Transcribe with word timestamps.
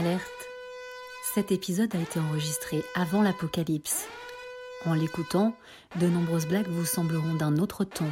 Alerte. 0.00 0.48
Cet 1.34 1.52
épisode 1.52 1.94
a 1.94 1.98
été 1.98 2.18
enregistré 2.18 2.82
avant 2.94 3.20
l'apocalypse. 3.20 4.06
En 4.86 4.94
l'écoutant, 4.94 5.54
de 5.96 6.06
nombreuses 6.06 6.46
blagues 6.46 6.68
vous 6.68 6.86
sembleront 6.86 7.34
d'un 7.34 7.58
autre 7.58 7.84
ton. 7.84 8.06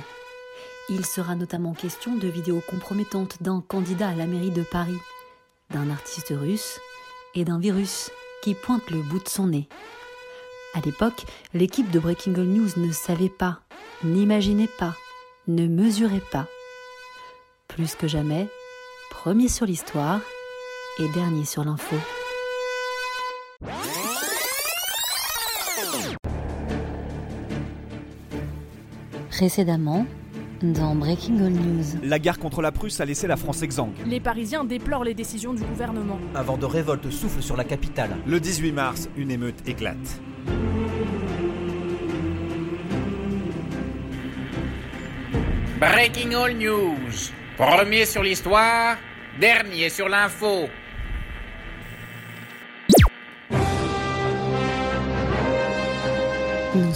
Il 0.91 1.07
sera 1.07 1.35
notamment 1.35 1.73
question 1.73 2.15
de 2.15 2.29
vidéos 2.29 2.61
compromettantes 2.69 3.43
d'un 3.43 3.63
candidat 3.67 4.11
à 4.11 4.15
la 4.15 4.27
mairie 4.27 4.51
de 4.51 4.63
Paris, 4.65 4.99
d'un 5.71 5.89
artiste 5.89 6.35
russe 6.39 6.79
et 7.35 7.47
d'un 7.47 7.59
virus 7.59 8.11
qui 8.43 8.53
pointe 8.53 8.91
le 8.91 9.01
bout 9.01 9.21
de 9.21 9.29
son 9.31 9.47
nez. 9.47 9.67
À 10.75 10.81
l'époque, 10.81 11.25
l'équipe 11.55 11.91
de 11.91 11.99
Breaking 11.99 12.35
All 12.35 12.45
News 12.45 12.69
ne 12.77 12.93
savait 12.93 13.31
pas, 13.31 13.61
n'imaginait 14.05 14.69
pas, 14.79 14.95
ne 15.47 15.67
mesurait 15.67 16.23
pas. 16.33 16.49
Plus 17.67 17.95
que 17.95 18.09
jamais, 18.09 18.47
premier 19.11 19.49
sur 19.49 19.65
l'histoire 19.65 20.21
et 21.01 21.09
dernier 21.09 21.45
sur 21.45 21.65
l'info. 21.65 21.97
Précédemment, 29.31 30.05
dans 30.63 30.97
Breaking 30.97 31.39
All 31.39 31.53
News. 31.53 31.85
La 32.03 32.19
guerre 32.19 32.41
contre 32.41 32.61
la 32.61 32.73
Prusse 32.73 33.01
a 33.01 33.05
laissé 33.05 33.29
la 33.29 33.37
France 33.37 33.63
exsangue. 33.63 33.93
Les 34.07 34.19
Parisiens 34.19 34.65
déplorent 34.65 35.05
les 35.05 35.15
décisions 35.15 35.55
du 35.55 35.63
gouvernement. 35.63 36.19
Un 36.35 36.43
vent 36.43 36.57
de 36.57 36.67
révolte 36.67 37.09
souffle 37.11 37.43
sur 37.43 37.57
la 37.57 37.63
capitale. 37.63 38.17
Le 38.27 38.41
18 38.41 38.73
mars, 38.73 39.09
une 39.17 39.31
émeute 39.31 39.69
éclate. 39.69 40.21
Breaking 45.79 46.33
All 46.33 46.57
News. 46.57 47.31
Premier 47.57 48.05
sur 48.05 48.25
l'histoire, 48.25 48.97
dernier 49.39 49.91
sur 49.91 50.09
l'info. 50.09 50.69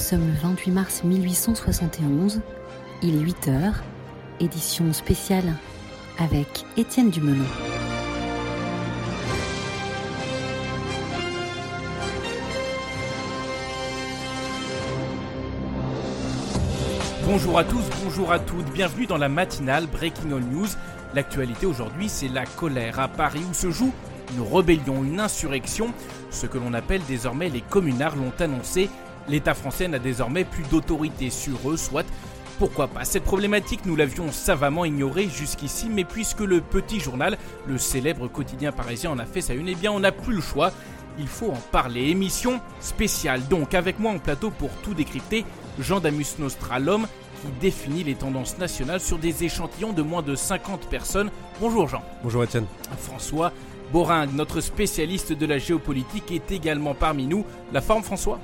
Sommes 0.02 0.26
le 0.26 0.34
28 0.34 0.70
mars 0.72 1.04
1871. 1.04 2.40
Il 3.02 3.14
est 3.14 3.20
8 3.20 3.48
heures. 3.48 3.82
Édition 4.40 4.92
spéciale 4.92 5.54
avec 6.18 6.64
Étienne 6.76 7.10
Dumelon. 7.10 7.44
Bonjour 17.24 17.58
à 17.58 17.64
tous, 17.64 17.84
bonjour 18.02 18.32
à 18.32 18.40
toutes, 18.40 18.70
bienvenue 18.72 19.06
dans 19.06 19.16
la 19.16 19.28
matinale 19.28 19.86
Breaking 19.86 20.32
All 20.32 20.42
News. 20.42 20.66
L'actualité 21.14 21.64
aujourd'hui, 21.64 22.08
c'est 22.08 22.28
la 22.28 22.44
colère 22.44 22.98
à 22.98 23.06
Paris 23.06 23.42
où 23.48 23.54
se 23.54 23.70
joue 23.70 23.92
une 24.36 24.42
rébellion, 24.42 25.04
une 25.04 25.20
insurrection. 25.20 25.92
Ce 26.30 26.46
que 26.46 26.58
l'on 26.58 26.74
appelle 26.74 27.02
désormais 27.06 27.48
les 27.48 27.60
communards 27.60 28.16
l'ont 28.16 28.32
annoncé. 28.40 28.90
L'État 29.28 29.54
français 29.54 29.88
n'a 29.88 29.98
désormais 29.98 30.44
plus 30.44 30.64
d'autorité 30.64 31.30
sur 31.30 31.70
eux, 31.70 31.76
soit 31.76 32.06
pourquoi 32.58 32.86
pas 32.86 33.04
Cette 33.04 33.24
problématique, 33.24 33.86
nous 33.86 33.96
l'avions 33.96 34.30
savamment 34.30 34.84
ignorée 34.84 35.28
jusqu'ici, 35.28 35.88
mais 35.90 36.04
puisque 36.04 36.40
le 36.40 36.60
Petit 36.60 37.00
Journal, 37.00 37.36
le 37.66 37.78
célèbre 37.78 38.28
quotidien 38.28 38.72
parisien, 38.72 39.10
en 39.10 39.18
a 39.18 39.24
fait 39.24 39.40
sa 39.40 39.54
une, 39.54 39.68
eh 39.68 39.74
bien 39.74 39.90
on 39.90 40.00
n'a 40.00 40.12
plus 40.12 40.34
le 40.34 40.40
choix. 40.40 40.70
Il 41.18 41.26
faut 41.26 41.50
en 41.50 41.58
parler. 41.72 42.10
Émission 42.10 42.60
spéciale 42.80 43.46
donc, 43.48 43.74
avec 43.74 43.98
moi 43.98 44.12
en 44.12 44.18
plateau 44.18 44.50
pour 44.50 44.70
tout 44.82 44.94
décrypter, 44.94 45.44
Jean 45.78 46.00
Damus 46.00 46.38
Nostra, 46.38 46.78
l'homme 46.78 47.06
qui 47.40 47.48
définit 47.60 48.04
les 48.04 48.14
tendances 48.14 48.58
nationales 48.58 49.00
sur 49.00 49.18
des 49.18 49.42
échantillons 49.42 49.92
de 49.92 50.02
moins 50.02 50.22
de 50.22 50.36
50 50.36 50.88
personnes. 50.88 51.30
Bonjour 51.60 51.88
Jean. 51.88 52.02
Bonjour 52.22 52.44
Étienne. 52.44 52.66
François 52.98 53.52
Boring, 53.92 54.34
notre 54.34 54.60
spécialiste 54.60 55.32
de 55.32 55.46
la 55.46 55.58
géopolitique, 55.58 56.30
est 56.30 56.52
également 56.52 56.94
parmi 56.94 57.26
nous. 57.26 57.44
La 57.72 57.80
forme 57.80 58.04
François? 58.04 58.38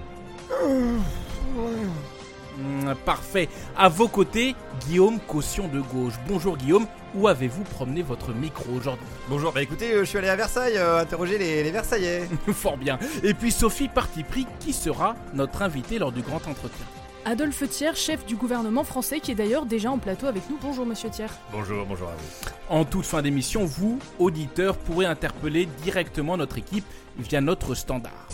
Parfait. 3.05 3.49
À 3.77 3.89
vos 3.89 4.09
côtés, 4.09 4.55
Guillaume 4.87 5.19
Caution 5.21 5.69
de 5.69 5.81
gauche. 5.81 6.15
Bonjour 6.27 6.57
Guillaume, 6.57 6.87
où 7.15 7.29
avez-vous 7.29 7.63
promené 7.65 8.03
votre 8.03 8.33
micro 8.33 8.73
aujourd'hui 8.73 9.07
Bonjour, 9.29 9.53
bah 9.53 9.63
écoutez, 9.63 9.93
euh, 9.93 10.01
je 10.01 10.05
suis 10.05 10.19
allé 10.19 10.29
à 10.29 10.37
Versailles 10.37 10.77
euh, 10.77 11.01
interroger 11.01 11.39
les, 11.39 11.63
les 11.63 11.71
Versaillais. 11.71 12.29
Fort 12.53 12.77
bien. 12.77 12.99
Et 13.23 13.35
puis 13.35 13.53
Sophie 13.53 13.89
Parti 13.89 14.25
pris, 14.25 14.47
qui 14.61 14.73
sera 14.73 15.15
notre 15.35 15.63
invitée 15.63 15.99
lors 15.99 16.13
du 16.13 16.23
grand 16.23 16.47
entretien 16.49 16.87
Adolphe 17.25 17.69
Thiers, 17.69 17.95
chef 17.95 18.25
du 18.25 18.37
gouvernement 18.37 18.85
français, 18.85 19.21
qui 19.21 19.33
est 19.33 19.35
d'ailleurs 19.35 19.67
déjà 19.67 19.91
en 19.91 19.99
plateau 19.99 20.27
avec 20.27 20.49
nous. 20.49 20.59
Bonjour, 20.63 20.87
monsieur 20.87 21.11
Thiers. 21.11 21.27
Bonjour, 21.53 21.85
bonjour 21.85 22.09
à 22.09 22.13
vous. 22.13 22.75
En 22.75 22.85
toute 22.85 23.05
fin 23.05 23.21
d'émission, 23.21 23.65
vous, 23.67 23.99
auditeurs, 24.19 24.77
pourrez 24.79 25.05
interpeller 25.05 25.69
directement 25.83 26.37
notre 26.37 26.57
équipe 26.57 26.87
via 27.19 27.41
notre 27.41 27.75
standard. 27.75 28.29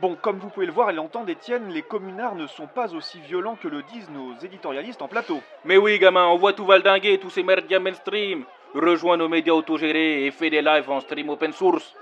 Bon, 0.00 0.16
comme 0.20 0.38
vous 0.38 0.50
pouvez 0.50 0.66
le 0.66 0.72
voir 0.72 0.90
et 0.90 0.92
l'entendre, 0.92 1.30
Étienne, 1.30 1.70
les 1.70 1.82
communards 1.82 2.34
ne 2.34 2.46
sont 2.46 2.66
pas 2.66 2.94
aussi 2.94 3.20
violents 3.20 3.56
que 3.56 3.68
le 3.68 3.82
disent 3.84 4.10
nos 4.10 4.34
éditorialistes 4.44 5.00
en 5.00 5.08
plateau. 5.08 5.40
Mais 5.64 5.76
oui, 5.76 5.98
gamin, 5.98 6.26
on 6.26 6.36
voit 6.36 6.52
tout 6.52 6.66
valdinguer, 6.66 7.18
tous 7.18 7.30
ces 7.30 7.42
médias 7.42 7.78
mainstream. 7.78 8.44
Rejoins 8.74 9.16
nos 9.16 9.28
médias 9.28 9.54
autogérés 9.54 10.26
et 10.26 10.30
fais 10.30 10.50
des 10.50 10.60
lives 10.60 10.90
en 10.90 11.00
stream 11.00 11.30
open 11.30 11.52
source. 11.52 11.94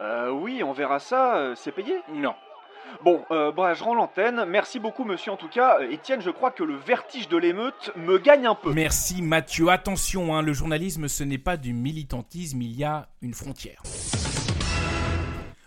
Euh, 0.00 0.28
oui, 0.30 0.62
on 0.62 0.72
verra 0.72 0.98
ça, 0.98 1.36
euh, 1.36 1.54
c'est 1.54 1.72
payé? 1.72 1.96
Non. 2.08 2.34
Bon, 3.04 3.24
euh, 3.30 3.52
bah, 3.52 3.74
je 3.74 3.84
rends 3.84 3.94
l'antenne. 3.94 4.44
Merci 4.48 4.78
beaucoup, 4.78 5.04
monsieur, 5.04 5.32
en 5.32 5.36
tout 5.36 5.48
cas. 5.48 5.78
Euh, 5.80 5.90
Étienne, 5.90 6.20
je 6.20 6.30
crois 6.30 6.50
que 6.50 6.64
le 6.64 6.76
vertige 6.76 7.28
de 7.28 7.36
l'émeute 7.36 7.92
me 7.96 8.18
gagne 8.18 8.46
un 8.46 8.54
peu. 8.54 8.72
Merci 8.72 9.22
Mathieu. 9.22 9.68
Attention, 9.68 10.34
hein, 10.34 10.42
le 10.42 10.52
journalisme, 10.52 11.08
ce 11.08 11.24
n'est 11.24 11.38
pas 11.38 11.56
du 11.56 11.72
militantisme, 11.72 12.62
il 12.62 12.76
y 12.76 12.84
a 12.84 13.08
une 13.22 13.34
frontière. 13.34 13.82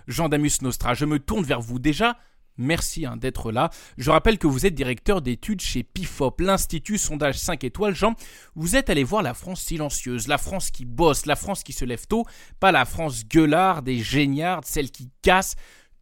Jean 0.08 0.30
Damus 0.30 0.62
Nostra, 0.62 0.94
je 0.94 1.06
me 1.06 1.20
tourne 1.20 1.44
vers 1.44 1.62
vous 1.62 1.80
déjà. 1.80 2.18
Merci 2.60 3.06
hein, 3.06 3.16
d'être 3.16 3.54
là. 3.54 3.70
Je 3.98 4.12
rappelle 4.12 4.38
que 4.38 4.46
vous 4.46 4.66
êtes 4.66 4.76
directeur 4.76 5.22
d'études 5.22 5.62
chez 5.62 5.82
PIFOP, 5.82 6.42
l'Institut 6.42 6.98
Sondage 6.98 7.38
5 7.38 7.64
étoiles. 7.64 7.96
Jean, 7.96 8.16
vous 8.54 8.76
êtes 8.76 8.90
allé 8.90 9.06
voir 9.06 9.24
la 9.24 9.34
France 9.34 9.62
silencieuse, 9.62 10.28
la 10.28 10.38
France 10.38 10.70
qui 10.70 10.84
bosse, 10.84 11.26
la 11.26 11.38
France 11.38 11.64
qui 11.64 11.72
se 11.72 11.86
lève 11.86 12.06
tôt, 12.06 12.26
pas 12.60 12.74
la 12.74 12.84
France 12.84 13.26
gueularde 13.26 13.88
et 13.88 14.00
géniarde, 14.00 14.66
celle 14.66 14.92
qui 14.92 15.10
casse. 15.22 15.56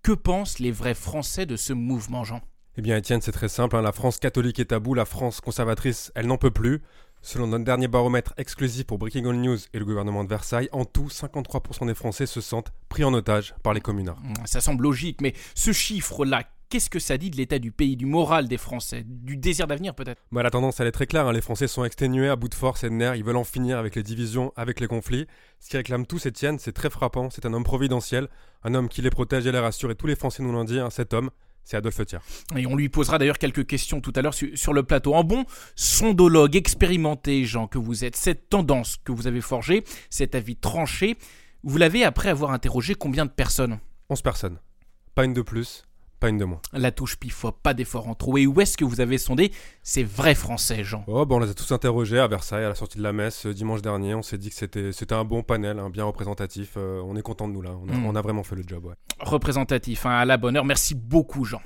Que 0.08 0.14
pensent 0.14 0.60
les 0.60 0.72
vrais 0.72 0.94
Français 0.94 1.46
de 1.46 1.58
ce 1.58 1.74
mouvement, 1.74 2.24
Jean? 2.24 2.40
Eh 2.78 2.82
bien 2.82 2.96
Étienne, 2.96 3.20
c'est 3.20 3.34
très 3.34 3.50
simple, 3.50 3.76
hein, 3.76 3.82
la 3.82 3.92
France 3.92 4.20
catholique 4.20 4.58
est 4.58 4.72
à 4.72 4.80
bout, 4.80 4.94
la 4.94 5.04
France 5.04 5.42
conservatrice, 5.42 6.14
elle 6.16 6.28
n'en 6.28 6.38
peut 6.38 6.50
plus. 6.50 6.82
Selon 7.22 7.48
notre 7.48 7.66
dernier 7.66 7.90
baromètre 7.90 8.34
exclusif 8.38 8.86
pour 8.86 9.00
Breaking 9.00 9.26
All 9.26 9.36
News 9.36 9.58
et 9.74 9.80
le 9.80 9.84
gouvernement 9.84 10.24
de 10.24 10.30
Versailles, 10.30 10.70
en 10.72 10.86
tout, 10.86 11.08
53% 11.08 11.88
des 11.88 11.94
Français 11.94 12.26
se 12.26 12.40
sentent 12.40 12.72
pris 12.88 13.04
en 13.04 13.14
otage 13.14 13.54
par 13.64 13.74
les 13.74 13.82
communards. 13.82 14.22
Ça 14.46 14.62
semble 14.62 14.84
logique, 14.84 15.20
mais 15.20 15.34
ce 15.56 15.74
chiffre-là, 15.74 16.44
qu'est-ce 16.70 16.90
que 16.90 17.00
ça 17.00 17.18
dit 17.18 17.30
de 17.30 17.38
l'état 17.38 17.60
du 17.60 17.72
pays, 17.72 17.96
du 17.96 18.06
moral 18.06 18.48
des 18.48 18.58
Français, 18.58 19.04
du 19.06 19.38
désir 19.38 19.68
d'avenir 19.68 19.96
peut-être? 19.96 20.22
Bah, 20.32 20.44
La 20.44 20.50
tendance, 20.50 20.80
elle 20.80 20.88
est 20.88 20.92
très 20.92 21.08
claire, 21.08 21.28
hein, 21.28 21.34
les 21.34 21.42
Français 21.42 21.68
sont 21.68 21.84
exténués 21.84 22.30
à 22.30 22.36
bout 22.36 22.50
de 22.50 22.56
force 22.56 22.84
et 22.84 22.90
de 22.90 22.94
nerfs, 22.94 23.16
ils 23.16 23.24
veulent 23.24 23.38
en 23.38 23.44
finir 23.44 23.78
avec 23.78 23.96
les 23.96 24.04
divisions, 24.04 24.52
avec 24.56 24.80
les 24.80 24.88
conflits. 24.88 25.28
Ce 25.60 25.70
qui 25.70 25.78
réclame 25.78 26.06
tous 26.06 26.26
Étienne, 26.26 26.60
c'est 26.60 26.74
très 26.74 26.90
frappant, 26.90 27.30
c'est 27.30 27.46
un 27.46 27.54
homme 27.54 27.64
providentiel, 27.64 28.28
un 28.64 28.74
homme 28.74 28.90
qui 28.90 29.02
les 29.02 29.10
protège 29.10 29.46
et 29.48 29.52
les 29.52 29.60
rassure, 29.60 29.92
et 29.92 29.96
tous 29.96 30.08
les 30.08 30.16
Français 30.16 30.44
nous 30.44 30.52
l'ont 30.52 30.64
dit, 30.64 30.80
hein, 30.80 30.90
cet 30.90 31.14
homme, 31.14 31.30
c'est 31.64 31.76
Adolphe 31.76 32.06
Thiers. 32.06 32.20
Et 32.56 32.66
on 32.66 32.76
lui 32.76 32.88
posera 32.88 33.18
d'ailleurs 33.18 33.38
quelques 33.38 33.66
questions 33.66 34.00
tout 34.00 34.14
à 34.16 34.22
l'heure 34.22 34.34
sur, 34.34 34.48
sur 34.58 34.72
le 34.72 34.84
plateau. 34.84 35.14
En 35.14 35.26
bon 35.26 35.44
sondologue 35.76 36.56
expérimenté, 36.56 37.44
Jean, 37.44 37.68
que 37.68 37.78
vous 37.78 38.06
êtes, 38.06 38.16
cette 38.16 38.48
tendance 38.48 38.98
que 39.04 39.12
vous 39.12 39.28
avez 39.28 39.42
forgée, 39.42 39.84
cet 40.10 40.34
avis 40.34 40.56
tranché, 40.56 41.18
vous 41.64 41.78
l'avez 41.78 42.06
après 42.06 42.30
avoir 42.30 42.52
interrogé 42.52 42.96
combien 42.96 43.26
de 43.26 43.32
personnes? 43.32 43.80
11 44.10 44.22
personnes. 44.22 44.60
Pas 45.14 45.26
une 45.26 45.34
de 45.34 45.42
plus, 45.42 45.84
pas 46.20 46.30
une 46.30 46.38
de 46.38 46.46
moins. 46.46 46.60
La 46.74 46.92
touche 46.92 47.16
pifo, 47.18 47.52
pas 47.52 47.74
d'effort 47.74 48.08
en 48.08 48.16
trop. 48.16 48.38
Et 48.38 48.48
où 48.48 48.60
est-ce 48.62 48.78
que 48.78 48.86
vous 48.86 49.02
avez 49.02 49.18
sondé 49.18 49.52
ces 49.84 50.04
vrais 50.04 50.36
Français, 50.36 50.84
Jean? 50.84 51.04
Oh, 51.08 51.26
bon, 51.26 51.36
on 51.38 51.40
les 51.40 51.50
a 51.50 51.54
tous 51.54 51.72
interrogés 51.72 52.20
à 52.20 52.28
Versailles 52.28 52.66
à 52.66 52.70
la 52.70 52.76
sortie 52.76 52.98
de 52.98 53.04
la 53.04 53.14
messe 53.14 53.46
euh, 53.46 53.54
dimanche 53.54 53.82
dernier. 53.82 54.16
On 54.16 54.22
s'est 54.22 54.38
dit 54.38 54.50
que 54.50 54.56
c'était, 54.56 55.14
un 55.14 55.24
bon 55.26 55.44
panel, 55.44 55.80
hein, 55.80 55.90
bien 55.90 56.06
représentatif. 56.06 56.74
Euh, 56.78 57.02
on 57.06 57.16
est 57.16 57.22
content 57.22 57.48
de 57.48 57.54
nous 57.54 57.62
là. 57.62 57.72
On 57.84 57.88
a, 57.90 57.94
Mm. 57.94 58.06
on 58.06 58.16
a 58.16 58.22
vraiment 58.22 58.44
fait 58.44 58.56
le 58.56 58.64
job. 58.66 58.86
Ouais. 58.86 58.96
Représentatif, 59.20 60.06
hein, 60.06 60.12
à 60.18 60.26
la 60.26 60.38
bonne 60.38 60.56
heure. 60.58 60.66
Merci 60.66 60.96
beaucoup, 60.96 61.46
Jean. 61.46 61.62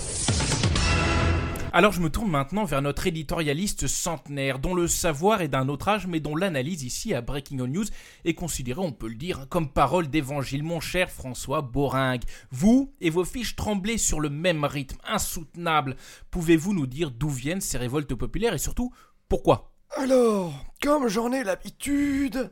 Alors 1.74 1.94
je 1.94 2.02
me 2.02 2.10
tourne 2.10 2.30
maintenant 2.30 2.66
vers 2.66 2.82
notre 2.82 3.08
éditorialiste 3.08 3.88
centenaire, 3.88 4.60
dont 4.60 4.76
le 4.76 4.90
savoir 4.90 5.42
est 5.42 5.48
d'un 5.48 5.70
autre 5.70 5.88
âge, 5.88 6.06
mais 6.06 6.20
dont 6.20 6.36
l'analyse 6.36 6.84
ici 6.84 7.14
à 7.14 7.22
Breaking 7.22 7.62
On 7.62 7.68
News 7.68 7.86
est 8.26 8.34
considérée, 8.34 8.82
on 8.82 8.92
peut 8.92 9.08
le 9.08 9.16
dire, 9.16 9.48
comme 9.48 9.72
parole 9.72 10.10
d'évangile, 10.10 10.64
mon 10.64 10.82
cher 10.82 11.10
François 11.10 11.62
Boringue. 11.62 12.24
Vous 12.52 12.94
et 13.00 13.10
vos 13.10 13.24
fiches 13.24 13.56
tremblez 13.56 13.98
sur 13.98 14.20
le 14.20 14.30
même 14.30 14.66
rythme 14.66 14.98
insoutenable. 15.08 15.96
Pouvez-vous 16.30 16.74
nous 16.74 16.88
dire 16.88 17.10
d'où 17.10 17.30
viennent 17.30 17.62
ces 17.62 17.78
révoltes 17.78 18.16
populaires 18.16 18.54
et 18.54 18.58
surtout 18.58 18.92
pourquoi? 19.30 19.72
Alors, 19.96 20.54
comme 20.82 21.08
j'en 21.08 21.32
ai 21.32 21.46
l'habitude, 21.46 22.52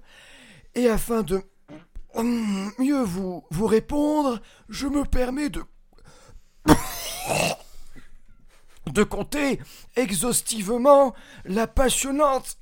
et 0.75 0.87
afin 0.87 1.23
de 1.23 1.41
mieux 2.15 3.03
vous, 3.03 3.43
vous 3.51 3.67
répondre, 3.67 4.39
je 4.69 4.87
me 4.87 5.03
permets 5.03 5.49
de... 5.49 5.61
de 8.93 9.03
conter 9.03 9.59
exhaustivement 9.95 11.13
la 11.45 11.67
passionnante 11.67 12.57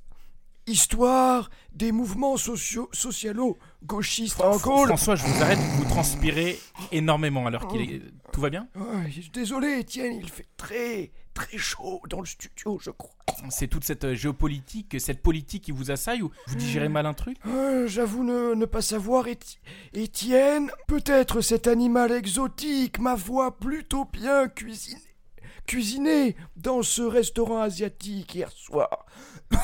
histoire 0.66 1.50
des 1.74 1.92
mouvements 1.94 2.36
sociaux, 2.36 2.90
socialo-gauchistes 2.92 4.42
en 4.42 4.58
Gaule. 4.58 4.88
François, 4.88 5.16
je 5.16 5.24
vous 5.26 5.42
arrête, 5.42 5.60
vous 5.78 5.86
transpirez 5.86 6.60
énormément 6.92 7.46
alors 7.48 7.68
qu'il 7.68 7.82
est... 7.82 8.02
Tout 8.34 8.42
va 8.42 8.50
bien 8.50 8.68
Désolé, 9.34 9.80
Étienne, 9.80 10.14
il 10.22 10.30
fait 10.30 10.46
très, 10.58 11.12
très 11.34 11.58
chaud 11.58 12.02
dans 12.10 12.20
le 12.20 12.26
studio, 12.26 12.78
je 12.82 12.92
crois. 12.92 13.12
C'est 13.50 13.68
toute 13.68 13.84
cette 13.86 14.04
euh, 14.04 14.16
géopolitique, 14.16 15.00
cette 15.00 15.22
politique 15.22 15.64
qui 15.66 15.72
vous 15.72 15.92
assaille 15.92 16.22
ou 16.24 16.32
vous 16.48 16.56
digérez 16.56 16.90
mal 16.90 17.06
un 17.06 17.14
truc? 17.14 17.38
Euh, 17.46 17.88
J'avoue 17.88 18.24
ne, 18.24 18.54
ne 18.56 18.66
pas 18.66 18.82
savoir, 18.82 19.28
Éti- 19.28 19.60
Étienne. 19.94 20.70
Peut-être 20.88 21.42
cet 21.42 21.68
animal 21.68 22.12
exotique, 22.12 23.00
ma 23.00 23.16
voix 23.16 23.56
plutôt 23.58 24.06
bien 24.06 24.48
cuisinée, 24.50 25.00
cuisinée 25.68 26.36
dans 26.56 26.81
ce 26.81 27.04
restaurant 27.04 27.60
asiatique 27.62 28.34
hier 28.34 28.50
soir. 28.52 29.06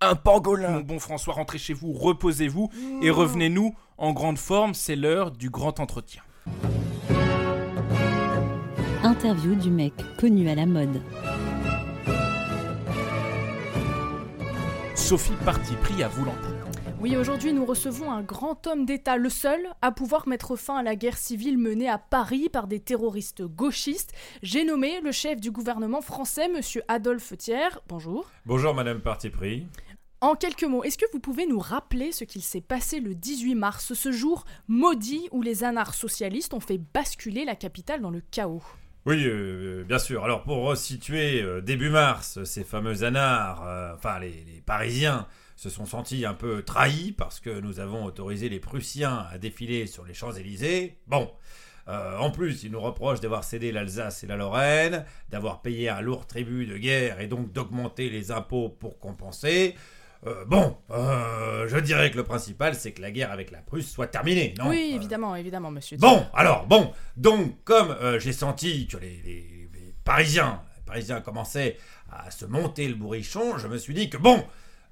Un 0.00 0.14
pangolin. 0.14 0.78
Mon 0.78 0.80
bon 0.80 0.98
François, 0.98 1.34
rentrez 1.34 1.58
chez 1.58 1.72
vous, 1.72 1.92
reposez-vous 1.92 2.70
et 3.02 3.10
revenez-nous 3.10 3.74
en 3.96 4.12
grande 4.12 4.38
forme, 4.38 4.74
c'est 4.74 4.94
l'heure 4.94 5.32
du 5.32 5.50
grand 5.50 5.80
entretien. 5.80 6.22
Interview 9.02 9.54
du 9.54 9.70
mec 9.70 9.92
connu 10.18 10.48
à 10.48 10.54
la 10.54 10.66
mode. 10.66 11.00
Sophie 14.94 15.32
Parti 15.44 15.74
pris 15.82 16.02
à 16.02 16.08
vous 16.08 16.24
l'antenne. 16.26 16.47
Oui, 17.00 17.16
aujourd'hui 17.16 17.52
nous 17.52 17.64
recevons 17.64 18.10
un 18.10 18.22
grand 18.22 18.66
homme 18.66 18.84
d'État, 18.84 19.16
le 19.16 19.30
seul 19.30 19.60
à 19.82 19.92
pouvoir 19.92 20.26
mettre 20.26 20.56
fin 20.56 20.78
à 20.78 20.82
la 20.82 20.96
guerre 20.96 21.16
civile 21.16 21.56
menée 21.56 21.88
à 21.88 21.96
Paris 21.96 22.48
par 22.48 22.66
des 22.66 22.80
terroristes 22.80 23.42
gauchistes. 23.42 24.12
J'ai 24.42 24.64
nommé 24.64 25.00
le 25.00 25.12
chef 25.12 25.40
du 25.40 25.52
gouvernement 25.52 26.02
français, 26.02 26.48
monsieur 26.48 26.82
Adolphe 26.88 27.36
Thiers. 27.38 27.78
Bonjour. 27.88 28.28
Bonjour 28.46 28.74
Madame 28.74 29.00
Parti 29.00 29.30
pris. 29.30 29.64
En 30.20 30.34
quelques 30.34 30.64
mots, 30.64 30.82
est-ce 30.82 30.98
que 30.98 31.04
vous 31.12 31.20
pouvez 31.20 31.46
nous 31.46 31.60
rappeler 31.60 32.10
ce 32.10 32.24
qu'il 32.24 32.42
s'est 32.42 32.60
passé 32.60 32.98
le 32.98 33.14
18 33.14 33.54
mars, 33.54 33.94
ce 33.94 34.10
jour 34.10 34.44
maudit 34.66 35.28
où 35.30 35.40
les 35.40 35.62
anards 35.62 35.94
socialistes 35.94 36.52
ont 36.52 36.60
fait 36.60 36.80
basculer 36.92 37.44
la 37.44 37.54
capitale 37.54 38.00
dans 38.00 38.10
le 38.10 38.22
chaos? 38.32 38.64
Oui, 39.06 39.22
euh, 39.24 39.84
bien 39.84 40.00
sûr. 40.00 40.24
Alors 40.24 40.42
pour 40.42 40.64
resituer, 40.64 41.40
euh, 41.42 41.60
début 41.60 41.90
mars, 41.90 42.42
ces 42.42 42.64
fameux 42.64 43.04
anards, 43.04 43.64
euh, 43.64 43.94
enfin 43.94 44.18
les, 44.18 44.44
les 44.52 44.60
Parisiens, 44.66 45.28
se 45.58 45.70
sont 45.70 45.86
sentis 45.86 46.24
un 46.24 46.34
peu 46.34 46.62
trahis 46.62 47.10
parce 47.10 47.40
que 47.40 47.50
nous 47.50 47.80
avons 47.80 48.04
autorisé 48.04 48.48
les 48.48 48.60
Prussiens 48.60 49.26
à 49.30 49.38
défiler 49.38 49.86
sur 49.88 50.04
les 50.04 50.14
Champs-Élysées. 50.14 50.96
Bon. 51.08 51.30
Euh, 51.88 52.16
en 52.18 52.30
plus, 52.30 52.62
ils 52.62 52.70
nous 52.70 52.80
reprochent 52.80 53.20
d'avoir 53.20 53.42
cédé 53.44 53.72
l'Alsace 53.72 54.22
et 54.22 54.26
la 54.28 54.36
Lorraine, 54.36 55.04
d'avoir 55.30 55.60
payé 55.62 55.88
un 55.88 56.00
lourd 56.02 56.26
tribut 56.26 56.66
de 56.66 56.76
guerre 56.76 57.20
et 57.20 57.26
donc 57.26 57.50
d'augmenter 57.52 58.08
les 58.08 58.30
impôts 58.30 58.68
pour 58.68 58.98
compenser. 59.00 59.74
Euh, 60.26 60.44
bon, 60.44 60.76
euh, 60.90 61.66
je 61.66 61.78
dirais 61.78 62.10
que 62.12 62.18
le 62.18 62.24
principal, 62.24 62.74
c'est 62.74 62.92
que 62.92 63.00
la 63.02 63.10
guerre 63.10 63.32
avec 63.32 63.50
la 63.50 63.58
Prusse 63.58 63.90
soit 63.90 64.06
terminée, 64.06 64.54
non? 64.58 64.68
Oui, 64.68 64.90
Euh, 64.92 64.96
évidemment, 64.96 65.34
évidemment, 65.34 65.70
monsieur. 65.70 65.96
Bon, 65.96 66.24
alors, 66.34 66.66
bon, 66.66 66.92
donc, 67.16 67.64
comme 67.64 67.96
j'ai 68.18 68.32
senti 68.32 68.86
que 68.86 68.98
les, 68.98 69.20
les- 69.24 69.68
les 69.72 69.94
Parisiens, 70.04 70.60
les 70.76 70.82
Parisiens 70.84 71.20
commençaient 71.20 71.78
à 72.12 72.30
se 72.30 72.44
monter 72.44 72.86
le 72.86 72.94
bourrichon, 72.96 73.56
je 73.58 73.66
me 73.66 73.78
suis 73.78 73.94
dit 73.94 74.10
que 74.10 74.18
bon, 74.18 74.44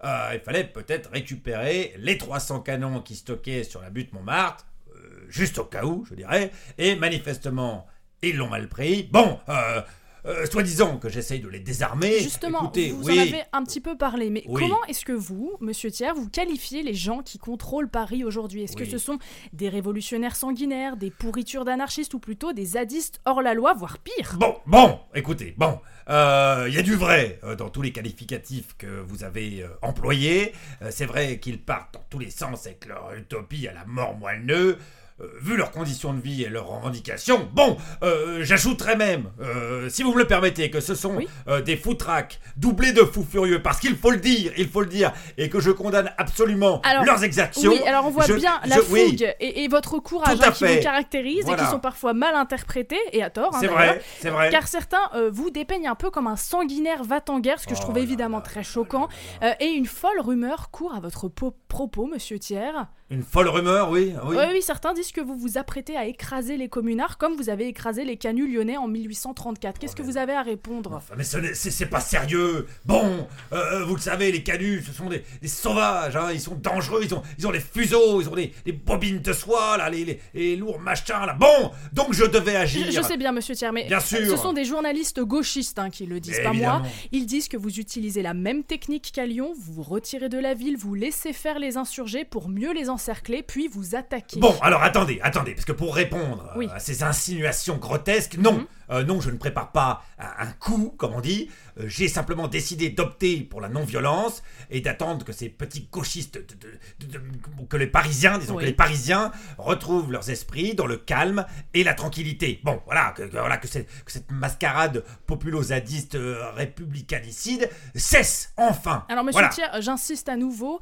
euh, 0.05 0.31
il 0.35 0.41
fallait 0.41 0.65
peut-être 0.65 1.11
récupérer 1.11 1.95
les 1.99 2.19
300 2.19 2.61
canons 2.61 3.01
qui 3.01 3.17
stockaient 3.17 3.65
sur 3.65 3.81
la 3.81 3.91
butte 3.91 4.13
Montmartre, 4.13 4.67
euh, 4.95 5.25
juste 5.29 5.59
au 5.59 5.65
cas 5.65 5.85
où, 5.85 6.05
je 6.09 6.15
dirais, 6.15 6.51
et 6.79 6.97
manifestement, 6.97 7.87
ils 8.23 8.37
l'ont 8.37 8.49
mal 8.49 8.69
pris. 8.69 9.05
Bon, 9.05 9.39
euh, 9.49 9.81
euh, 10.27 10.47
soi-disant 10.47 10.99
que 10.99 11.09
j'essaye 11.09 11.41
de 11.41 11.49
les 11.49 11.61
désarmer. 11.61 12.21
Justement, 12.21 12.63
Écoutez, 12.65 12.91
vous 12.91 13.05
oui. 13.05 13.19
en 13.19 13.23
avez 13.23 13.43
un 13.53 13.63
petit 13.65 13.81
peu 13.81 13.97
parlé, 13.97 14.31
mais 14.31 14.43
Oui. 14.47 14.63
comment 14.63 14.85
est-ce 14.89 15.05
que 15.05 15.13
vous, 15.13 15.53
monsieur 15.61 15.91
Thiers, 15.91 16.13
vous 16.15 16.29
qualifiez 16.29 16.83
les 16.83 16.95
gens 16.95 17.23
qui 17.23 17.39
contrôlent 17.39 17.89
Paris 17.89 18.25
aujourd'hui? 18.25 18.63
Est-ce 18.63 18.77
que 18.77 18.85
ce 18.85 18.99
sont 18.99 19.19
des 19.53 19.69
révolutionnaires 19.69 20.37
sanguinaires, 20.37 20.97
des 20.97 21.11
pourritures 21.11 21.65
d'anarchistes 21.65 22.15
ou 22.15 22.19
plutôt 22.19 22.53
des 22.53 22.65
zadistes 22.65 23.21
hors 23.25 23.43
la 23.43 23.55
loi, 23.55 23.75
voire 23.75 23.99
pire? 23.99 24.37
Bon, 24.39 24.57
bon, 24.67 24.99
écoutez, 25.15 25.55
bon, 25.57 25.79
euh, 26.09 26.67
il 26.69 26.75
y 26.75 26.79
a 26.79 26.83
du 26.83 26.95
vrai 26.95 27.41
euh, 27.45 27.57
dans 27.57 27.69
tous 27.69 27.83
les 27.83 27.93
qualificatifs 27.93 28.77
que 28.79 28.87
vous 28.87 29.25
avez 29.25 29.63
euh, 29.63 29.69
employés. 29.83 30.53
C'est 30.91 31.07
vrai 31.07 31.39
qu'ils 31.39 31.61
partent 31.61 31.95
dans 31.95 32.05
tous 32.11 32.19
les 32.19 32.31
sens 32.31 32.67
avec 32.67 32.87
leur 32.87 33.15
utopie 33.15 33.67
à 33.69 33.73
la 33.73 33.85
mort 33.87 34.17
moelleux. 34.17 34.79
Euh, 35.19 35.29
vu 35.41 35.57
leurs 35.57 35.71
conditions 35.71 36.13
de 36.13 36.21
vie 36.21 36.43
et 36.43 36.51
leurs 36.51 36.67
revendications, 36.69 37.49
bon, 37.55 37.79
euh, 38.03 38.45
j'ajouterais 38.45 38.97
même, 38.97 39.31
euh, 39.41 39.89
si 39.89 40.03
vous 40.03 40.13
me 40.13 40.19
le 40.19 40.27
permettez, 40.27 40.69
que 40.69 40.81
ce 40.81 40.95
sont 40.95 41.19
euh, 41.49 41.63
des 41.63 41.75
foutraques 41.79 42.39
doublés 42.59 42.93
de 42.93 43.01
fous 43.03 43.25
furieux, 43.25 43.63
parce 43.63 43.81
qu'il 43.81 43.97
faut 43.97 44.11
le 44.11 44.19
dire, 44.19 44.53
il 44.59 44.69
faut 44.69 44.83
le 44.83 44.89
dire, 44.89 45.15
et 45.39 45.49
que 45.49 45.59
je 45.59 45.71
condamne 45.71 46.13
absolument 46.19 46.83
leurs 47.07 47.25
exactions. 47.25 47.71
Oui, 47.71 47.81
alors 47.87 48.05
on 48.05 48.11
voit 48.11 48.27
Je- 48.27 48.35
bien 48.35 48.61
je- 48.65 48.69
la 48.69 48.77
oui. 48.91 49.09
fougue 49.09 49.35
et, 49.41 49.65
et 49.65 49.69
votre 49.69 49.99
courage 50.01 50.37
hein, 50.43 50.51
qui 50.53 50.67
vous 50.67 50.83
caractérise 50.83 51.49
et 51.49 51.57
qui 51.57 51.65
sont 51.65 51.81
parfois 51.81 52.13
mal 52.13 52.35
interprétés, 52.35 53.01
et 53.13 53.23
à 53.23 53.31
tort. 53.31 53.55
hein, 53.55 53.59
C'est 53.61 53.69
vrai, 53.69 54.03
c'est 54.21 54.29
vrai. 54.31 54.51
Car 54.51 54.69
certains 54.69 54.99
euh, 55.15 55.31
vous 55.33 55.49
dépeignent 55.49 55.89
un 55.89 55.95
peu 55.95 56.11
comme 56.11 56.27
un 56.27 56.37
sanguinaire 56.37 57.05
va-t-en-guerre, 57.05 57.59
ce 57.59 57.67
que 57.67 57.75
je 57.75 57.81
Oh 57.81 57.85
trouve 57.85 57.97
évidemment 57.97 58.43
très 58.43 58.63
choquant. 58.63 59.09
Euh, 59.43 59.53
et 59.61 59.69
une 59.69 59.87
folle 59.87 60.21
rumeur 60.21 60.71
court 60.71 60.95
à 60.95 61.01
votre 61.01 61.29
po- 61.29 61.57
propos, 61.69 62.07
monsieur 62.07 62.39
Thiers. 62.39 62.73
Une 63.09 63.23
folle 63.23 63.47
rumeur, 63.49 63.91
oui, 63.91 64.13
oui. 64.25 64.37
Oui, 64.37 64.45
oui, 64.55 64.63
certains 64.63 64.93
disent 64.93 65.13
que 65.13 65.21
vous 65.21 65.37
vous 65.37 65.59
apprêtez 65.59 65.97
à 65.97 66.07
écraser 66.07 66.57
les 66.57 66.69
communards 66.69 67.19
comme 67.19 67.37
vous 67.37 67.49
avez 67.51 67.69
écrasé 67.69 68.05
les 68.05 68.17
canuts 68.17 68.49
lyonnais 68.53 68.77
en 68.77 68.89
1834. 68.89 69.79
Qu'est-ce 69.79 69.95
que 69.95 70.03
vous 70.03 70.17
avez 70.17 70.33
à 70.33 70.43
répondre? 70.43 70.95
Enfin, 70.97 71.15
mais 71.17 71.23
ce 71.23 71.39
n'est- 71.39 71.55
c'est 71.55 71.71
c'est 71.71 71.87
pas 71.87 72.01
sérieux. 72.01 72.67
Bon, 72.85 73.29
euh, 73.53 73.85
vous 73.85 73.95
le 73.95 74.01
savez, 74.01 74.33
les 74.33 74.43
canuts, 74.43 74.83
ce 74.85 74.93
sont 74.93 75.09
des, 75.09 75.23
des 75.41 75.47
sauvages. 75.47 76.17
hein, 76.17 76.31
Ils 76.33 76.41
sont 76.41 76.57
dangereux. 76.57 77.03
Ils 77.05 77.15
ont, 77.15 77.23
ils 77.39 77.47
ont 77.47 77.53
des 77.53 77.61
fuseaux. 77.61 78.21
Ils 78.21 78.29
ont 78.29 78.35
des, 78.35 78.53
des 78.65 78.73
bobines 78.73 79.21
de 79.21 79.33
soie, 79.33 79.77
là, 79.77 79.89
les, 79.89 80.05
les, 80.05 80.21
les 80.35 80.57
lourds 80.57 80.81
machins, 80.81 81.15
là. 81.27 81.35
Bon, 81.39 81.71
donc 81.93 82.13
je 82.13 82.25
devais 82.25 82.57
agir. 82.57 82.87
Je, 82.87 82.91
je 82.91 83.03
sais 83.03 83.17
bien, 83.17 83.31
monsieur 83.31 83.55
Thiers, 83.55 83.71
mais 83.73 83.85
Bien 83.87 83.99
euh, 83.99 84.01
sûr. 84.01 84.27
ce 84.29 84.37
sont 84.37 84.53
des 84.53 84.65
journalistes 84.65 85.21
gauchistes 85.21 85.79
hein, 85.79 85.91
qui 85.91 86.07
le 86.07 86.19
disent, 86.19 86.41
pas 86.43 86.51
Évidemment. 86.51 86.81
moi. 86.81 86.89
Ils 87.13 87.27
disent 87.27 87.47
que 87.47 87.57
vous 87.57 87.79
utilisez 87.79 88.23
la 88.23 88.35
même 88.35 88.65
technique 88.65 89.13
qu'à 89.15 89.27
Lyon, 89.27 89.53
vous 89.57 89.75
vous 89.75 89.83
retirez 89.85 90.29
de 90.29 90.39
la 90.39 90.55
ville, 90.55 90.77
vous 90.77 90.97
laissez 90.97 91.33
faire 91.33 91.61
les 91.61 91.77
insurgés 91.77 92.25
pour 92.25 92.49
mieux 92.49 92.73
les 92.73 92.89
encercler, 92.97 93.43
puis 93.43 93.69
vous 93.69 93.95
attaquez. 93.95 94.41
Bon, 94.41 94.55
alors 94.63 94.83
attendez, 94.83 95.21
attendez, 95.23 95.53
parce 95.53 95.67
que 95.67 95.73
pour 95.73 95.95
répondre 95.95 96.51
Oui. 96.57 96.69
à 96.75 96.79
ces 96.81 97.03
insinuations 97.03 97.77
grotesques, 97.77 98.37
non, 98.39 98.67
Euh, 98.91 99.05
non, 99.05 99.21
je 99.21 99.31
ne 99.31 99.37
prépare 99.37 99.73
pas 99.73 100.03
un, 100.19 100.47
un 100.47 100.53
coup, 100.53 100.95
comme 100.97 101.15
on 101.15 101.21
dit. 101.21 101.51
Euh, 101.79 101.85
J'ai 101.89 102.09
simplement 102.09 102.49
décidé 102.49 102.91
d'opter 102.91 103.41
pour 103.41 103.61
la 103.61 103.69
non-violence 103.69 104.43
et 104.71 104.81
d'attendre 104.81 105.25
que 105.25 105.33
ces 105.33 105.49
petits 105.49 105.89
gauchistes, 105.91 106.35
de- 106.39 107.07
de- 107.07 107.07
de- 107.07 107.19
de- 107.19 107.67
que 107.69 107.77
les 107.77 107.87
Parisiens, 107.87 108.39
disons 108.39 108.55
Oui. 108.57 108.63
que 108.63 108.67
les 108.69 108.75
Parisiens 108.75 109.33
retrouvent 109.59 110.11
leurs 110.13 110.31
esprits 110.31 110.75
dans 110.75 110.87
le 110.87 110.97
calme 110.97 111.45
et 111.75 111.85
la 111.85 111.95
tranquillité. 111.95 112.61
Bon, 112.65 112.81
voilà, 112.87 113.13
que, 113.17 113.23
que- 113.25 113.31
voilà, 113.37 113.57
que, 113.59 113.67
cette 113.67 114.31
mascarade 114.31 115.05
populo-zadiste 115.27 116.15
euh, 116.15 116.51
républicanicide 116.53 117.69
cesse 117.95 118.53
enfin. 118.57 119.05
Alors, 119.09 119.25
monsieur 119.25 119.41
Voilà. 119.41 119.49
Thiers, 119.49 119.81
j'insiste 119.83 120.29
à 120.29 120.37
nouveau. 120.37 120.81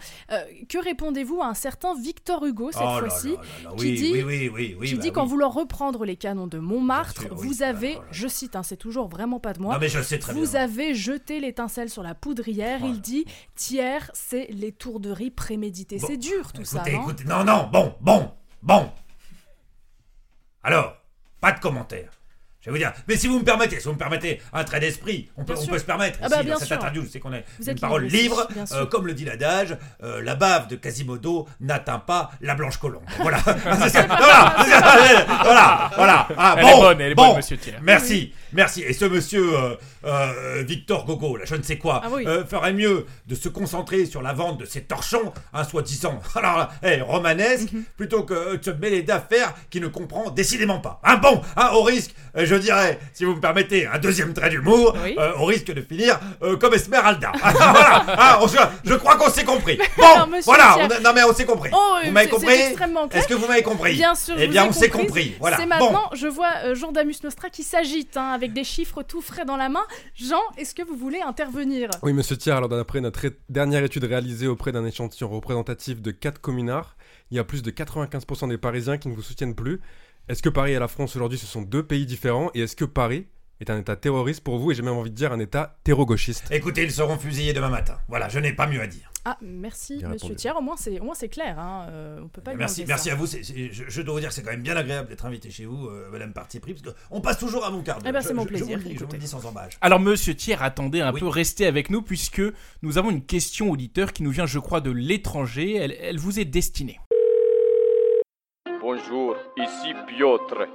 que 0.68 0.78
répondez-vous 0.82 1.40
à 1.42 1.46
un 1.46 1.54
certain 1.54 1.94
Victor 1.98 2.44
Hugo 2.44 2.70
cette 2.72 2.80
Oh 2.84 2.98
fois-ci 3.00 3.36
qui 3.76 3.84
oui, 3.84 3.94
dit, 3.94 4.12
oui, 4.12 4.22
oui, 4.24 4.50
oui, 4.52 4.76
oui, 4.78 4.88
qui 4.88 4.94
bah 4.94 5.00
dit 5.02 5.08
oui. 5.08 5.12
qu'en 5.12 5.26
voulant 5.26 5.48
reprendre 5.50 6.04
les 6.04 6.16
canons 6.16 6.46
de 6.46 6.58
Montmartre, 6.58 7.22
sûr, 7.22 7.34
vous 7.34 7.62
avez, 7.62 7.93
je 8.10 8.28
cite, 8.28 8.56
hein, 8.56 8.62
c'est 8.62 8.76
toujours 8.76 9.08
vraiment 9.08 9.40
pas 9.40 9.52
de 9.52 9.60
moi, 9.60 9.74
Non, 9.74 9.80
mais 9.80 9.88
je 9.88 10.00
sais 10.02 10.18
très 10.18 10.32
vous 10.32 10.50
bien. 10.52 10.60
avez 10.60 10.94
jeté 10.94 11.40
l'étincelle 11.40 11.90
sur 11.90 12.02
la 12.02 12.14
poudrière. 12.14 12.80
Il 12.84 13.00
dit 13.00 13.24
Thiers, 13.54 14.10
c'est 14.12 14.46
l'étourderie 14.50 15.30
préméditée. 15.30 15.98
Bon, 15.98 16.06
c'est 16.06 16.16
dur 16.16 16.52
tout 16.52 16.64
ça, 16.64 16.78
Écoutez, 16.86 16.92
non 16.96 17.02
écoutez, 17.02 17.24
non, 17.24 17.44
non, 17.44 17.68
bon, 17.72 17.94
bon, 18.00 18.30
bon. 18.62 18.90
Alors, 20.62 20.96
pas 21.40 21.52
de 21.52 21.60
commentaires. 21.60 22.12
Je 22.64 22.70
vais 22.70 22.72
vous 22.72 22.78
dire, 22.78 22.92
mais 23.06 23.16
si 23.18 23.26
vous 23.26 23.38
me 23.40 23.44
permettez, 23.44 23.78
si 23.78 23.86
vous 23.88 23.92
me 23.92 23.98
permettez 23.98 24.40
un 24.54 24.64
trait 24.64 24.80
d'esprit, 24.80 25.28
on 25.36 25.44
peut, 25.44 25.52
on 25.60 25.66
peut 25.66 25.78
se 25.78 25.84
permettre 25.84 26.18
Ah 26.22 26.30
bah, 26.30 26.42
dans 26.42 26.56
cette 26.56 26.68
sûr. 26.68 26.76
interview, 26.78 27.04
c'est 27.10 27.20
qu'on 27.20 27.32
a 27.34 27.38
Vous 27.60 27.68
une 27.70 27.78
parole 27.78 28.04
libre 28.06 28.48
euh, 28.72 28.86
comme 28.86 29.06
le 29.06 29.12
dit 29.12 29.26
l'adage, 29.26 29.76
euh, 30.02 30.22
la 30.22 30.34
bave 30.34 30.68
de 30.68 30.76
Quasimodo 30.76 31.46
n'atteint 31.60 31.98
pas 31.98 32.30
la 32.40 32.54
blanche 32.54 32.78
colombe. 32.78 33.02
Voilà, 33.20 33.38
ça. 33.42 34.06
voilà, 34.06 34.56
voilà, 35.44 35.90
voilà. 35.96 36.28
Ah, 36.38 36.54
Elle 36.58 36.64
bon, 36.64 36.70
est 36.70 36.80
bonne, 36.80 37.00
elle 37.02 37.12
est 37.12 37.14
bon. 37.14 37.26
bonne, 37.28 37.36
monsieur 37.36 37.56
Thiers. 37.58 37.74
Merci, 37.82 38.32
merci. 38.54 38.82
Et 38.82 38.92
ce 38.94 39.04
monsieur 39.04 39.54
euh, 39.58 39.76
euh, 40.06 40.62
Victor 40.66 41.04
Gogo, 41.04 41.36
là, 41.36 41.44
je 41.46 41.56
ne 41.56 41.62
sais 41.62 41.76
quoi, 41.78 42.00
Ah 42.04 42.08
oui. 42.10 42.24
euh, 42.26 42.44
ferait 42.46 42.72
mieux 42.72 43.04
de 43.26 43.34
se 43.34 43.48
concentrer 43.48 44.06
sur 44.06 44.22
la 44.22 44.32
vente 44.32 44.58
de 44.58 44.64
ces 44.64 44.82
torchons, 44.84 45.32
un 45.52 45.64
soi-disant, 45.64 46.18
alors 46.34 46.56
là, 46.58 46.70
eh, 46.82 47.00
romanesque, 47.02 47.72
Mhm. 47.72 47.84
plutôt 47.96 48.22
que 48.22 48.56
de 48.56 48.62
se 48.64 48.70
mêler 48.70 49.02
d'affaires 49.02 49.54
qui 49.70 49.80
ne 49.80 49.88
comprend 49.88 50.30
décidément 50.30 50.78
pas. 50.80 51.00
Un 51.04 51.16
bon, 51.16 51.40
hein, 51.56 51.70
au 51.74 51.82
risque, 51.82 52.14
euh, 52.36 52.46
je 52.56 52.62
dirais, 52.62 52.98
si 53.12 53.24
vous 53.24 53.34
me 53.34 53.40
permettez, 53.40 53.86
un 53.86 53.98
deuxième 53.98 54.32
trait 54.34 54.50
d'humour, 54.50 54.96
Oui. 55.02 55.14
euh, 55.18 55.32
au 55.38 55.44
risque 55.44 55.66
de 55.72 55.80
finir 55.82 56.18
euh, 56.42 56.56
comme 56.56 56.74
Esmeralda. 56.74 57.32
Ah, 57.42 57.52
voilà, 57.52 58.04
hein, 58.08 58.38
on 58.42 58.48
se- 58.48 58.56
je 58.84 58.94
crois 58.94 59.16
qu'on 59.16 59.30
s'est 59.30 59.44
compris. 59.44 59.78
Bon, 59.96 60.26
voilà, 60.44 60.76
on 60.78 60.90
a- 60.90 61.00
non 61.00 61.12
mais 61.14 61.22
on 61.24 61.32
s'est 61.34 61.44
compris. 61.46 61.70
Oh, 61.72 61.96
vous 62.04 62.10
m'avez 62.10 62.28
compris. 62.28 62.52
Est-ce 62.54 63.28
que 63.28 63.34
vous 63.34 63.46
m'avez 63.46 63.62
compris 63.62 63.94
Bien 63.94 64.14
sûr, 64.14 64.34
Eh 64.38 64.46
bien, 64.48 64.66
on 64.66 64.72
s'est 64.72 64.88
compris. 64.90 65.34
Voilà. 65.40 65.56
C'est 65.56 65.62
Bon. 65.64 65.68
maintenant, 65.68 66.10
je 66.14 66.26
vois 66.26 66.50
euh, 66.64 66.74
Jean 66.74 66.92
Damus 66.92 67.16
Nostra 67.22 67.48
qui 67.50 67.62
s'agite 67.62 68.16
hein, 68.16 68.30
avec 68.30 68.52
des 68.52 68.64
chiffres 68.64 69.02
tout 69.02 69.20
frais 69.20 69.44
dans 69.44 69.56
la 69.56 69.68
main. 69.68 69.84
Jean, 70.14 70.40
est-ce 70.56 70.74
que 70.74 70.82
vous 70.82 70.96
voulez 70.96 71.20
intervenir? 71.20 71.90
Oui, 72.02 72.12
monsieur 72.12 72.36
Thiers, 72.36 72.52
alors 72.52 72.68
d'après 72.68 73.00
notre 73.00 73.20
dernière 73.48 73.82
étude 73.84 74.04
réalisée 74.04 74.46
auprès 74.46 74.72
d'un 74.72 74.84
échantillon 74.84 75.28
représentatif 75.28 76.00
de 76.02 76.10
4 76.10 76.40
communards, 76.40 76.96
il 77.30 77.36
y 77.36 77.40
a 77.40 77.44
plus 77.44 77.62
de 77.62 77.70
95% 77.70 78.48
des 78.48 78.58
Parisiens 78.58 78.98
qui 78.98 79.08
ne 79.08 79.14
vous 79.14 79.22
soutiennent 79.22 79.54
plus. 79.54 79.80
Est-ce 80.28 80.42
que 80.42 80.48
Paris 80.48 80.72
et 80.72 80.78
la 80.78 80.88
France 80.88 81.16
aujourd'hui, 81.16 81.38
ce 81.38 81.46
sont 81.46 81.62
deux 81.62 81.82
pays 81.82 82.06
différents 82.06 82.50
Et 82.54 82.60
est-ce 82.62 82.76
que 82.76 82.84
Paris 82.86 83.26
est 83.60 83.68
un 83.70 83.78
État 83.78 83.94
terroriste 83.96 84.42
pour 84.42 84.58
vous 84.58 84.72
Et 84.72 84.74
j'ai 84.74 84.82
même 84.82 84.94
envie 84.94 85.10
de 85.10 85.14
dire 85.14 85.32
un 85.32 85.38
État 85.38 85.76
terro-gauchiste 85.84 86.44
Écoutez, 86.50 86.82
ils 86.82 86.90
seront 86.92 87.18
fusillés 87.18 87.52
demain 87.52 87.68
matin. 87.68 87.98
Voilà, 88.08 88.28
je 88.30 88.38
n'ai 88.38 88.52
pas 88.54 88.66
mieux 88.66 88.80
à 88.80 88.86
dire. 88.86 89.10
Ah, 89.26 89.38
merci, 89.40 89.98
Bien 89.98 90.10
monsieur. 90.10 90.34
Thiers. 90.34 90.50
Au 90.54 90.60
moins, 90.60 90.76
c'est, 90.76 91.00
au 91.00 91.04
moins, 91.04 91.14
c'est 91.14 91.30
clair. 91.30 91.58
Hein. 91.58 91.86
euh, 91.88 92.20
on 92.22 92.28
peut 92.28 92.42
pas 92.42 92.54
Merci, 92.54 92.84
merci 92.86 93.08
ça. 93.08 93.14
à 93.14 93.16
vous. 93.16 93.26
c'est- 93.26 93.42
c'est- 93.42 93.72
je, 93.72 93.84
je 93.88 94.02
dois 94.02 94.12
vous 94.14 94.20
dire 94.20 94.28
que 94.28 94.34
c'est 94.34 94.42
quand 94.42 94.50
même 94.50 94.60
bien 94.62 94.76
agréable 94.76 95.08
d'être 95.08 95.24
invité 95.24 95.50
chez 95.50 95.64
vous, 95.64 95.86
euh, 95.86 96.10
Madame 96.12 96.34
Parti 96.34 96.60
pris, 96.60 96.74
parce 96.74 96.94
qu'on 96.94 97.22
passe 97.22 97.38
toujours 97.38 97.64
à 97.64 97.70
mon 97.70 97.82
quart 97.82 97.98
d'heure. 98.00 98.08
Eh 98.10 98.12
ben, 98.12 98.20
c'est 98.20 98.34
mon 98.34 98.42
je- 98.42 98.48
plaisir, 98.48 98.66
Je 98.66 98.72
vous 98.72 98.78
le 98.80 98.84
dis, 98.84 98.90
je 98.94 98.98
vous 98.98 99.04
écoutez. 99.04 99.16
le 99.16 99.22
dis 99.22 99.28
sans 99.28 99.46
embâche. 99.46 99.78
Alors, 99.80 99.98
monsieur 99.98 100.34
Thiers, 100.34 100.62
attendez 100.62 101.00
un 101.00 101.10
Oui. 101.14 101.20
peu, 101.20 101.28
restez 101.28 101.64
avec 101.66 101.88
nous, 101.88 102.02
puisque 102.02 102.42
nous 102.82 102.98
avons 102.98 103.10
une 103.10 103.24
question 103.24 103.70
auditeur 103.70 104.12
qui 104.12 104.22
nous 104.22 104.30
vient, 104.30 104.44
je 104.44 104.58
crois, 104.58 104.82
de 104.82 104.90
l'étranger. 104.90 105.74
Elle, 105.76 105.92
elle 106.02 106.18
vous 106.18 106.38
est 106.38 106.44
destinée. 106.44 106.98
Bonjour, 108.86 109.34
ici 109.56 109.94
Piotr. 110.06 110.66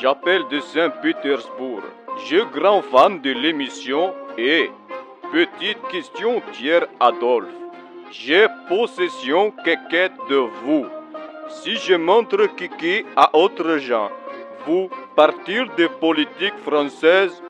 J'appelle 0.00 0.44
de 0.50 0.60
Saint-Pétersbourg. 0.60 1.82
Je 2.26 2.38
grand 2.54 2.80
fan 2.80 3.20
de 3.20 3.32
l'émission 3.32 4.14
et 4.38 4.70
petite 5.30 5.82
question 5.92 6.40
Pierre 6.52 6.86
Adolphe. 6.98 7.52
J'ai 8.10 8.46
possession 8.66 9.50
quéquette 9.62 10.16
de 10.30 10.36
vous. 10.36 10.86
Si 11.50 11.76
je 11.76 11.96
montre 11.96 12.46
Kiki 12.56 13.04
à 13.14 13.36
autre 13.36 13.76
gens, 13.76 14.08
vous 14.64 14.88
partir 15.14 15.68
de 15.76 15.86
politique 15.86 16.56
française 16.64 17.42
Mm, 17.42 17.49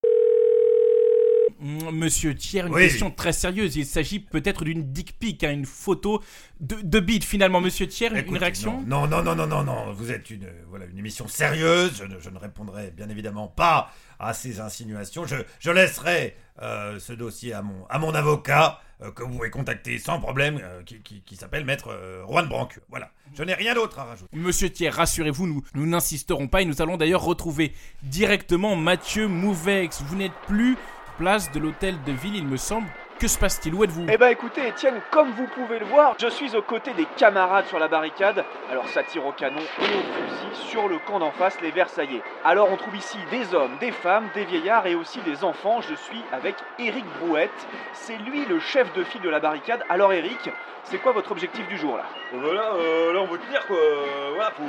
Monsieur 1.60 2.34
Thiers, 2.34 2.66
une 2.66 2.72
Oui. 2.74 2.82
question 2.88 3.10
très 3.10 3.32
sérieuse. 3.32 3.76
Il 3.76 3.84
s'agit 3.86 4.18
peut-être 4.20 4.64
d'une 4.64 4.92
dick 4.92 5.18
pic, 5.18 5.44
hein, 5.44 5.52
une 5.52 5.66
photo 5.66 6.22
de, 6.60 6.76
de 6.82 7.00
bite 7.00 7.24
finalement. 7.24 7.60
Monsieur 7.60 7.86
Thiers, 7.86 8.08
une 8.08 8.36
réaction 8.38 8.82
non, 8.86 9.06
non, 9.06 9.22
non, 9.22 9.34
non, 9.34 9.46
non, 9.46 9.62
non. 9.62 9.92
Vous 9.92 10.10
êtes 10.10 10.30
une, 10.30 10.48
voilà, 10.68 10.86
une 10.86 10.98
émission 10.98 11.28
sérieuse. 11.28 11.92
Je 11.98 12.04
ne, 12.04 12.18
je 12.18 12.30
ne 12.30 12.38
répondrai 12.38 12.92
bien 12.96 13.08
évidemment 13.08 13.48
pas 13.48 13.92
à 14.18 14.32
ces 14.34 14.60
insinuations. 14.60 15.26
Je, 15.26 15.36
je 15.58 15.70
laisserai 15.70 16.36
euh, 16.62 16.98
ce 16.98 17.12
dossier 17.12 17.52
à 17.52 17.62
mon, 17.62 17.86
à 17.88 17.98
mon 17.98 18.14
avocat, 18.14 18.80
euh, 19.02 19.10
que 19.12 19.22
vous 19.22 19.30
pouvez 19.36 19.50
contacter 19.50 19.98
sans 19.98 20.20
problème, 20.20 20.60
euh, 20.62 20.82
qui, 20.82 21.00
qui- 21.00 21.22
qui 21.22 21.36
s'appelle 21.36 21.64
Maître 21.64 21.88
Juan 22.28 22.46
Brancu. 22.48 22.80
Voilà. 22.90 23.10
Je 23.34 23.42
n'ai 23.42 23.54
rien 23.54 23.74
d'autre 23.74 23.98
à 23.98 24.04
rajouter. 24.04 24.36
Monsieur 24.36 24.68
Thiers, 24.70 24.90
rassurez-vous, 24.90 25.46
nous, 25.46 25.62
nous 25.74 25.86
n'insisterons 25.86 26.48
pas 26.48 26.62
et 26.62 26.64
nous 26.64 26.82
allons 26.82 26.96
d'ailleurs 26.96 27.22
retrouver 27.22 27.72
directement 28.02 28.76
Mathieu 28.76 29.26
Mouvex. 29.28 30.02
Vous 30.02 30.16
n'êtes 30.16 30.32
plus 30.46 30.76
place 31.20 31.52
de 31.52 31.60
l'hôtel 31.60 32.02
de 32.06 32.12
ville, 32.12 32.34
il 32.34 32.46
me 32.46 32.56
semble. 32.56 32.86
Que 33.18 33.28
se 33.28 33.38
passe-t-il? 33.38 33.74
Où 33.74 33.84
êtes-vous? 33.84 34.06
Eh 34.10 34.16
ben 34.16 34.28
écoutez 34.28 34.66
Étienne, 34.68 35.02
comme 35.10 35.30
vous 35.32 35.46
pouvez 35.48 35.78
le 35.78 35.84
voir, 35.84 36.14
je 36.18 36.28
suis 36.28 36.56
aux 36.56 36.62
côtés 36.62 36.94
des 36.94 37.04
camarades 37.18 37.66
sur 37.66 37.78
la 37.78 37.88
barricade. 37.88 38.42
Alors 38.70 38.88
ça 38.88 39.02
tire 39.02 39.26
au 39.26 39.32
canon 39.32 39.60
et 39.60 39.84
au 39.84 39.86
fusil 39.86 40.70
sur 40.70 40.88
le 40.88 40.98
camp 41.00 41.18
d'en 41.18 41.30
face, 41.30 41.60
les 41.60 41.72
Versaillais. 41.72 42.22
Alors 42.42 42.72
on 42.72 42.76
trouve 42.78 42.96
ici 42.96 43.18
des 43.30 43.54
hommes, 43.54 43.76
des 43.78 43.92
femmes, 43.92 44.30
des 44.34 44.46
vieillards 44.46 44.86
et 44.86 44.94
aussi 44.94 45.20
des 45.20 45.44
enfants. 45.44 45.82
Je 45.82 45.94
suis 45.94 46.22
avec 46.32 46.54
Éric 46.78 47.04
Brouette. 47.20 47.66
C'est 47.92 48.16
lui 48.16 48.46
le 48.46 48.58
chef 48.58 48.90
de 48.94 49.04
file 49.04 49.20
de 49.20 49.28
la 49.28 49.40
barricade. 49.40 49.84
Alors 49.90 50.14
Éric, 50.14 50.48
c'est 50.84 50.98
quoi 50.98 51.12
votre 51.12 51.30
objectif 51.32 51.66
du 51.68 51.76
jour 51.78 51.96
là? 51.96 52.04
Voilà, 52.32 52.72
euh, 52.74 53.12
là 53.12 53.20
on 53.20 53.26
veut 53.26 53.38
tenir 53.38 53.66
quoi. 53.66 53.76
Euh, 53.76 54.30
voilà, 54.34 54.50
faut, 54.52 54.62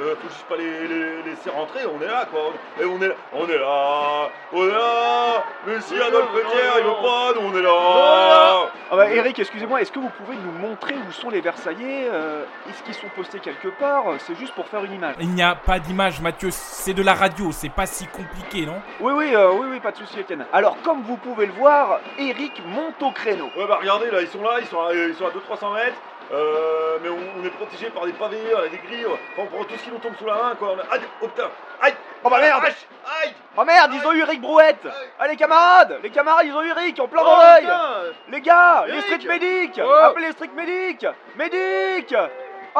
euh, 0.00 0.14
faut 0.20 0.28
juste 0.28 0.44
pas 0.48 0.56
les, 0.56 0.86
les- 0.88 1.22
laisser 1.30 1.50
rentrer. 1.50 1.80
On 1.86 2.00
est 2.02 2.06
là 2.06 2.26
quoi. 2.30 2.40
Et 2.80 2.84
on 2.84 3.00
est, 3.02 3.14
on 3.32 3.46
est 3.48 3.58
là, 3.58 4.28
on 4.52 4.64
est 4.66 4.70
là. 4.70 5.44
Monsieur 5.66 6.02
Adolphe 6.04 6.30
Thiers, 6.32 6.78
il 6.78 6.84
veut 6.84 7.02
pas, 7.02 7.32
nous 7.40 7.48
on 7.48 7.56
est 7.56 7.62
là. 7.62 8.70
Ah 8.90 8.96
bah 8.96 9.10
Eric, 9.10 9.38
excusez-moi, 9.38 9.82
est-ce 9.82 9.92
que 9.92 9.98
vous 9.98 10.10
pouvez 10.10 10.36
nous 10.36 10.52
montrer 10.52 10.94
où 10.94 11.12
sont 11.12 11.30
les 11.30 11.40
Versaillais 11.40 12.08
Euh, 12.10 12.44
Est-ce 12.68 12.82
qu'ils 12.82 12.94
sont 12.94 13.08
postés 13.14 13.38
quelque 13.38 13.68
part 13.68 14.04
C'est 14.20 14.34
juste 14.36 14.54
pour 14.54 14.66
faire 14.66 14.82
une 14.84 14.94
image? 14.94 15.14
Il 15.20 15.28
n'y 15.30 15.42
a 15.42 15.54
pas 15.54 15.78
d'image, 15.78 16.20
Mathieu. 16.20 16.48
C'est 16.50 16.94
de 16.94 17.02
la 17.02 17.14
radio, 17.14 17.52
c'est 17.52 17.68
pas 17.68 17.86
si 17.86 18.06
compliqué, 18.06 18.64
non? 18.66 18.80
Oui, 19.00 19.12
oui, 19.14 19.34
euh, 19.34 19.50
oui, 19.52 19.66
oui, 19.72 19.80
pas 19.80 19.92
de 19.92 19.98
souci, 19.98 20.20
Étienne. 20.20 20.46
Alors, 20.52 20.76
comme 20.82 21.02
vous 21.02 21.16
pouvez 21.16 21.46
le 21.46 21.52
voir, 21.52 22.00
Eric 22.18 22.62
monte 22.66 23.02
au 23.02 23.10
créneau. 23.10 23.50
Ouais, 23.56 23.66
bah 23.68 23.78
regardez 23.80 24.10
là, 24.10 24.22
ils 24.22 24.28
sont 24.28 24.42
là, 24.42 24.58
ils 24.60 24.66
sont 24.66 24.80
à, 24.80 24.92
ils 24.94 25.14
sont 25.14 25.26
à 25.26 25.30
200-300 25.70 25.74
mètres. 25.74 25.96
Euh, 26.30 26.98
mais 27.02 27.08
on, 27.08 27.40
on 27.40 27.44
est 27.44 27.50
protégé 27.50 27.88
par 27.88 28.04
des 28.04 28.12
pavés, 28.12 28.36
euh, 28.54 28.68
des 28.68 28.76
grilles. 28.76 29.06
Enfin, 29.06 29.42
on 29.44 29.46
prend 29.46 29.64
tout 29.64 29.76
ce 29.78 29.82
qui 29.82 29.90
nous 29.90 29.96
tombe 29.98 30.14
sous 30.18 30.26
la 30.26 30.34
main 30.34 30.54
quoi. 30.58 30.76
Aïe, 30.90 31.00
oh 31.22 31.26
putain, 31.28 31.48
aïe. 31.80 31.94
Oh 32.22 32.28
bah 32.28 32.38
merde 32.38 32.64
Aïe. 32.64 33.32
Oh 33.56 33.64
merde, 33.64 33.92
ils 33.94 34.06
ont 34.06 34.12
eu 34.12 34.20
Eric 34.20 34.40
Brouette 34.42 34.86
Allez, 35.18 35.36
camarades 35.36 35.98
Les 36.02 36.10
camarades, 36.10 36.44
ils 36.46 36.52
ont 36.52 36.62
eu 36.62 36.68
Eric, 36.68 37.00
en 37.00 37.08
plein 37.08 37.22
dans 37.22 37.34
Oh, 37.38 37.40
l'œil 37.42 37.62
putain. 37.62 37.92
Les 38.28 38.40
gars, 38.42 38.84
les 38.88 39.00
strict 39.02 39.26
médics 39.26 39.80
Oh. 39.82 39.90
Appelez 39.90 40.26
les 40.26 40.32
strict 40.32 40.54
médics 40.54 41.06
Médic 41.36 42.14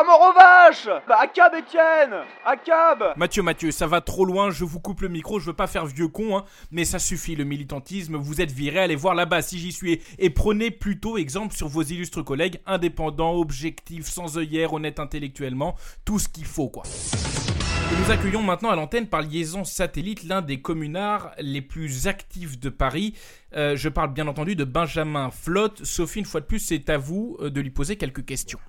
Oh 0.00 0.04
mort 0.04 0.30
aux 0.30 0.32
vaches 0.32 0.88
Bah, 1.08 1.18
à 1.20 1.26
cab, 1.26 1.52
Étienne 1.54 2.14
À 2.44 2.56
cab 2.56 3.14
Mathieu, 3.16 3.42
Mathieu, 3.42 3.72
ça 3.72 3.88
va 3.88 4.00
trop 4.00 4.24
loin, 4.24 4.50
je 4.50 4.64
vous 4.64 4.78
coupe 4.78 5.00
le 5.00 5.08
micro, 5.08 5.40
je 5.40 5.46
veux 5.46 5.54
pas 5.54 5.66
faire 5.66 5.86
vieux 5.86 6.06
con, 6.06 6.36
hein, 6.36 6.44
mais 6.70 6.84
ça 6.84 7.00
suffit 7.00 7.34
le 7.34 7.42
militantisme, 7.42 8.14
vous 8.14 8.40
êtes 8.40 8.52
viré, 8.52 8.78
allez 8.78 8.94
voir 8.94 9.16
là-bas 9.16 9.42
si 9.42 9.58
j'y 9.58 9.72
suis. 9.72 10.00
Et 10.18 10.30
prenez 10.30 10.70
plutôt 10.70 11.18
exemple 11.18 11.56
sur 11.56 11.66
vos 11.66 11.82
illustres 11.82 12.24
collègues, 12.24 12.60
indépendants, 12.66 13.34
objectifs, 13.34 14.06
sans 14.06 14.38
œillère, 14.38 14.72
honnêtes 14.72 15.00
intellectuellement, 15.00 15.74
tout 16.04 16.20
ce 16.20 16.28
qu'il 16.28 16.44
faut 16.46 16.68
quoi. 16.68 16.84
Et 16.84 18.00
nous 18.00 18.10
accueillons 18.12 18.42
maintenant 18.42 18.70
à 18.70 18.76
l'antenne 18.76 19.08
par 19.08 19.22
liaison 19.22 19.64
satellite 19.64 20.22
l'un 20.22 20.42
des 20.42 20.60
communards 20.60 21.32
les 21.38 21.62
plus 21.62 22.06
actifs 22.06 22.60
de 22.60 22.68
Paris. 22.68 23.14
Euh, 23.56 23.74
je 23.74 23.88
parle 23.88 24.12
bien 24.12 24.28
entendu 24.28 24.54
de 24.54 24.64
Benjamin 24.64 25.30
Flotte. 25.30 25.84
Sophie, 25.84 26.20
une 26.20 26.24
fois 26.24 26.40
de 26.40 26.46
plus, 26.46 26.60
c'est 26.60 26.88
à 26.88 26.98
vous 26.98 27.36
euh, 27.40 27.50
de 27.50 27.60
lui 27.60 27.70
poser 27.70 27.96
quelques 27.96 28.24
questions. 28.24 28.60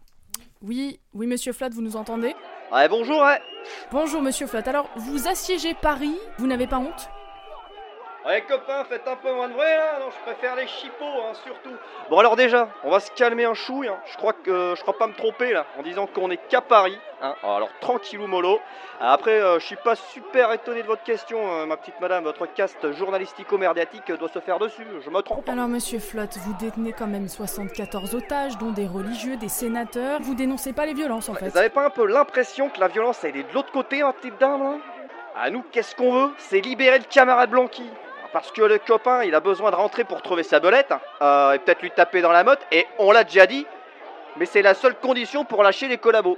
Oui, 0.61 0.99
oui, 1.13 1.25
monsieur 1.27 1.53
Flotte, 1.53 1.73
vous 1.73 1.81
nous 1.81 1.95
entendez 1.95 2.35
Ouais, 2.71 2.87
bonjour, 2.89 3.21
ouais. 3.21 3.41
Bonjour, 3.91 4.21
monsieur 4.21 4.45
Flotte. 4.45 4.67
Alors, 4.67 4.89
vous 4.95 5.27
assiégez 5.27 5.73
Paris, 5.73 6.17
vous 6.37 6.47
n'avez 6.47 6.67
pas 6.67 6.77
honte 6.77 7.09
Ouais, 8.25 8.41
copains, 8.41 8.83
faites 8.83 9.07
un 9.07 9.15
peu 9.15 9.33
moins 9.33 9.47
de 9.47 9.53
vrai 9.53 9.77
là. 9.77 9.99
Non, 9.99 10.07
je 10.11 10.31
préfère 10.31 10.55
les 10.57 10.67
chipots, 10.67 11.05
hein, 11.05 11.33
surtout. 11.45 11.71
Bon, 12.09 12.19
alors 12.19 12.35
déjà, 12.35 12.67
on 12.83 12.89
va 12.91 12.99
se 12.99 13.09
calmer 13.11 13.45
un 13.45 13.53
chouille. 13.53 13.87
hein. 13.87 13.97
Je 14.11 14.17
crois 14.17 14.33
que 14.33 14.73
je 14.75 14.81
crois 14.81 14.97
pas 14.97 15.07
me 15.07 15.13
tromper 15.13 15.53
là 15.53 15.65
en 15.79 15.81
disant 15.83 16.05
qu'on 16.05 16.29
est 16.29 16.45
qu'à 16.49 16.59
Paris. 16.61 16.97
Hein. 17.21 17.35
Alors 17.43 17.69
tranquillou 17.79 18.27
mollo. 18.27 18.59
Après, 19.01 19.39
euh, 19.41 19.59
je 19.59 19.65
suis 19.65 19.77
pas 19.77 19.95
super 19.95 20.51
étonné 20.51 20.81
de 20.81 20.87
votre 20.87 21.03
question, 21.03 21.39
euh, 21.39 21.65
ma 21.65 21.77
petite 21.77 21.99
madame. 22.01 22.25
Votre 22.25 22.45
caste 22.47 22.91
journalistico-médiatique 22.91 24.11
doit 24.11 24.27
se 24.27 24.39
faire 24.39 24.59
dessus. 24.59 24.85
Je 25.05 25.09
me 25.09 25.21
trompe. 25.21 25.47
Alors, 25.47 25.69
monsieur 25.69 25.99
Flotte, 25.99 26.37
vous 26.39 26.53
détenez 26.53 26.91
quand 26.91 27.07
même 27.07 27.29
74 27.29 28.15
otages, 28.15 28.57
dont 28.57 28.71
des 28.71 28.87
religieux, 28.87 29.37
des 29.37 29.47
sénateurs. 29.47 30.19
Vous 30.21 30.35
dénoncez 30.35 30.73
pas 30.73 30.85
les 30.85 30.93
violences, 30.93 31.29
en 31.29 31.33
fait. 31.33 31.47
Vous 31.47 31.57
avez 31.57 31.69
pas 31.69 31.85
un 31.85 31.89
peu 31.89 32.05
l'impression 32.05 32.69
que 32.69 32.79
la 32.79 32.89
violence 32.89 33.23
elle 33.23 33.37
est 33.37 33.43
de 33.43 33.53
l'autre 33.53 33.71
côté, 33.71 34.03
ma 34.03 34.11
petite 34.11 34.37
dame 34.37 34.63
là? 34.63 34.77
À 35.41 35.49
nous, 35.49 35.63
qu'est-ce 35.71 35.95
qu'on 35.95 36.11
veut? 36.11 36.33
C'est 36.37 36.59
libérer 36.59 36.97
le 36.97 37.05
camarade 37.05 37.51
Blanqui. 37.51 37.89
Parce 38.33 38.51
que 38.51 38.61
le 38.61 38.77
copain, 38.79 39.23
il 39.23 39.33
a 39.33 39.39
besoin 39.39 39.71
de 39.71 39.75
rentrer 39.75 40.03
pour 40.03 40.21
trouver 40.21 40.43
sa 40.43 40.59
belette, 40.59 40.91
hein. 40.91 40.99
euh, 41.21 41.53
et 41.53 41.59
peut-être 41.59 41.81
lui 41.81 41.91
taper 41.91 42.21
dans 42.21 42.31
la 42.31 42.43
motte, 42.43 42.59
et 42.71 42.85
on 42.99 43.11
l'a 43.11 43.23
déjà 43.23 43.47
dit, 43.47 43.65
mais 44.37 44.45
c'est 44.45 44.61
la 44.61 44.73
seule 44.73 44.95
condition 44.95 45.45
pour 45.45 45.63
lâcher 45.63 45.87
les 45.87 45.97
collabos. 45.97 46.37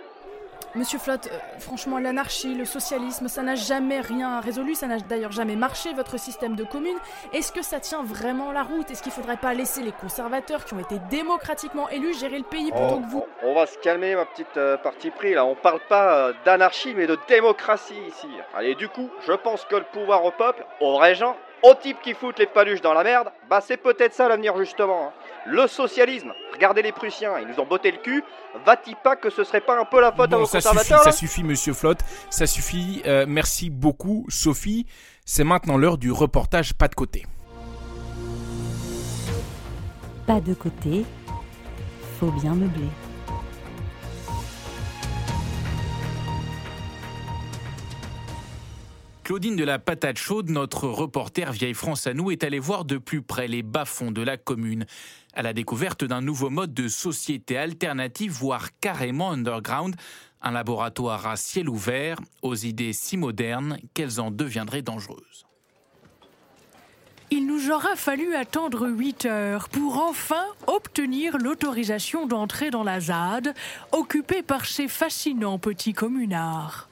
Monsieur 0.73 0.99
Flotte, 0.99 1.27
euh, 1.27 1.37
franchement, 1.59 1.99
l'anarchie, 1.99 2.55
le 2.55 2.63
socialisme, 2.63 3.27
ça 3.27 3.41
n'a 3.41 3.55
jamais 3.55 3.99
rien 3.99 4.39
résolu, 4.39 4.73
ça 4.73 4.87
n'a 4.87 4.99
d'ailleurs 4.99 5.33
jamais 5.33 5.57
marché, 5.57 5.91
votre 5.93 6.17
système 6.17 6.55
de 6.55 6.63
commune. 6.63 6.95
Est-ce 7.33 7.51
que 7.51 7.61
ça 7.61 7.81
tient 7.81 8.03
vraiment 8.03 8.53
la 8.53 8.63
route? 8.63 8.89
Est-ce 8.89 9.03
qu'il 9.03 9.11
faudrait 9.11 9.35
pas 9.35 9.53
laisser 9.53 9.81
les 9.81 9.91
conservateurs 9.91 10.63
qui 10.63 10.73
ont 10.73 10.79
été 10.79 10.95
démocratiquement 11.09 11.89
élus 11.89 12.17
gérer 12.17 12.37
le 12.37 12.45
pays 12.45 12.71
plutôt 12.71 12.87
Oh, 12.89 12.99
que 13.01 13.09
vous? 13.09 13.25
On 13.43 13.53
va 13.53 13.65
se 13.65 13.77
calmer, 13.79 14.15
ma 14.15 14.25
petite 14.25 14.55
euh, 14.55 14.77
partie 14.77 15.11
pris, 15.11 15.33
là. 15.33 15.43
On 15.43 15.55
parle 15.55 15.81
pas 15.89 16.15
euh, 16.29 16.33
d'anarchie, 16.45 16.93
mais 16.95 17.05
de 17.05 17.17
démocratie 17.27 17.99
ici. 18.07 18.29
Allez, 18.55 18.75
du 18.75 18.87
coup, 18.87 19.09
je 19.27 19.33
pense 19.33 19.65
que 19.65 19.75
le 19.75 19.83
pouvoir 19.83 20.23
au 20.23 20.31
peuple, 20.31 20.65
aux 20.79 20.93
vrais 20.93 21.15
gens, 21.15 21.35
aux 21.63 21.75
types 21.75 22.01
qui 22.01 22.13
foutent 22.13 22.39
les 22.39 22.47
paluches 22.47 22.81
dans 22.81 22.93
la 22.93 23.03
merde, 23.03 23.29
bah 23.49 23.59
c'est 23.61 23.77
peut-être 23.77 24.13
ça 24.13 24.29
l'avenir, 24.29 24.57
justement. 24.57 25.07
hein. 25.07 25.11
Le 25.47 25.67
socialisme, 25.67 26.33
regardez 26.53 26.83
les 26.83 26.91
Prussiens, 26.91 27.39
ils 27.39 27.47
nous 27.47 27.59
ont 27.59 27.65
botté 27.65 27.91
le 27.91 27.97
cul. 27.97 28.23
Va-t-il 28.63 28.95
pas 28.95 29.15
que 29.15 29.31
ce 29.31 29.43
serait 29.43 29.61
pas 29.61 29.79
un 29.79 29.85
peu 29.85 29.99
la 29.99 30.11
faute 30.11 30.31
à 30.31 30.35
Bon, 30.35 30.39
vos 30.39 30.45
ça 30.45 30.61
suffit, 30.61 30.75
conservateurs 30.75 30.99
ça 30.99 31.09
là 31.09 31.11
suffit, 31.11 31.43
monsieur 31.43 31.73
Flotte. 31.73 32.01
Ça 32.29 32.45
suffit. 32.45 33.01
Euh, 33.07 33.25
merci 33.27 33.71
beaucoup, 33.71 34.25
Sophie. 34.29 34.85
C'est 35.25 35.43
maintenant 35.43 35.77
l'heure 35.77 35.97
du 35.97 36.11
reportage 36.11 36.73
pas 36.73 36.87
de 36.87 36.95
côté. 36.95 37.25
Pas 40.27 40.39
de 40.39 40.53
côté, 40.53 41.05
faut 42.19 42.31
bien 42.31 42.53
meubler. 42.53 42.89
Claudine 49.23 49.55
de 49.55 49.63
la 49.63 49.79
Patate 49.79 50.17
Chaude, 50.17 50.49
notre 50.49 50.89
reporter 50.89 51.53
Vieille 51.53 51.73
France 51.73 52.05
à 52.05 52.13
nous, 52.13 52.31
est 52.31 52.43
allée 52.43 52.59
voir 52.59 52.83
de 52.83 52.97
plus 52.97 53.21
près 53.21 53.47
les 53.47 53.63
bas-fonds 53.63 54.11
de 54.11 54.21
la 54.21 54.35
commune, 54.35 54.85
à 55.33 55.41
la 55.41 55.53
découverte 55.53 56.03
d'un 56.03 56.21
nouveau 56.21 56.49
mode 56.49 56.73
de 56.73 56.87
société 56.87 57.57
alternative, 57.57 58.31
voire 58.31 58.69
carrément 58.79 59.31
underground, 59.31 59.95
un 60.41 60.51
laboratoire 60.51 61.27
à 61.27 61.35
ciel 61.35 61.69
ouvert, 61.69 62.19
aux 62.41 62.55
idées 62.55 62.93
si 62.93 63.17
modernes 63.17 63.77
qu'elles 63.93 64.19
en 64.19 64.31
deviendraient 64.31 64.81
dangereuses. 64.81 65.45
Il 67.33 67.47
nous 67.47 67.71
aura 67.71 67.95
fallu 67.95 68.35
attendre 68.35 68.89
8 68.89 69.25
heures 69.25 69.69
pour 69.69 69.99
enfin 69.99 70.43
obtenir 70.67 71.37
l'autorisation 71.37 72.27
d'entrer 72.27 72.71
dans 72.71 72.83
la 72.83 72.99
ZAD, 72.99 73.53
occupée 73.93 74.41
par 74.41 74.65
ces 74.65 74.89
fascinants 74.89 75.57
petits 75.57 75.93
communards. 75.93 76.89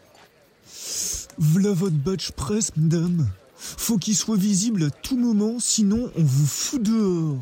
V'là 1.38 1.74
votre 1.74 1.96
badge 1.96 2.32
presse, 2.32 2.72
madame. 2.78 3.28
Faut 3.58 3.98
qu'il 3.98 4.16
soit 4.16 4.38
visible 4.38 4.86
à 4.86 4.90
tout 4.90 5.18
moment, 5.18 5.60
sinon 5.60 6.10
on 6.16 6.24
vous 6.24 6.48
fout 6.48 6.82
dehors. 6.82 7.42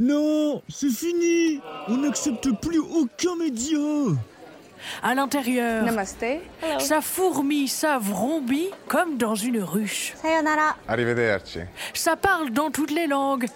Non, 0.00 0.62
c'est 0.68 0.90
fini 0.90 1.60
On 1.88 1.96
n'accepte 1.96 2.50
plus 2.60 2.78
aucun 2.78 3.34
média 3.36 3.78
À 5.02 5.14
l'intérieur, 5.14 5.84
Namasté. 5.84 6.40
ça 6.78 7.00
fourmille, 7.00 7.66
ça 7.66 7.98
vrombit 7.98 8.70
comme 8.86 9.16
dans 9.18 9.34
une 9.34 9.60
ruche. 9.60 10.14
Sayonara. 10.22 10.76
Arrivederci. 10.86 11.60
Ça 11.94 12.14
parle 12.14 12.50
dans 12.50 12.70
toutes 12.70 12.92
les 12.92 13.08
langues. 13.08 13.46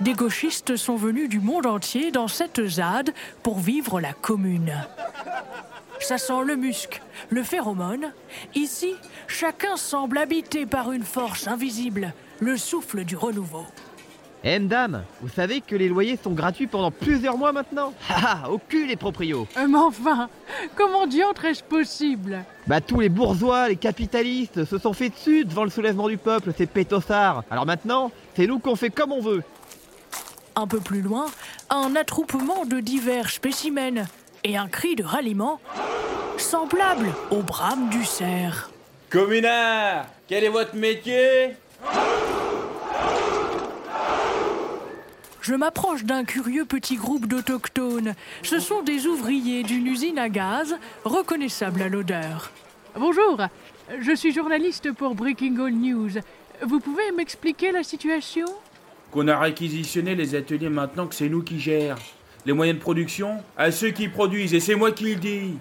Des 0.00 0.14
gauchistes 0.14 0.76
sont 0.76 0.96
venus 0.96 1.28
du 1.28 1.38
monde 1.38 1.66
entier 1.66 2.10
dans 2.10 2.26
cette 2.26 2.66
ZAD 2.66 3.12
pour 3.44 3.60
vivre 3.60 4.00
la 4.00 4.12
commune. 4.12 4.74
Ça 6.00 6.18
sent 6.18 6.42
le 6.44 6.56
musc, 6.56 7.00
le 7.30 7.44
phéromone. 7.44 8.12
Ici, 8.56 8.96
chacun 9.28 9.76
semble 9.76 10.18
habité 10.18 10.66
par 10.66 10.90
une 10.90 11.04
force 11.04 11.46
invisible, 11.46 12.12
le 12.40 12.56
souffle 12.56 13.04
du 13.04 13.14
renouveau. 13.16 13.64
Eh 14.44 14.58
madame, 14.58 15.04
vous 15.20 15.28
savez 15.28 15.60
que 15.60 15.76
les 15.76 15.88
loyers 15.88 16.18
sont 16.20 16.32
gratuits 16.32 16.66
pendant 16.66 16.90
plusieurs 16.90 17.38
mois 17.38 17.52
maintenant? 17.52 17.92
Ah, 18.10 18.50
au 18.50 18.58
cul 18.58 18.86
les 18.86 18.96
proprios! 18.96 19.46
Euh, 19.56 19.68
Mais 19.68 19.78
enfin, 19.78 20.28
comment 20.74 21.06
diantre 21.06 21.44
est-ce 21.44 21.62
possible? 21.62 22.44
Bah 22.66 22.80
tous 22.80 22.98
les 22.98 23.08
bourgeois, 23.08 23.68
les 23.68 23.76
capitalistes 23.76 24.64
se 24.64 24.78
sont 24.78 24.92
fait 24.94 25.10
dessus 25.10 25.44
devant 25.44 25.62
le 25.62 25.70
soulèvement 25.70 26.08
du 26.08 26.16
peuple, 26.18 26.52
ces 26.56 26.66
pétossards 26.66 27.44
Alors 27.52 27.66
maintenant, 27.66 28.10
c'est 28.34 28.48
nous 28.48 28.58
qu'on 28.58 28.74
fait 28.74 28.90
comme 28.90 29.12
on 29.12 29.20
veut. 29.20 29.44
Un 30.56 30.66
peu 30.66 30.80
plus 30.80 31.02
loin, 31.02 31.26
un 31.70 31.94
attroupement 31.94 32.64
de 32.64 32.80
divers 32.80 33.30
spécimens 33.30 34.06
et 34.42 34.56
un 34.56 34.66
cri 34.66 34.96
de 34.96 35.04
ralliement 35.04 35.60
semblable 36.36 37.12
au 37.30 37.42
brame 37.42 37.88
du 37.90 38.04
cerf. 38.04 38.70
Communard, 39.08 40.06
quel 40.26 40.42
est 40.42 40.48
votre 40.48 40.74
métier? 40.74 41.54
Je 45.42 45.56
m'approche 45.56 46.04
d'un 46.04 46.22
curieux 46.22 46.64
petit 46.64 46.94
groupe 46.94 47.26
d'autochtones. 47.26 48.14
Ce 48.44 48.60
sont 48.60 48.82
des 48.82 49.08
ouvriers 49.08 49.64
d'une 49.64 49.88
usine 49.88 50.20
à 50.20 50.28
gaz, 50.28 50.76
reconnaissables 51.04 51.82
à 51.82 51.88
l'odeur. 51.88 52.52
Bonjour, 52.96 53.40
je 54.00 54.14
suis 54.14 54.32
journaliste 54.32 54.92
pour 54.92 55.16
Breaking 55.16 55.56
All 55.58 55.72
News. 55.72 56.10
Vous 56.64 56.78
pouvez 56.78 57.10
m'expliquer 57.16 57.72
la 57.72 57.82
situation? 57.82 58.46
Qu'on 59.10 59.26
a 59.26 59.36
réquisitionné 59.36 60.14
les 60.14 60.36
ateliers 60.36 60.68
maintenant 60.68 61.08
que 61.08 61.14
c'est 61.16 61.28
nous 61.28 61.42
qui 61.42 61.58
gèrent. 61.58 61.98
Les 62.46 62.52
moyens 62.52 62.78
de 62.78 62.82
production? 62.82 63.42
À 63.56 63.72
ceux 63.72 63.90
qui 63.90 64.06
produisent, 64.06 64.54
et 64.54 64.60
c'est 64.60 64.76
moi 64.76 64.92
qui 64.92 65.14
le 65.14 65.16
dis. 65.16 65.54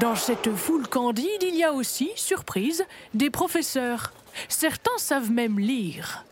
Dans 0.00 0.16
cette 0.16 0.54
foule 0.54 0.86
candide, 0.86 1.42
il 1.42 1.56
y 1.56 1.64
a 1.64 1.72
aussi, 1.72 2.10
surprise, 2.14 2.84
des 3.14 3.30
professeurs. 3.30 4.12
Certains 4.48 4.98
savent 4.98 5.30
même 5.30 5.58
lire. 5.58 6.24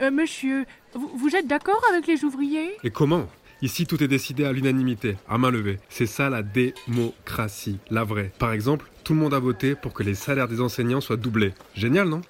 Euh, 0.00 0.10
Monsieur, 0.10 0.64
vous, 0.94 1.10
vous 1.14 1.36
êtes 1.36 1.46
d'accord 1.46 1.80
avec 1.90 2.06
les 2.06 2.24
ouvriers? 2.24 2.72
Et 2.82 2.90
comment? 2.90 3.26
Ici, 3.60 3.86
tout 3.86 4.02
est 4.02 4.08
décidé 4.08 4.44
à 4.44 4.52
l'unanimité, 4.52 5.16
à 5.28 5.38
main 5.38 5.50
levée. 5.50 5.78
C'est 5.88 6.06
ça 6.06 6.28
la 6.28 6.42
démocratie, 6.42 7.78
la 7.90 8.02
vraie. 8.02 8.32
Par 8.38 8.52
exemple, 8.52 8.90
tout 9.04 9.14
le 9.14 9.20
monde 9.20 9.34
a 9.34 9.38
voté 9.38 9.76
pour 9.76 9.92
que 9.92 10.02
les 10.02 10.14
salaires 10.14 10.48
des 10.48 10.60
enseignants 10.60 11.00
soient 11.00 11.16
doublés. 11.16 11.54
Génial, 11.74 12.08
non? 12.08 12.22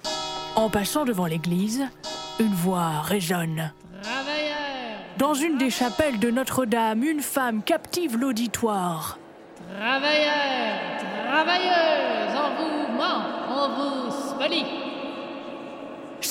En 0.55 0.69
passant 0.69 1.05
devant 1.05 1.25
l'église, 1.25 1.83
une 2.39 2.53
voix 2.53 3.01
résonne. 3.01 3.73
Dans 5.17 5.33
une 5.33 5.57
des 5.57 5.69
chapelles 5.69 6.19
de 6.19 6.29
Notre-Dame, 6.29 7.03
une 7.03 7.21
femme 7.21 7.63
captive 7.63 8.17
l'auditoire. 8.17 9.17
Travailleurs, 9.75 10.97
travailleuses, 11.31 12.35
en 12.35 12.49
vous 12.57 12.97
ment, 12.97 13.23
on 13.49 13.69
vous 13.75 14.11
spolie. 14.11 14.82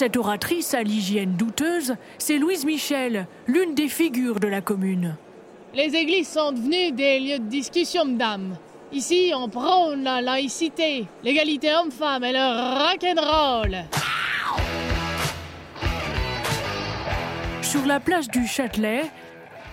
Cette 0.02 0.16
oratrice 0.16 0.74
à 0.74 0.82
l'hygiène 0.82 1.36
douteuse, 1.36 1.94
c'est 2.18 2.36
Louise 2.36 2.64
Michel, 2.64 3.28
l'une 3.46 3.76
des 3.76 3.86
figures 3.86 4.40
de 4.40 4.48
la 4.48 4.60
commune. 4.60 5.16
Les 5.74 5.94
églises 5.94 6.26
sont 6.26 6.50
devenues 6.50 6.90
des 6.90 7.20
lieux 7.20 7.38
de 7.38 7.48
discussion, 7.48 8.04
mesdames. 8.04 8.56
Ici, 8.90 9.30
on 9.32 9.48
prône 9.48 10.02
la 10.02 10.20
laïcité, 10.20 11.06
l'égalité 11.22 11.72
homme-femme 11.72 12.24
et 12.24 12.32
le 12.32 12.90
rock'n'roll. 12.90 13.84
Sur 17.62 17.86
la 17.86 18.00
place 18.00 18.26
du 18.26 18.44
Châtelet, 18.44 19.04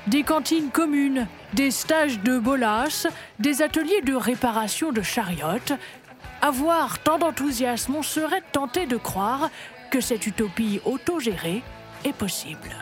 des 0.06 0.22
cantines 0.22 0.70
communes, 0.70 1.26
des 1.56 1.72
stages 1.72 2.20
de 2.20 2.38
bolas, 2.38 3.08
des 3.39 3.63
ateliers 3.63 4.02
de 4.02 4.13
réparation 4.13 4.92
de 4.92 5.02
chariotes. 5.02 5.74
À 6.44 6.52
voir 6.52 7.00
tant 7.00 7.18
d'enthousiasme, 7.18 7.96
on 7.96 8.04
serait 8.04 8.44
tenté 8.52 8.86
de 8.86 8.96
croire 8.96 9.50
que 9.89 10.02
cette 10.02 10.28
utopie 10.28 10.82
autogérée 10.86 11.62
est 12.06 12.13
possible. 12.13 12.75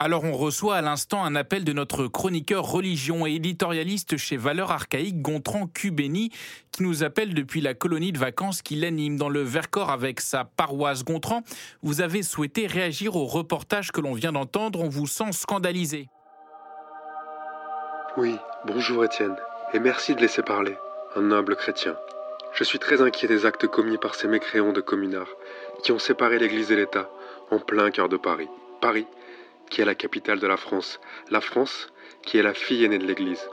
Alors 0.00 0.22
on 0.22 0.32
reçoit 0.32 0.76
à 0.76 0.80
l'instant 0.80 1.24
un 1.24 1.34
appel 1.34 1.64
de 1.64 1.72
notre 1.72 2.06
chroniqueur 2.06 2.64
religion 2.64 3.26
et 3.26 3.32
éditorialiste 3.32 4.16
chez 4.16 4.36
Valeurs 4.36 4.70
Archaïques, 4.70 5.20
Gontran 5.20 5.66
Cubéni, 5.66 6.30
qui 6.70 6.84
nous 6.84 7.02
appelle 7.02 7.34
depuis 7.34 7.60
la 7.60 7.74
colonie 7.74 8.12
de 8.12 8.18
vacances 8.18 8.62
qu'il 8.62 8.84
anime 8.84 9.16
dans 9.16 9.28
le 9.28 9.42
Vercors 9.42 9.90
avec 9.90 10.20
sa 10.20 10.44
paroisse 10.44 11.04
Gontran. 11.04 11.42
Vous 11.82 12.00
avez 12.00 12.22
souhaité 12.22 12.68
réagir 12.68 13.16
au 13.16 13.26
reportage 13.26 13.90
que 13.90 14.00
l'on 14.00 14.12
vient 14.12 14.30
d'entendre, 14.30 14.80
on 14.82 14.88
vous 14.88 15.08
sent 15.08 15.32
scandalisé. 15.32 16.08
Oui, 18.16 18.36
bonjour 18.66 19.04
Étienne, 19.04 19.36
et 19.74 19.80
merci 19.80 20.14
de 20.14 20.20
laisser 20.20 20.42
parler, 20.42 20.76
un 21.18 21.22
noble 21.22 21.56
chrétien. 21.56 21.96
Je 22.52 22.62
suis 22.62 22.78
très 22.78 23.02
inquiet 23.02 23.26
des 23.26 23.44
actes 23.44 23.66
commis 23.66 23.98
par 23.98 24.14
ces 24.14 24.28
mécréants 24.28 24.72
de 24.72 24.80
communards, 24.80 25.34
qui 25.82 25.90
ont 25.90 25.98
séparé 25.98 26.38
l'Église 26.38 26.70
et 26.70 26.76
l'État, 26.76 27.10
en 27.50 27.58
plein 27.58 27.90
cœur 27.90 28.08
de 28.08 28.16
Paris. 28.16 28.48
Paris, 28.80 29.06
qui 29.68 29.80
est 29.80 29.84
la 29.84 29.96
capitale 29.96 30.38
de 30.38 30.46
la 30.46 30.56
France. 30.56 31.00
La 31.30 31.40
France, 31.40 31.88
qui 32.22 32.38
est 32.38 32.42
la 32.42 32.54
fille 32.54 32.84
aînée 32.84 32.98
de 32.98 33.06
l'Église. 33.06 33.48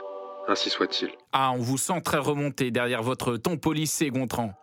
Ainsi 0.47 0.69
soit-il. 0.69 1.09
Ah, 1.33 1.51
on 1.53 1.57
vous 1.57 1.79
sent 1.79 2.01
très 2.03 2.19
remonté 2.19 2.69
derrière 2.69 3.01
votre 3.01 3.35
ton 3.35 3.57
polissé, 3.57 4.11
Gontran. 4.11 4.53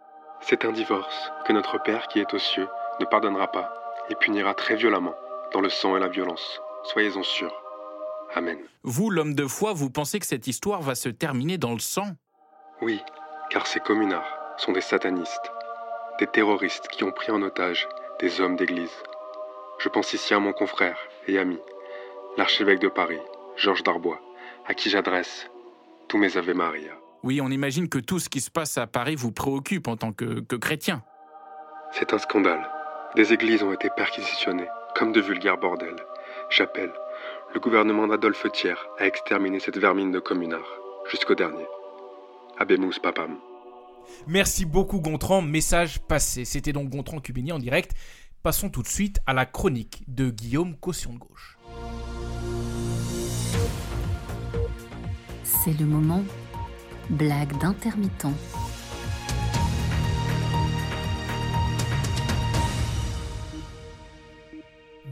C'est 0.41 0.65
un 0.65 0.71
divorce 0.71 1.33
que 1.45 1.53
notre 1.53 1.83
Père 1.83 2.07
qui 2.07 2.21
est 2.21 2.33
aux 2.33 2.39
cieux 2.39 2.69
ne 3.01 3.05
pardonnera 3.05 3.51
pas 3.51 3.75
et 4.11 4.15
punira 4.15 4.55
très 4.55 4.77
violemment, 4.77 5.15
dans 5.53 5.61
le 5.61 5.71
sang 5.71 5.97
et 5.97 6.01
la 6.01 6.09
violence. 6.09 6.61
Soyez-en 6.85 7.25
sûrs. 7.25 7.55
Amen. 8.35 8.59
Vous, 8.85 9.11
l'homme 9.11 9.35
de 9.35 9.47
foi, 9.47 9.73
vous 9.73 9.91
pensez 9.91 10.21
que 10.21 10.27
cette 10.27 10.47
histoire 10.47 10.83
va 10.83 10.95
se 10.95 11.09
terminer 11.09 11.59
dans 11.59 11.73
le 11.73 11.81
sang? 11.81 12.17
Oui, 12.83 13.01
car 13.49 13.69
ces 13.69 13.79
communards 13.79 14.27
sont 14.57 14.73
des 14.73 14.81
satanistes, 14.81 15.53
des 16.19 16.27
terroristes 16.27 16.89
qui 16.89 17.05
ont 17.05 17.13
pris 17.13 17.31
en 17.31 17.41
otage 17.41 17.89
des 18.19 18.41
hommes 18.41 18.57
d'église. 18.57 18.91
Je 19.79 19.89
pense 19.89 20.13
ici 20.15 20.35
à 20.35 20.41
mon 20.41 20.53
confrère 20.53 20.99
et 21.29 21.39
ami, 21.39 21.61
l'archevêque 22.37 22.81
de 22.81 22.89
Paris, 22.89 23.21
Georges 23.57 23.85
Darbois, 23.85 24.21
à 24.67 24.75
qui 24.75 24.91
j'adresse 24.91 25.49
tous 26.09 26.19
mes 26.19 26.37
Ave 26.37 26.55
Maria. 26.55 26.91
Oui, 27.23 27.41
on 27.41 27.53
imagine 27.53 27.89
que 27.89 27.99
tout 27.99 28.19
ce 28.19 28.29
qui 28.29 28.41
se 28.41 28.51
passe 28.51 28.77
à 28.77 28.89
Paris 28.89 29.15
vous 29.15 29.31
préoccupe 29.31 29.87
en 29.87 29.97
tant 29.97 30.13
que, 30.13 30.41
que 30.41 30.57
chrétien. 30.57 31.05
C'est 31.93 32.13
un 32.13 32.19
scandale. 32.19 32.69
Des 33.15 33.33
églises 33.33 33.63
ont 33.63 33.73
été 33.73 33.91
perquisitionnées, 33.97 34.69
comme 34.97 35.13
de 35.13 35.21
vulgaires 35.21 35.59
bordels. 35.59 36.05
J'appelle 36.51 36.93
le 37.55 37.61
gouvernement 37.61 38.09
d'Adolphe 38.09 38.51
Thiers 38.51 38.75
à 38.99 39.07
exterminer 39.07 39.61
cette 39.61 39.79
vermine 39.79 40.11
de 40.11 40.19
communards, 40.19 40.81
jusqu'au 41.09 41.37
dernier. 41.37 41.67
Abemus 42.59 42.99
papam. 43.03 43.37
Merci 44.27 44.65
beaucoup 44.65 45.01
Gontran, 45.01 45.43
message 45.43 46.01
passé. 46.01 46.45
C'était 46.45 46.73
donc 46.73 46.91
Gontran 46.91 47.21
Cubini 47.21 47.53
en 47.53 47.59
direct. 47.59 47.93
Passons 48.43 48.69
tout 48.69 48.83
de 48.83 48.89
suite 48.89 49.21
à 49.27 49.33
la 49.33 49.47
chronique 49.47 50.03
de 50.09 50.31
Guillaume 50.31 50.77
Caution 50.77 51.13
de 51.13 51.19
Gauche. 51.19 51.59
C'est 55.45 55.79
le 55.79 55.87
moment 55.87 56.23
blague 57.11 57.57
d'intermittent. 57.59 58.27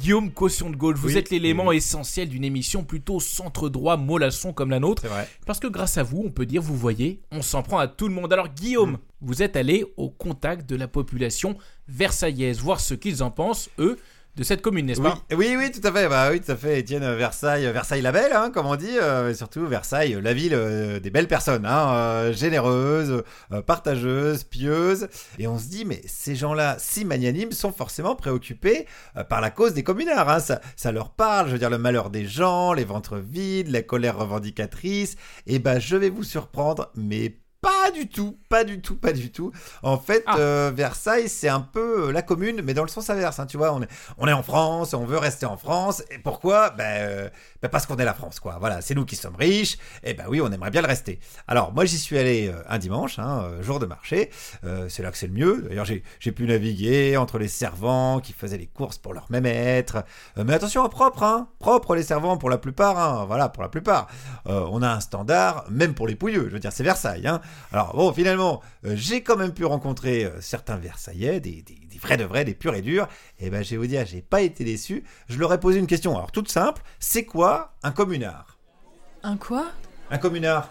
Guillaume 0.00 0.30
Caution 0.30 0.70
de 0.70 0.76
Gauche, 0.76 0.96
vous 0.96 1.08
Oui, 1.08 1.18
êtes 1.18 1.30
l'élément 1.30 1.66
oui, 1.66 1.76
essentiel 1.76 2.28
d'une 2.28 2.44
émission 2.44 2.84
plutôt 2.84 3.20
centre 3.20 3.68
droit 3.68 3.98
mollasson 3.98 4.52
comme 4.54 4.70
la 4.70 4.80
nôtre. 4.80 5.04
Parce 5.44 5.60
que 5.60 5.66
grâce 5.66 5.98
à 5.98 6.02
vous, 6.02 6.22
on 6.24 6.30
peut 6.30 6.46
dire, 6.46 6.62
vous 6.62 6.76
voyez, 6.76 7.20
on 7.30 7.42
s'en 7.42 7.62
prend 7.62 7.78
à 7.78 7.86
tout 7.86 8.08
le 8.08 8.14
monde. 8.14 8.32
Alors 8.32 8.48
Guillaume, 8.48 8.98
vous 9.20 9.42
êtes 9.42 9.56
allé 9.56 9.84
au 9.98 10.08
contact 10.08 10.68
de 10.68 10.76
la 10.76 10.88
population 10.88 11.56
versaillaise, 11.86 12.60
voir 12.60 12.80
ce 12.80 12.94
qu'ils 12.94 13.22
en 13.22 13.30
pensent, 13.30 13.68
eux, 13.78 13.98
de 14.36 14.44
cette 14.44 14.62
commune, 14.62 14.86
n'est-ce 14.86 15.00
Oui, 15.00 15.10
pas? 15.10 15.36
oui, 15.36 15.54
oui, 15.58 15.70
tout 15.70 15.86
à 15.86 15.92
fait. 15.92 16.08
Bah 16.08 16.28
oui, 16.30 16.40
tout 16.40 16.52
à 16.52 16.56
fait. 16.56 16.78
Étienne 16.78 17.02
euh, 17.02 17.16
Versailles, 17.16 17.66
euh, 17.66 17.72
Versailles 17.72 18.00
la 18.00 18.12
belle, 18.12 18.32
hein, 18.32 18.50
comme 18.52 18.66
on 18.66 18.76
dit, 18.76 18.96
euh, 19.00 19.30
et 19.30 19.34
surtout 19.34 19.66
Versailles, 19.66 20.18
la 20.22 20.32
ville 20.32 20.54
euh, 20.54 21.00
des 21.00 21.10
belles 21.10 21.28
personnes, 21.28 21.66
hein, 21.66 21.92
euh, 21.94 22.32
généreuses, 22.32 23.22
partageuses, 23.66 24.44
pieuses. 24.44 25.08
Et 25.38 25.46
on 25.46 25.58
se 25.58 25.66
dit, 25.66 25.84
mais 25.84 26.00
ces 26.06 26.36
gens-là, 26.36 26.76
si 26.78 27.04
magnanimes, 27.04 27.52
sont 27.52 27.72
forcément 27.72 28.14
préoccupés 28.14 28.86
par 29.28 29.40
la 29.40 29.50
cause 29.50 29.74
des 29.74 29.82
communards. 29.82 30.28
Hein. 30.28 30.40
Ça, 30.40 30.60
ça 30.76 30.92
leur 30.92 31.10
parle. 31.10 31.48
Je 31.48 31.52
veux 31.52 31.58
dire, 31.58 31.70
le 31.70 31.78
malheur 31.78 32.10
des 32.10 32.26
gens, 32.26 32.72
les 32.72 32.84
ventres 32.84 33.16
vides, 33.16 33.68
la 33.68 33.82
colère 33.82 34.16
revendicatrice. 34.18 35.16
Et 35.46 35.58
ben, 35.58 35.78
je 35.80 35.96
vais 35.96 36.08
vous 36.10 36.22
surprendre, 36.24 36.90
mais 36.94 37.39
pas 37.60 37.90
du 37.90 38.08
tout, 38.08 38.38
pas 38.48 38.64
du 38.64 38.80
tout, 38.80 38.96
pas 38.96 39.12
du 39.12 39.30
tout. 39.30 39.52
En 39.82 39.98
fait, 39.98 40.24
euh, 40.36 40.72
Versailles, 40.74 41.28
c'est 41.28 41.48
un 41.48 41.60
peu 41.60 42.08
euh, 42.08 42.12
la 42.12 42.22
commune, 42.22 42.62
mais 42.64 42.72
dans 42.72 42.82
le 42.82 42.88
sens 42.88 43.10
inverse. 43.10 43.38
hein, 43.38 43.46
tu 43.46 43.58
vois, 43.58 43.74
on 43.74 43.82
est, 43.82 43.88
on 44.16 44.26
est 44.26 44.32
en 44.32 44.42
France, 44.42 44.94
on 44.94 45.04
veut 45.04 45.18
rester 45.18 45.44
en 45.46 45.56
France. 45.58 46.02
Et 46.10 46.18
pourquoi? 46.18 46.70
Ben, 46.70 47.02
euh, 47.02 47.28
ben 47.62 47.68
parce 47.68 47.86
qu'on 47.86 47.96
est 47.96 48.04
la 48.04 48.14
France, 48.14 48.40
quoi. 48.40 48.56
Voilà, 48.58 48.80
c'est 48.80 48.94
nous 48.94 49.04
qui 49.04 49.16
sommes 49.16 49.36
riches. 49.36 49.78
Et 50.02 50.14
ben 50.14 50.24
oui, 50.28 50.40
on 50.40 50.50
aimerait 50.50 50.70
bien 50.70 50.82
le 50.82 50.86
rester. 50.86 51.20
Alors, 51.46 51.72
moi, 51.72 51.84
j'y 51.84 51.98
suis 51.98 52.18
allé 52.18 52.48
euh, 52.48 52.62
un 52.68 52.78
dimanche, 52.78 53.18
hein, 53.18 53.42
euh, 53.44 53.62
jour 53.62 53.78
de 53.78 53.86
marché. 53.86 54.30
Euh, 54.64 54.88
c'est 54.88 55.02
là 55.02 55.10
que 55.10 55.18
c'est 55.18 55.26
le 55.26 55.32
mieux. 55.32 55.66
D'ailleurs, 55.68 55.84
j'ai 55.84 56.32
pu 56.32 56.46
naviguer 56.46 57.16
entre 57.16 57.38
les 57.38 57.48
servants 57.48 58.20
qui 58.20 58.32
faisaient 58.32 58.58
les 58.58 58.66
courses 58.66 58.98
pour 58.98 59.12
leur 59.12 59.26
même. 59.30 59.46
Euh, 59.46 59.82
mais 60.36 60.54
attention 60.54 60.88
propre, 60.88 61.22
hein. 61.22 61.48
Propre 61.58 61.94
les 61.94 62.02
servants 62.02 62.36
pour 62.36 62.50
la 62.50 62.58
plupart, 62.58 62.98
hein. 62.98 63.24
Voilà, 63.26 63.48
pour 63.48 63.62
la 63.62 63.68
plupart. 63.68 64.08
On 64.46 64.82
a 64.82 64.88
un 64.88 65.00
standard, 65.00 65.64
même 65.70 65.94
pour 65.94 66.06
les 66.06 66.16
pouilleux. 66.16 66.46
Je 66.48 66.54
veux 66.54 66.60
dire, 66.60 66.72
c'est 66.72 66.82
Versailles, 66.82 67.26
hein. 67.26 67.40
Alors 67.72 67.94
bon, 67.94 68.12
finalement, 68.12 68.60
j'ai 68.84 69.22
quand 69.22 69.36
même 69.36 69.52
pu 69.52 69.64
rencontrer 69.64 70.30
certains 70.40 70.76
Versaillais, 70.76 71.40
des, 71.40 71.62
des, 71.62 71.74
des 71.74 71.98
vrais 71.98 72.16
de 72.16 72.24
vrais, 72.24 72.44
des 72.44 72.54
purs 72.54 72.74
et 72.74 72.82
durs. 72.82 73.06
Et 73.38 73.50
ben, 73.50 73.62
je 73.62 73.70
vais 73.70 73.76
vous 73.76 73.86
dire, 73.86 74.06
j'ai 74.06 74.22
pas 74.22 74.40
été 74.40 74.64
déçu. 74.64 75.04
Je 75.28 75.38
leur 75.38 75.52
ai 75.52 75.60
posé 75.60 75.78
une 75.78 75.86
question. 75.86 76.16
Alors 76.16 76.32
toute 76.32 76.50
simple, 76.50 76.82
c'est 76.98 77.24
quoi 77.24 77.49
un 77.82 77.90
communard 77.92 78.58
Un 79.22 79.36
quoi 79.36 79.66
Un 80.10 80.18
communard 80.18 80.70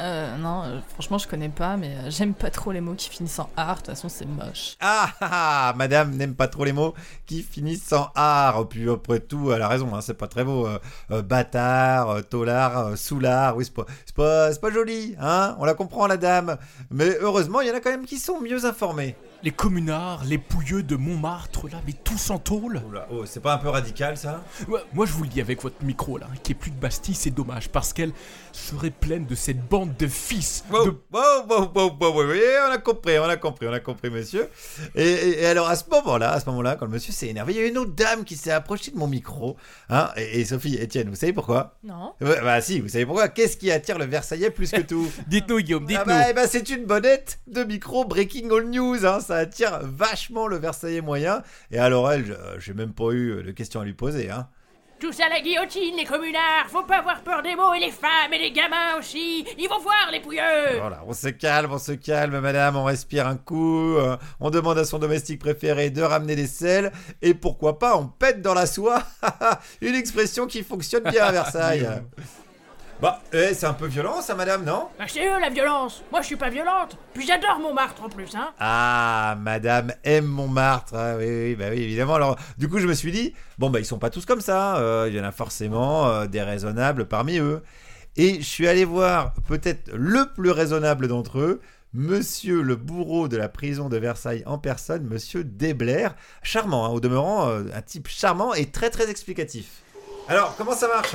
Euh, 0.00 0.36
non, 0.36 0.62
euh, 0.62 0.78
franchement, 0.92 1.18
je 1.18 1.26
connais 1.26 1.48
pas, 1.48 1.76
mais 1.76 1.88
euh, 1.96 2.10
j'aime 2.10 2.32
pas 2.32 2.50
trop 2.50 2.70
les 2.70 2.80
mots 2.80 2.94
qui 2.94 3.08
finissent 3.08 3.40
en 3.40 3.50
art. 3.56 3.74
De 3.74 3.78
toute 3.78 3.86
façon, 3.88 4.08
c'est 4.08 4.26
moche. 4.26 4.76
Ah, 4.80 5.10
ah, 5.20 5.28
ah, 5.70 5.74
madame 5.76 6.14
n'aime 6.14 6.34
pas 6.36 6.46
trop 6.46 6.64
les 6.64 6.72
mots 6.72 6.94
qui 7.26 7.42
finissent 7.42 7.92
en 7.92 8.08
art. 8.14 8.68
Puis 8.68 8.88
après 8.88 9.18
tout, 9.18 9.50
elle 9.52 9.60
a 9.62 9.66
raison, 9.68 9.92
hein, 9.94 10.00
c'est 10.00 10.14
pas 10.14 10.28
très 10.28 10.44
beau. 10.44 10.68
Euh, 10.68 11.22
bâtard, 11.22 12.24
tolard, 12.28 12.96
soulard, 12.96 13.56
oui, 13.56 13.64
c'est 13.64 13.74
pas, 13.74 13.86
c'est 14.06 14.14
pas, 14.14 14.52
c'est 14.52 14.60
pas 14.60 14.70
joli, 14.70 15.16
hein, 15.20 15.56
on 15.58 15.64
la 15.64 15.74
comprend, 15.74 16.06
la 16.06 16.16
dame. 16.16 16.58
Mais 16.90 17.16
heureusement, 17.20 17.60
il 17.60 17.68
y 17.68 17.70
en 17.72 17.74
a 17.74 17.80
quand 17.80 17.90
même 17.90 18.06
qui 18.06 18.18
sont 18.18 18.40
mieux 18.40 18.64
informés. 18.66 19.16
Les 19.44 19.52
communards, 19.52 20.24
les 20.24 20.36
pouilleux 20.36 20.82
de 20.82 20.96
Montmartre, 20.96 21.68
là, 21.70 21.80
mais 21.86 21.92
tous 21.92 22.30
en 22.30 22.38
tôle. 22.40 22.82
oh, 23.12 23.24
c'est 23.24 23.38
pas 23.38 23.54
un 23.54 23.58
peu 23.58 23.68
radical, 23.68 24.16
ça? 24.16 24.42
Ouais, 24.66 24.80
Moi, 24.92 25.06
je 25.06 25.12
vous 25.12 25.22
le 25.22 25.28
dis 25.28 25.40
avec 25.40 25.62
votre 25.62 25.80
micro, 25.84 26.18
là, 26.18 26.26
qu'il 26.42 26.56
n'y 26.56 26.58
ait 26.58 26.60
plus 26.60 26.70
de 26.72 26.76
Bastille, 26.80 27.14
c'est 27.14 27.30
dommage, 27.30 27.68
parce 27.68 27.92
qu'elle 27.92 28.10
serait 28.50 28.90
pleine 28.90 29.26
de 29.26 29.36
cette 29.36 29.64
bande 29.68 29.96
de 29.96 30.08
fils. 30.08 30.64
Wow, 30.72 30.86
de... 30.86 30.90
wow, 31.12 31.20
wow, 31.48 31.70
wow, 31.72 31.96
wow, 32.00 32.12
wow, 32.14 32.30
oui, 32.32 32.40
on 32.68 32.72
a 32.72 32.78
compris, 32.78 33.16
on 33.20 33.24
a 33.28 33.36
compris, 33.36 33.68
on 33.68 33.72
a 33.72 33.78
compris, 33.78 34.10
monsieur. 34.10 34.48
Et, 34.96 35.04
et- 35.08 35.42
et 35.42 35.46
alors, 35.46 35.68
à 35.68 35.76
ce 35.76 35.84
moment-là, 35.88 36.32
à 36.32 36.40
ce 36.40 36.46
moment-là, 36.46 36.74
quand 36.74 36.86
le 36.86 36.90
monsieur 36.92 37.12
s'est 37.12 37.28
énervé, 37.28 37.52
il 37.54 37.60
y 37.60 37.62
a 37.62 37.66
une 37.68 37.78
autre 37.78 37.94
dame 37.94 38.24
qui 38.24 38.34
s'est 38.34 38.50
approchée 38.50 38.90
de 38.90 38.96
mon 38.98 39.06
micro. 39.06 39.56
Hein, 39.88 40.08
et, 40.16 40.40
et 40.40 40.44
Sophie, 40.46 40.74
Étienne, 40.74 41.10
vous 41.10 41.14
savez 41.14 41.32
pourquoi? 41.32 41.76
Non. 41.84 42.12
Ouais, 42.20 42.40
Bah 42.42 42.60
si, 42.60 42.80
vous 42.80 42.88
savez 42.88 43.06
pourquoi? 43.06 43.28
Qu'est-ce 43.28 43.56
qui 43.56 43.70
attire 43.70 43.98
le 43.98 44.06
Versaillais 44.06 44.50
plus 44.50 44.72
que 44.72 44.80
tout? 44.80 45.08
Dites-nous, 45.28 45.60
Guillaume, 45.60 45.84
Ah 45.84 45.86
dites-nous. 45.86 46.04
bah, 46.06 46.24
eh 46.28 46.32
ben, 46.32 46.48
c'est 46.50 46.68
une 46.70 46.86
bonnette 46.86 47.38
de 47.46 47.62
micro 47.62 48.04
Breaking 48.04 48.50
All 48.50 48.64
News. 48.68 49.06
Hein, 49.06 49.20
ça 49.28 49.36
attire 49.36 49.80
vachement 49.82 50.46
le 50.46 50.56
Versaillais 50.58 51.00
moyen. 51.00 51.42
Et 51.70 51.78
alors 51.78 52.10
elle, 52.10 52.24
je- 52.26 52.60
j'ai 52.60 52.74
même 52.74 52.92
pas 52.92 53.12
eu 53.12 53.42
de 53.42 53.50
questions 53.52 53.80
à 53.80 53.84
lui 53.84 53.94
poser. 53.94 54.30
Hein. 54.30 54.48
Tous 55.00 55.20
à 55.20 55.28
la 55.28 55.40
guillotine, 55.40 55.94
les 55.96 56.04
communards 56.04 56.66
Faut 56.68 56.82
pas 56.82 56.98
avoir 56.98 57.22
peur 57.22 57.40
des 57.40 57.54
mots 57.54 57.72
et 57.72 57.78
les 57.78 57.92
femmes 57.92 58.32
et 58.32 58.38
les 58.38 58.50
gamins 58.50 58.96
aussi 58.98 59.44
Ils 59.56 59.68
vont 59.68 59.78
voir 59.78 60.08
les 60.10 60.18
pouilleux 60.18 60.40
Voilà, 60.80 61.04
on 61.06 61.12
se 61.12 61.28
calme, 61.28 61.70
on 61.72 61.78
se 61.78 61.92
calme, 61.92 62.40
madame, 62.40 62.74
on 62.76 62.82
respire 62.82 63.28
un 63.28 63.36
coup, 63.36 63.94
euh, 63.96 64.16
on 64.40 64.50
demande 64.50 64.76
à 64.76 64.84
son 64.84 64.98
domestique 64.98 65.38
préféré 65.38 65.90
de 65.90 66.02
ramener 66.02 66.34
des 66.34 66.48
selles, 66.48 66.90
et 67.22 67.32
pourquoi 67.34 67.78
pas, 67.78 67.96
on 67.96 68.08
pète 68.08 68.42
dans 68.42 68.54
la 68.54 68.66
soie. 68.66 69.04
Une 69.82 69.94
expression 69.94 70.48
qui 70.48 70.64
fonctionne 70.64 71.04
bien 71.04 71.26
à 71.26 71.30
Versailles. 71.42 71.88
Bah, 73.00 73.20
eh, 73.32 73.54
c'est 73.54 73.66
un 73.66 73.74
peu 73.74 73.86
violent 73.86 74.20
ça, 74.20 74.34
madame, 74.34 74.64
non? 74.64 74.88
Bah, 74.98 75.04
C'est 75.06 75.24
eux 75.24 75.38
la 75.40 75.50
violence 75.50 76.02
Moi 76.10 76.20
je 76.20 76.26
suis 76.26 76.36
pas 76.36 76.50
violente 76.50 76.96
Puis 77.14 77.24
j'adore 77.26 77.58
Montmartre 77.60 78.02
en 78.02 78.08
plus, 78.08 78.34
hein 78.34 78.50
Ah, 78.58 79.36
madame 79.40 79.92
aime 80.02 80.26
Montmartre. 80.26 80.94
Ah, 80.94 81.14
oui, 81.16 81.26
oui, 81.26 81.54
bah 81.54 81.66
oui, 81.70 81.82
évidemment. 81.82 82.14
Alors, 82.16 82.36
du 82.58 82.68
coup, 82.68 82.78
je 82.80 82.86
me 82.88 82.94
suis 82.94 83.12
dit, 83.12 83.34
bon, 83.58 83.70
bah, 83.70 83.78
ils 83.78 83.84
sont 83.86 83.98
pas 84.00 84.10
tous 84.10 84.26
comme 84.26 84.40
ça. 84.40 84.78
euh, 84.78 85.06
Il 85.08 85.16
y 85.16 85.20
en 85.20 85.24
a 85.24 85.30
forcément 85.32 86.08
euh, 86.08 86.26
des 86.26 86.42
raisonnables 86.42 87.06
parmi 87.06 87.38
eux. 87.38 87.62
Et 88.16 88.40
je 88.40 88.44
suis 88.46 88.66
allé 88.66 88.84
voir 88.84 89.32
peut-être 89.46 89.90
le 89.94 90.26
plus 90.34 90.50
raisonnable 90.50 91.06
d'entre 91.06 91.38
eux, 91.38 91.60
monsieur 91.94 92.62
le 92.62 92.74
bourreau 92.74 93.28
de 93.28 93.36
la 93.36 93.48
prison 93.48 93.88
de 93.88 93.96
Versailles 93.96 94.42
en 94.44 94.58
personne, 94.58 95.04
monsieur 95.04 95.44
Desblair. 95.44 96.16
Charmant, 96.42 96.84
hein, 96.86 96.88
au 96.88 96.98
demeurant, 96.98 97.48
euh, 97.48 97.62
un 97.72 97.80
type 97.82 98.08
charmant 98.08 98.54
et 98.54 98.66
très, 98.66 98.90
très 98.90 99.08
explicatif. 99.08 99.82
Alors, 100.28 100.54
comment 100.58 100.74
ça 100.74 100.88
marche 100.88 101.14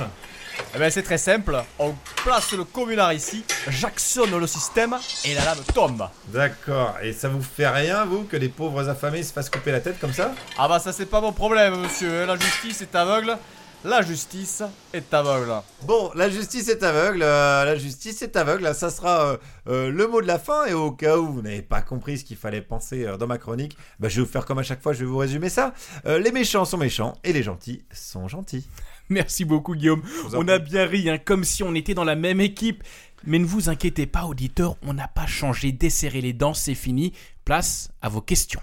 Eh 0.74 0.78
ben 0.78 0.90
c'est 0.90 1.04
très 1.04 1.18
simple, 1.18 1.56
on 1.78 1.94
place 2.16 2.52
le 2.52 2.64
communard 2.64 3.12
ici, 3.12 3.44
j'actionne 3.68 4.36
le 4.36 4.46
système 4.48 4.96
et 5.24 5.34
la 5.34 5.44
lame 5.44 5.62
tombe. 5.72 6.08
D'accord. 6.28 6.96
Et 7.00 7.12
ça 7.12 7.28
vous 7.28 7.40
fait 7.42 7.68
rien, 7.68 8.04
vous, 8.06 8.24
que 8.24 8.36
les 8.36 8.48
pauvres 8.48 8.88
affamés 8.88 9.22
se 9.22 9.32
fassent 9.32 9.50
couper 9.50 9.70
la 9.70 9.80
tête 9.80 10.00
comme 10.00 10.12
ça 10.12 10.32
Ah 10.58 10.66
bah 10.66 10.80
ça 10.80 10.92
c'est 10.92 11.06
pas 11.06 11.20
mon 11.20 11.32
problème 11.32 11.80
monsieur, 11.80 12.22
hein. 12.22 12.26
la 12.26 12.36
justice 12.36 12.82
est 12.82 12.94
aveugle, 12.96 13.38
la 13.84 14.00
justice 14.02 14.62
est 14.92 15.12
aveugle. 15.12 15.52
Bon, 15.82 16.10
la 16.14 16.30
justice 16.30 16.68
est 16.68 16.82
aveugle, 16.82 17.22
euh, 17.22 17.64
la 17.64 17.76
justice 17.76 18.22
est 18.22 18.34
aveugle, 18.34 18.74
ça 18.74 18.90
sera 18.90 19.26
euh, 19.26 19.36
euh, 19.68 19.90
le 19.90 20.08
mot 20.08 20.22
de 20.22 20.26
la 20.26 20.38
fin, 20.38 20.64
et 20.64 20.72
au 20.72 20.90
cas 20.90 21.18
où 21.18 21.26
vous 21.30 21.42
n'avez 21.42 21.60
pas 21.62 21.82
compris 21.82 22.18
ce 22.18 22.24
qu'il 22.24 22.38
fallait 22.38 22.62
penser 22.62 23.06
dans 23.18 23.26
ma 23.26 23.36
chronique, 23.38 23.76
bah, 24.00 24.08
je 24.08 24.16
vais 24.16 24.26
vous 24.26 24.32
faire 24.32 24.46
comme 24.46 24.58
à 24.58 24.62
chaque 24.62 24.82
fois, 24.82 24.92
je 24.94 25.00
vais 25.00 25.04
vous 25.04 25.18
résumer 25.18 25.50
ça. 25.50 25.74
Les 26.06 26.32
méchants 26.32 26.64
sont 26.64 26.78
méchants, 26.78 27.12
et 27.24 27.34
les 27.34 27.42
gentils 27.42 27.84
sont 27.92 28.26
gentils. 28.26 28.66
Merci 29.08 29.44
beaucoup, 29.44 29.74
Guillaume. 29.74 30.02
On 30.32 30.48
a 30.48 30.58
bien 30.58 30.86
ri, 30.86 31.10
hein, 31.10 31.18
comme 31.18 31.44
si 31.44 31.62
on 31.62 31.74
était 31.74 31.94
dans 31.94 32.04
la 32.04 32.16
même 32.16 32.40
équipe. 32.40 32.82
Mais 33.26 33.38
ne 33.38 33.46
vous 33.46 33.68
inquiétez 33.70 34.06
pas, 34.06 34.24
auditeurs, 34.24 34.76
on 34.82 34.92
n'a 34.92 35.08
pas 35.08 35.26
changé. 35.26 35.72
Desserrez 35.72 36.20
les 36.20 36.32
dents, 36.32 36.54
c'est 36.54 36.74
fini. 36.74 37.12
Place 37.44 37.90
à 38.02 38.08
vos 38.08 38.20
questions. 38.20 38.60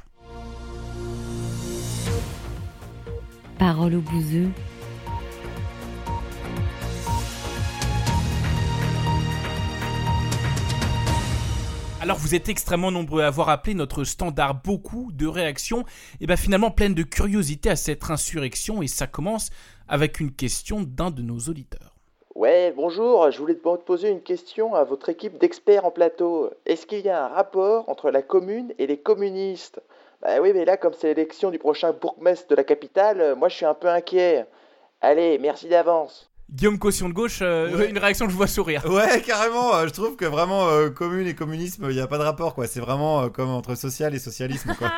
Parole 3.57 3.95
au 3.95 4.01
bouseux. 4.01 4.49
Alors 12.01 12.17
vous 12.17 12.33
êtes 12.33 12.49
extrêmement 12.49 12.89
nombreux 12.89 13.21
à 13.21 13.27
avoir 13.27 13.49
appelé 13.49 13.75
notre 13.75 14.03
standard 14.05 14.55
beaucoup 14.55 15.11
de 15.13 15.27
réactions, 15.27 15.85
et 16.19 16.25
bien 16.25 16.35
finalement 16.35 16.71
pleines 16.71 16.95
de 16.95 17.03
curiosité 17.03 17.69
à 17.69 17.75
cette 17.75 18.09
insurrection, 18.09 18.81
et 18.81 18.87
ça 18.87 19.05
commence 19.05 19.51
avec 19.87 20.19
une 20.19 20.31
question 20.31 20.81
d'un 20.81 21.11
de 21.11 21.21
nos 21.21 21.37
auditeurs. 21.37 21.93
Ouais, 22.33 22.73
bonjour, 22.75 23.29
je 23.29 23.37
voulais 23.37 23.53
te 23.53 23.59
poser 23.59 24.09
une 24.09 24.23
question 24.23 24.73
à 24.73 24.83
votre 24.83 25.09
équipe 25.09 25.37
d'experts 25.37 25.85
en 25.85 25.91
plateau. 25.91 26.49
Est-ce 26.65 26.87
qu'il 26.87 27.05
y 27.05 27.09
a 27.09 27.25
un 27.25 27.27
rapport 27.27 27.87
entre 27.87 28.09
la 28.09 28.23
commune 28.23 28.73
et 28.79 28.87
les 28.87 28.97
communistes? 28.97 29.79
Bah 30.23 30.41
oui, 30.41 30.53
mais 30.55 30.65
là, 30.65 30.77
comme 30.77 30.93
c'est 30.93 31.09
l'élection 31.09 31.51
du 31.51 31.59
prochain 31.59 31.93
bourgmestre 31.93 32.47
de 32.47 32.55
la 32.55 32.63
capitale, 32.63 33.21
euh, 33.21 33.35
moi 33.35 33.47
je 33.47 33.57
suis 33.57 33.65
un 33.67 33.75
peu 33.75 33.89
inquiet. 33.89 34.47
Allez, 35.01 35.37
merci 35.37 35.67
d'avance. 35.67 36.30
Guillaume 36.53 36.77
Caution 36.79 37.07
de 37.09 37.13
gauche, 37.13 37.39
euh, 37.41 37.75
Ouais. 37.77 37.89
une 37.89 37.97
réaction 37.97 38.25
que 38.25 38.31
je 38.31 38.37
vois 38.37 38.47
sourire. 38.47 38.83
Ouais, 38.85 39.21
carrément. 39.21 39.73
euh, 39.75 39.87
je 39.87 39.91
trouve 39.93 40.15
que 40.15 40.25
vraiment, 40.25 40.67
euh, 40.67 40.89
commune 40.89 41.25
et 41.27 41.33
communisme, 41.33 41.85
il 41.89 41.95
n'y 41.95 42.01
a 42.01 42.07
pas 42.07 42.17
de 42.17 42.23
rapport, 42.23 42.53
quoi. 42.53 42.67
C'est 42.67 42.79
vraiment 42.81 43.21
euh, 43.23 43.29
comme 43.29 43.49
entre 43.49 43.75
social 43.75 44.13
et 44.13 44.19
socialisme, 44.19 44.75
quoi. 44.77 44.91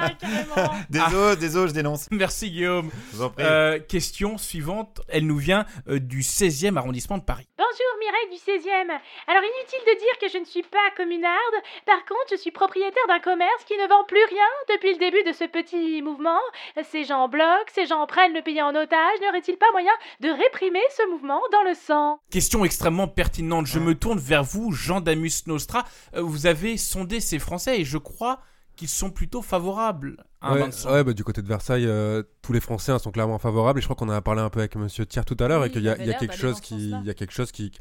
désolé, 0.90 1.36
désolé, 1.40 1.68
je 1.70 1.74
dénonce. 1.74 2.08
Merci 2.12 2.50
Guillaume. 2.50 2.90
Je 3.12 3.18
vous 3.18 3.24
en 3.24 3.30
prie. 3.30 3.44
Euh, 3.46 3.80
question 3.80 4.38
suivante, 4.38 5.02
elle 5.08 5.28
nous 5.28 5.38
vient 5.38 5.66
euh, 5.90 6.00
du 6.00 6.22
16e 6.22 6.78
arrondissement 6.78 7.18
de 7.18 7.24
Paris. 7.24 7.48
Bonjour 7.74 8.00
Mireille 8.00 8.30
du 8.30 8.70
16e. 8.70 9.00
Alors 9.26 9.42
inutile 9.42 9.80
de 9.88 10.00
dire 10.00 10.18
que 10.22 10.30
je 10.30 10.38
ne 10.38 10.46
suis 10.46 10.62
pas 10.62 10.92
communarde. 10.96 11.58
Par 11.88 12.06
contre, 12.06 12.30
je 12.30 12.36
suis 12.36 12.52
propriétaire 12.52 13.08
d'un 13.08 13.20
commerce 13.20 13.64
qui 13.66 13.74
ne 13.74 13.88
vend 13.88 14.04
plus 14.04 14.24
rien 14.26 14.46
depuis 14.70 14.94
le 14.94 15.00
début 15.00 15.24
de 15.24 15.32
ce 15.32 15.46
petit 15.46 16.04
mouvement. 16.04 16.38
Ces 16.84 17.04
gens 17.04 17.28
bloquent, 17.28 17.72
ces 17.74 17.88
gens 17.88 18.06
prennent 18.06 18.34
le 18.34 18.44
pays 18.44 18.62
en 18.62 18.76
otage. 18.76 19.20
N'aurait-il 19.24 19.58
pas 19.58 19.72
moyen 19.72 19.92
de 20.20 20.30
réprimer 20.30 20.84
ce 20.96 21.10
mouvement 21.10 21.42
dans 21.52 21.64
le 21.64 21.74
sang? 21.74 22.20
Question 22.30 22.64
extrêmement 22.64 23.08
pertinente. 23.08 23.66
Je 23.66 23.80
me 23.80 23.96
tourne 23.96 24.20
vers 24.20 24.44
vous, 24.44 24.72
Jean 24.72 25.02
Damus 25.02 25.48
Nostra. 25.48 25.84
Euh, 26.16 26.22
vous 26.22 26.46
avez 26.46 26.78
sondé 26.78 27.22
ces 27.22 27.40
Français 27.40 27.80
et 27.80 27.86
je 27.86 27.98
crois 27.98 28.40
qu'ils 28.84 28.90
sont 28.90 29.10
plutôt 29.12 29.42
favorables 29.42 30.18
à 30.42 30.54
Ouais, 30.56 31.04
bah, 31.06 31.14
du 31.14 31.24
côté 31.24 31.42
de 31.42 31.48
Versailles, 31.48 31.86
euh, 31.88 32.22
tous 32.42 32.52
les 32.52 32.60
Français 32.60 32.92
hein, 32.92 33.00
sont 33.00 33.12
clairement 33.12 33.40
favorables. 33.40 33.80
Et 33.80 33.82
je 33.82 33.88
crois 33.88 33.96
qu'on 33.96 34.10
en 34.10 34.14
a 34.14 34.22
parlé 34.22 34.42
un 34.42 34.50
peu 34.50 34.60
avec 34.60 34.76
Monsieur 34.76 35.06
Thiers 35.06 35.24
tout 35.26 35.38
à 35.40 35.48
l'heure 35.48 35.62
Oui, 35.62 35.68
et 35.68 35.72
qu'il 35.72 35.82
il 35.82 35.86
y 35.86 35.90
a, 35.90 35.96
y 35.98 36.18
quelque 36.18 36.36
chose 36.36 36.60
qui, 36.60 36.74
sens-là. 36.92 37.00
il 37.02 37.08
y 37.08 37.10
a 37.10 37.14
quelque 37.14 37.32
chose 37.32 37.54
qui, 37.54 37.72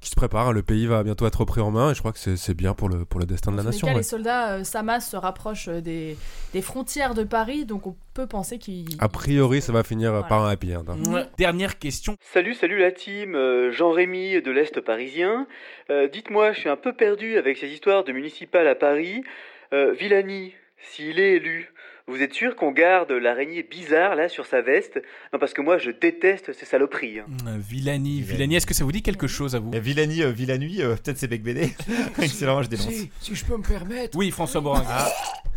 qui 0.00 0.10
se 0.10 0.16
prépare. 0.16 0.52
Le 0.52 0.62
pays 0.64 0.86
va 0.86 1.04
bientôt 1.04 1.28
être 1.28 1.36
repris 1.40 1.60
en 1.60 1.70
main 1.70 1.92
et 1.92 1.94
je 1.94 2.00
crois 2.00 2.12
que 2.12 2.18
c'est 2.18 2.54
bien 2.54 2.74
pour 2.74 2.88
le, 2.88 3.04
pour 3.04 3.20
le 3.20 3.26
destin 3.26 3.52
de 3.52 3.56
la 3.56 3.62
nation. 3.62 3.86
cas, 3.86 3.92
ouais. 3.92 3.98
les 3.98 4.02
soldats 4.02 4.54
euh, 4.54 4.64
s'amassent, 4.64 5.10
se 5.10 5.16
rapprochent 5.16 5.68
euh, 5.68 5.80
des, 5.80 6.16
des 6.52 6.62
frontières 6.62 7.14
de 7.14 7.22
Paris, 7.22 7.64
donc 7.64 7.86
on 7.86 7.94
peut 8.14 8.26
penser 8.26 8.58
qu'ils. 8.58 8.86
A 8.98 9.08
priori, 9.08 9.62
ça 9.62 9.70
va 9.72 9.84
finir 9.84 10.26
par 10.28 10.44
un 10.44 10.50
happy 10.50 10.74
end. 10.74 10.84
hein. 10.88 11.12
Ouais. 11.12 11.24
Dernière 11.38 11.78
question. 11.78 12.16
Salut, 12.32 12.54
salut 12.54 12.80
la 12.80 12.90
team, 12.90 13.36
euh, 13.36 13.70
Jean-Rémy 13.70 14.42
de 14.42 14.50
l'Est 14.50 14.80
parisien. 14.80 15.46
Euh, 15.90 16.08
Dites-moi, 16.08 16.52
je 16.52 16.60
suis 16.60 16.68
un 16.68 16.76
peu 16.76 16.92
perdu 16.92 17.36
avec 17.38 17.58
ces 17.58 17.68
histoires 17.68 18.02
de 18.02 18.10
municipal 18.12 18.66
à 18.66 18.74
Paris. 18.74 19.22
Euh, 19.72 19.92
Villani, 19.92 20.54
s'il 20.92 21.18
est 21.20 21.32
élu, 21.36 21.68
vous 22.06 22.22
êtes 22.22 22.32
sûr 22.32 22.56
qu'on 22.56 22.72
garde 22.72 23.10
l'araignée 23.12 23.62
bizarre 23.62 24.14
là 24.14 24.28
sur 24.28 24.46
sa 24.46 24.62
veste? 24.62 25.00
Non, 25.32 25.38
parce 25.38 25.52
que 25.52 25.60
moi 25.60 25.76
je 25.78 25.90
déteste 25.90 26.52
ces 26.54 26.64
saloperies. 26.64 27.20
hein. 27.20 27.26
Euh, 27.46 27.58
Villani, 27.58 28.22
Villani, 28.22 28.56
est-ce 28.56 28.66
que 28.66 28.72
ça 28.74 28.84
vous 28.84 28.92
dit 28.92 29.02
quelque 29.02 29.26
chose 29.26 29.54
à 29.54 29.58
vous? 29.58 29.70
Villani, 29.72 30.22
euh, 30.22 30.30
Villanui, 30.30 30.80
euh, 30.82 30.94
peut-être 30.96 31.18
c'est 31.18 31.28
Bec 31.28 31.42
BD. 31.42 31.74
Excellent, 32.20 32.62
je 32.64 32.68
dénonce. 32.68 32.86
Si, 32.88 33.10
si 33.20 33.34
je 33.34 33.44
peux 33.44 33.56
me 33.56 33.62
permettre. 33.62 34.16
Oui, 34.16 34.30
François 34.30 34.60
Borin. 34.62 34.84
Ah. 34.88 35.08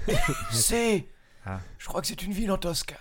C'est. 0.52 1.06
Ah. 1.45 1.60
Je 1.78 1.88
crois 1.88 2.02
que 2.02 2.08
c'est 2.08 2.21
une 2.24 2.34
ville 2.34 2.52
en 2.52 2.58
Toscane. 2.58 2.97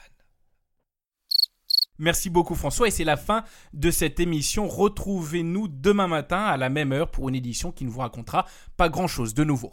Merci 1.99 2.31
beaucoup 2.31 2.55
François 2.55 2.89
et 2.89 2.91
c'est 2.91 3.05
la 3.05 3.17
fin 3.19 3.45
de 3.75 3.91
cette 3.91 4.21
émission. 4.21 4.67
Retrouvez-nous 4.69 5.69
demain 5.69 6.07
matin 6.09 6.43
à 6.45 6.57
la 6.57 6.71
même 6.71 6.93
heure 6.93 7.11
pour 7.11 7.29
une 7.29 7.35
édition 7.35 7.73
qui 7.73 7.85
ne 7.85 7.91
vous 7.91 8.01
racontera 8.01 8.47
pas 8.79 8.89
grand-chose 8.89 9.35
de 9.35 9.45
nouveau. 9.45 9.73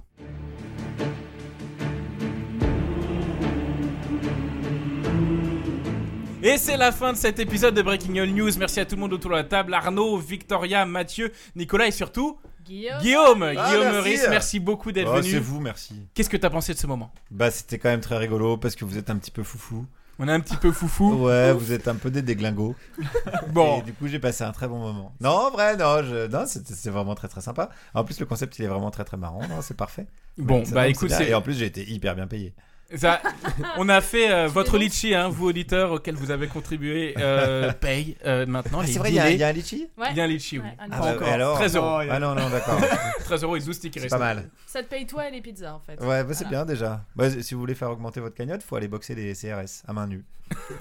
Et 6.48 6.58
c'est 6.58 6.78
la 6.78 6.94
fin 6.94 7.12
de 7.12 7.18
cet 7.18 7.40
épisode 7.40 7.74
de 7.76 7.82
Breaking 7.82 8.16
All 8.16 8.30
News. 8.30 8.52
Merci 8.58 8.80
à 8.80 8.86
tout 8.86 8.96
le 8.96 9.02
monde 9.02 9.12
autour 9.12 9.32
de 9.32 9.36
la 9.36 9.44
table. 9.44 9.74
Arnaud, 9.74 10.18
Victoria, 10.18 10.86
Mathieu, 10.86 11.34
Nicolas 11.58 11.88
et 11.88 11.92
surtout 11.92 12.38
Guillaume. 12.66 13.00
Guillaume, 13.02 13.44
Ah, 13.44 13.54
Guillaume 13.68 13.84
merci. 13.84 13.96
Meurice, 13.96 14.28
merci 14.30 14.60
beaucoup 14.62 14.94
d'être 14.94 15.12
Oh, 15.14 15.18
venu. 15.18 15.30
c'est 15.30 15.40
vous, 15.40 15.60
merci. 15.60 16.08
Qu'est-ce 16.14 16.30
que 16.30 16.38
t'as 16.38 16.50
pensé 16.50 16.74
de 16.74 16.78
ce 16.78 16.88
moment? 16.88 17.12
Bah, 17.32 17.52
c'était 17.52 17.78
quand 17.80 17.90
même 17.90 18.00
très 18.00 18.16
rigolo 18.16 18.56
parce 18.56 18.76
que 18.76 18.86
vous 18.86 18.98
êtes 18.98 19.10
un 19.10 19.18
petit 19.18 19.30
peu 19.32 19.44
foufou. 19.44 19.86
On 20.20 20.28
est 20.30 20.32
un 20.32 20.40
petit 20.40 20.56
peu 20.56 20.72
foufou. 20.72 21.16
Ouais, 21.26 21.52
vous 21.52 21.74
êtes 21.74 21.90
un 21.90 21.96
peu 21.96 22.10
des 22.10 22.22
déglingos. 22.22 22.76
Bon. 23.50 23.80
Et 23.80 23.84
du 23.84 23.92
coup, 23.92 24.08
j'ai 24.08 24.20
passé 24.20 24.46
un 24.46 24.54
très 24.54 24.70
bon 24.70 24.80
moment. 24.80 25.12
Non, 25.20 25.32
en 25.32 25.52
vrai, 25.52 25.76
non, 25.76 26.02
je... 26.02 26.28
non 26.28 26.46
c'est 26.48 26.90
vraiment 26.90 27.14
très 27.16 27.28
très 27.28 27.42
sympa. 27.42 27.70
En 27.94 28.06
plus, 28.06 28.22
le 28.22 28.26
concept, 28.26 28.58
il 28.58 28.64
est 28.64 28.70
vraiment 28.70 28.90
très 28.92 29.04
très 29.04 29.18
marrant. 29.18 29.42
C'est 29.62 29.76
parfait. 29.76 30.08
Bon, 30.38 30.64
bah, 30.72 30.88
écoute, 30.88 31.12
Et 31.20 31.34
en 31.34 31.42
plus, 31.42 31.58
j'ai 31.58 31.66
été 31.66 31.84
hyper 31.92 32.16
bien 32.16 32.28
payé. 32.28 32.54
Ça, 32.96 33.22
on 33.78 33.90
a 33.90 34.00
fait 34.02 34.32
euh, 34.32 34.48
votre 34.48 34.78
litchi, 34.78 35.14
hein, 35.14 35.28
vous 35.30 35.48
auditeurs 35.48 35.92
auxquels 35.92 36.16
vous 36.16 36.32
avez 36.32 36.48
contribué, 36.48 37.14
euh, 37.20 37.72
paye 37.74 38.16
euh, 38.26 38.46
maintenant. 38.46 38.80
Ah, 38.82 38.86
les 38.86 38.94
c'est 38.94 39.00
vrai, 39.00 39.10
il 39.12 39.16
y 39.16 39.20
a- 39.20 39.24
billets. 39.26 39.36
il 39.36 39.40
y 39.40 39.44
a 39.44 39.48
un 39.48 39.52
litchi 39.52 39.90
Ouais. 39.98 40.08
Il 40.12 40.18
y 40.18 40.22
a 40.22 40.24
un 40.24 40.28
litchi, 40.28 40.58
oui. 40.60 40.66
Ouais, 40.66 40.72
un 40.80 40.88
Ah, 40.92 41.00
bah, 41.02 41.12
Encore. 41.16 41.28
alors 41.28 41.56
13 41.58 41.76
euros. 41.76 42.00
Ah 42.10 42.20
non, 42.20 42.34
non, 42.36 42.50
d'accord. 42.50 42.80
13 43.26 43.44
euros 43.44 43.58
et 43.58 43.60
12 43.60 43.80
tickets 43.80 44.04
C'est 44.04 44.10
pas 44.10 44.18
mal. 44.18 44.50
Ça 44.66 44.82
te 44.84 44.88
paye 44.88 45.06
toi 45.06 45.28
et 45.28 45.32
les 45.32 45.42
pizzas 45.42 45.74
en 45.74 45.80
fait. 45.80 46.00
Ouais, 46.02 46.24
bah, 46.24 46.34
c'est 46.34 46.46
Voilà. 46.46 46.64
bien 46.64 46.66
déjà. 46.66 47.04
Bah, 47.16 47.30
si 47.30 47.54
vous 47.54 47.60
voulez 47.60 47.76
faire 47.76 47.90
augmenter 47.92 48.20
votre 48.22 48.36
cagnotte, 48.36 48.64
faut 48.64 48.76
aller 48.78 48.88
boxer 48.88 49.16
des 49.16 49.34
CRS 49.34 49.84
à 49.88 49.94
main 49.94 50.08
nue. 50.08 50.24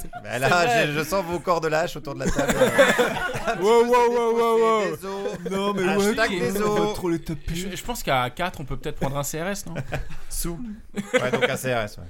C'est 0.00 0.38
là, 0.38 0.86
je, 0.86 0.92
je 0.92 1.04
sens 1.04 1.24
vos 1.24 1.38
corps 1.38 1.60
de 1.60 1.68
lâche 1.68 1.96
autour 1.96 2.14
de 2.14 2.20
la 2.20 2.30
table. 2.30 2.54
Wow, 3.60 3.84
wow, 3.84 4.10
wow, 4.10 4.36
wow, 4.38 4.58
wow. 4.60 4.96
Des 4.96 5.04
os. 5.04 5.50
Non, 5.50 5.74
mais 5.74 5.88
Hashtag 5.88 6.30
ouais, 6.30 6.52
des 6.52 6.62
os. 6.62 6.94
trop 6.94 7.10
les 7.10 7.18
taper. 7.20 7.54
Je, 7.54 7.76
je 7.76 7.84
pense 7.84 8.02
qu'à 8.02 8.30
4, 8.30 8.60
on 8.60 8.64
peut 8.64 8.76
peut-être 8.76 8.96
prendre 9.00 9.16
un 9.18 9.22
CRS, 9.22 9.66
non? 9.66 9.74
Sous. 10.28 10.58
Ouais, 11.14 11.30
donc 11.30 11.44
un 11.44 11.56
CRS, 11.56 11.98
ouais. 11.98 12.06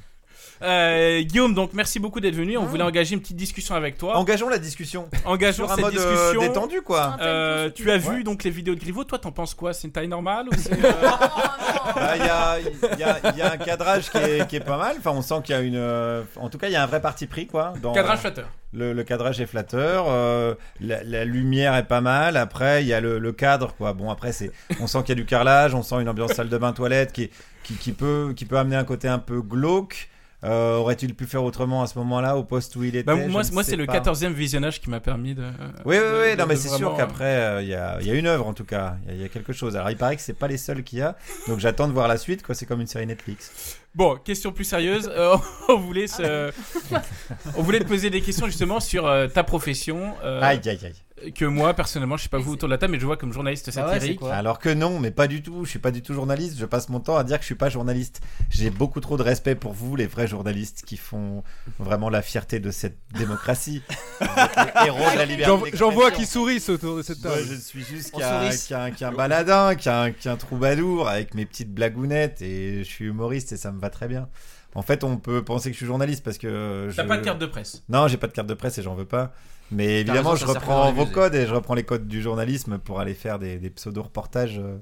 Euh, 0.63 1.23
Guillaume, 1.23 1.55
donc 1.55 1.73
merci 1.75 1.99
beaucoup 1.99 2.21
d'être 2.21 2.35
venu. 2.35 2.57
On 2.57 2.65
voulait 2.67 2.83
engager 2.85 3.15
une 3.15 3.21
petite 3.21 3.37
discussion 3.37 3.75
avec 3.75 3.99
toi. 3.99 4.17
Engageons 4.17 4.49
la 4.49 4.59
discussion. 4.59 5.09
Engageons 5.25 5.65
Sur 5.67 5.73
un 5.73 5.75
cette 5.77 5.85
mode, 5.85 5.97
euh, 5.97 6.13
discussion. 6.33 6.41
détendu, 6.41 6.83
quoi. 6.83 7.17
Euh, 7.21 7.71
tu 7.75 7.91
as 7.91 7.97
vu 7.97 8.09
Ouais. 8.19 8.23
donc 8.23 8.45
les 8.45 8.51
vidéos 8.51 8.75
de 8.75 8.81
Griveaux. 8.81 9.05
Toi, 9.05 9.19
t'en 9.19 9.33
penses 9.33 9.55
quoi? 9.55 9.73
C'est 9.73 9.87
une 9.89 9.93
taille 9.93 10.09
normale 10.09 10.47
ou 10.49 10.55
c'est, 10.57 10.73
euh, 10.85 10.93
Bah, 11.97 12.17
Il 12.17 12.25
y, 12.25 12.29
a, 12.29 12.59
il 12.61 12.99
y 12.99 13.03
a- 13.03 13.19
il 13.33 13.39
y 13.39 13.43
a 13.43 13.53
un 13.53 13.57
cadrage 13.57 14.11
qui 14.11 14.19
est, 14.19 14.47
qui 14.49 14.57
est 14.57 14.61
pas 14.61 14.77
mal. 14.79 14.97
Enfin, 14.99 15.11
on 15.13 15.23
sent 15.23 15.35
qu'il 15.45 15.55
y 15.55 15.59
a 15.59 15.61
une. 15.63 15.77
euh, 15.77 16.23
En 16.37 16.49
tout 16.49 16.59
cas, 16.59 16.69
il 16.69 16.73
y 16.73 16.77
a 16.77 16.83
un 16.83 16.87
vrai 16.87 17.01
parti 17.01 17.27
pris, 17.27 17.47
quoi. 17.47 17.73
Dans, 17.83 17.93
Cadrage 17.93 18.21
flatteur. 18.21 18.49
Le, 18.75 18.93
le 18.95 19.05
cadrage 19.05 19.41
est 19.41 19.47
flatteur. 19.47 20.07
euh, 20.09 20.55
la, 20.81 21.03
la 21.05 21.25
lumière 21.25 21.75
est 21.75 21.85
pas 21.87 22.01
mal. 22.01 22.37
Après, 22.37 22.83
il 22.83 22.87
y 22.89 22.95
a 22.95 23.01
le, 23.01 23.19
le 23.19 23.33
cadre, 23.33 23.75
quoi. 23.75 23.93
Bon, 23.93 24.11
après, 24.11 24.33
c'est. 24.33 24.51
On 24.81 24.87
sent 24.87 25.01
qu'il 25.01 25.11
y 25.11 25.13
a 25.13 25.17
du 25.23 25.27
carrelage. 25.27 25.75
On 25.75 25.83
sent 25.83 25.97
une 26.01 26.09
ambiance 26.09 26.33
salle 26.33 26.49
de 26.49 26.57
bain 26.59 26.73
toilette 26.73 27.13
qui, 27.13 27.25
est- 27.25 27.31
qui, 27.65 27.75
qui 27.75 27.93
peut, 27.93 28.33
qui 28.37 28.45
peut 28.45 28.57
amener 28.59 28.77
un 28.77 28.85
côté 28.85 29.09
un 29.09 29.19
peu 29.19 29.41
glauque. 29.43 30.09
Euh, 30.45 30.77
Aurait-il 30.79 31.15
pu 31.15 31.27
faire 31.27 31.45
autrement 31.45 31.83
à 31.83 31.87
ce 31.87 31.97
moment-là, 31.99 32.37
au 32.37 32.43
poste 32.43 32.75
où 32.77 32.83
il 32.83 32.97
était? 32.97 33.05
Bah, 33.05 33.15
moi, 33.29 33.45
c'est 33.63 33.77
le 33.77 33.87
pas. 33.87 34.01
14e 34.01 34.33
visionnage 34.33 34.81
qui 34.81 34.91
m'a 34.91 34.99
permis 34.99 35.35
de. 35.35 35.43
Oui, 35.85 35.97
oui, 35.97 35.97
oui, 36.01 36.33
de- 36.33 36.41
non, 36.41 36.47
mais 36.47 36.57
c'est 36.57 36.69
vraiment, 36.69 36.89
sûr 36.91 36.97
qu'après, 36.97 37.25
euh, 37.37 37.63
il 37.63 37.69
y, 37.69 37.75
a, 37.75 37.99
il 38.01 38.07
y 38.09 38.11
a 38.11 38.15
une 38.15 38.27
œuvre 38.27 38.47
en 38.49 38.53
tout 38.53 38.65
cas, 38.65 38.97
il 39.07 39.11
y 39.11 39.13
a- 39.13 39.17
il 39.19 39.23
y, 39.23 39.25
a 39.25 39.29
quelque 39.29 39.53
chose. 39.53 39.77
Alors, 39.77 39.91
il 39.91 39.97
paraît 39.97 40.17
que 40.17 40.23
c'est 40.23 40.33
pas 40.33 40.49
les 40.49 40.57
seuls 40.57 40.83
qu'il 40.83 40.99
y 40.99 41.03
a, 41.03 41.17
donc 41.47 41.61
j'attends 41.61 41.87
de 41.87 41.93
voir 41.93 42.09
la 42.09 42.17
suite, 42.19 42.43
quoi. 42.43 42.55
C'est 42.57 42.67
comme 42.67 42.81
une 42.81 42.87
série 42.89 43.07
Netflix. 43.07 43.79
Bon, 43.95 44.17
question 44.17 44.51
plus 44.53 44.65
sérieuse. 44.65 45.09
Euh, 45.15 45.37
on 45.69 45.77
voulait 45.77 46.07
se- 46.09 46.51
on 47.57 47.63
voulait 47.63 47.81
te 47.81 47.85
poser 47.87 48.11
des 48.11 48.21
questions 48.21 48.47
justement 48.47 48.81
sur 48.81 49.07
euh, 49.07 49.29
ta 49.29 49.45
profession. 49.45 50.15
euh, 50.25 50.41
Aïe, 50.43 50.61
aïe, 50.67 50.79
aïe. 50.83 50.95
Que 51.35 51.45
moi, 51.45 51.75
personnellement, 51.75 52.17
je 52.17 52.25
sais 52.25 52.29
pas 52.29 52.39
vous 52.39 52.53
autour 52.55 52.69
de 52.69 52.75
la 52.75 52.79
table, 52.79 52.93
mais 52.93 53.01
je 53.01 53.07
vois 53.07 53.17
comme 53.17 53.33
journaliste 53.33 53.69
Ah 53.69 53.73
satirique. 53.93 54.21
Alors 54.31 54.59
que 54.59 54.69
non, 54.69 54.99
mais 54.99 55.11
pas 55.11 55.27
du 55.29 55.43
tout. 55.43 55.65
Je 55.65 55.71
suis 55.71 55.79
pas 55.79 55.91
du 55.91 56.03
tout 56.03 56.15
journaliste. 56.15 56.59
Je 56.59 56.67
passe 56.67 56.89
mon 56.89 57.01
temps 57.01 57.17
à 57.17 57.25
dire 57.25 57.37
que 57.39 57.43
je 57.43 57.47
suis 57.47 57.55
pas 57.55 57.69
journaliste. 57.69 58.21
J'ai 58.51 58.71
beaucoup 58.71 59.01
trop 59.01 59.17
de 59.17 59.23
respect 59.23 59.55
pour 59.55 59.73
vous, 59.73 59.95
les 59.97 60.07
vrais 60.07 60.27
journalistes 60.27 60.83
qui 60.87 60.97
font 60.97 61.43
vraiment 61.79 62.09
la 62.11 62.23
fierté 62.23 62.59
de 62.61 62.71
cette 62.71 62.99
démocratie. 63.19 63.83
Les 64.21 64.87
héros 64.87 64.99
de 65.13 65.19
la 65.19 65.25
liberté. 65.25 65.71
J'en- 65.75 65.91
vois 65.91 66.11
qui 66.11 66.27
sourissent 66.27 66.69
autour 66.69 66.97
de 66.97 67.03
cette 67.03 67.23
Moi, 67.23 67.35
table. 67.35 67.47
je 67.49 67.55
suis 67.57 67.85
juste 67.85 68.13
qu'un 68.13 68.41
sourisse. 68.41 68.65
qu'un- 68.67 68.91
qu'un 68.91 69.13
baladin, 69.13 69.75
qu'un 69.75 70.11
qu'un 70.13 70.37
troubadour 70.37 71.09
avec 71.09 71.35
mes 71.35 71.45
petites 71.47 71.73
blagounettes 71.73 72.41
et 72.43 72.79
je 72.79 72.89
suis 72.89 73.07
humoriste 73.07 73.53
et 73.53 73.57
ça 73.57 73.73
me 73.73 73.81
va 73.81 73.91
très 73.91 74.09
bien. 74.09 74.29
En 74.75 74.81
fait, 74.83 75.05
on 75.05 75.19
peut 75.19 75.45
penser 75.45 75.69
que 75.69 75.75
je 75.75 75.79
suis 75.79 75.87
journaliste 75.87 76.25
parce 76.25 76.39
que. 76.39 76.91
T'as 76.97 77.03
je- 77.03 77.09
pas 77.09 77.19
de 77.19 77.23
carte 77.25 77.39
de 77.39 77.47
presse 77.47 77.83
Non, 77.89 78.09
j'ai 78.09 78.17
pas 78.17 78.27
de 78.27 78.33
carte 78.33 78.49
de 78.49 78.55
presse 78.55 78.79
et 78.79 78.83
j'en 78.83 78.95
veux 78.95 79.05
pas. 79.05 79.33
Mais 79.73 80.01
évidemment, 80.01 80.31
raison, 80.31 80.47
je 80.47 80.53
reprends 80.53 80.93
vos 80.93 81.07
codes 81.07 81.35
et 81.35 81.47
je 81.47 81.55
reprends 81.55 81.75
les 81.75 81.83
codes 81.85 82.07
du 82.07 82.21
journalisme 82.23 82.79
pour 82.79 83.01
aller 83.01 83.15
faire 83.15 83.39
des, 83.39 83.59
des 83.59 83.71
pseudo-reportages 83.71 84.59
euh, 84.59 84.77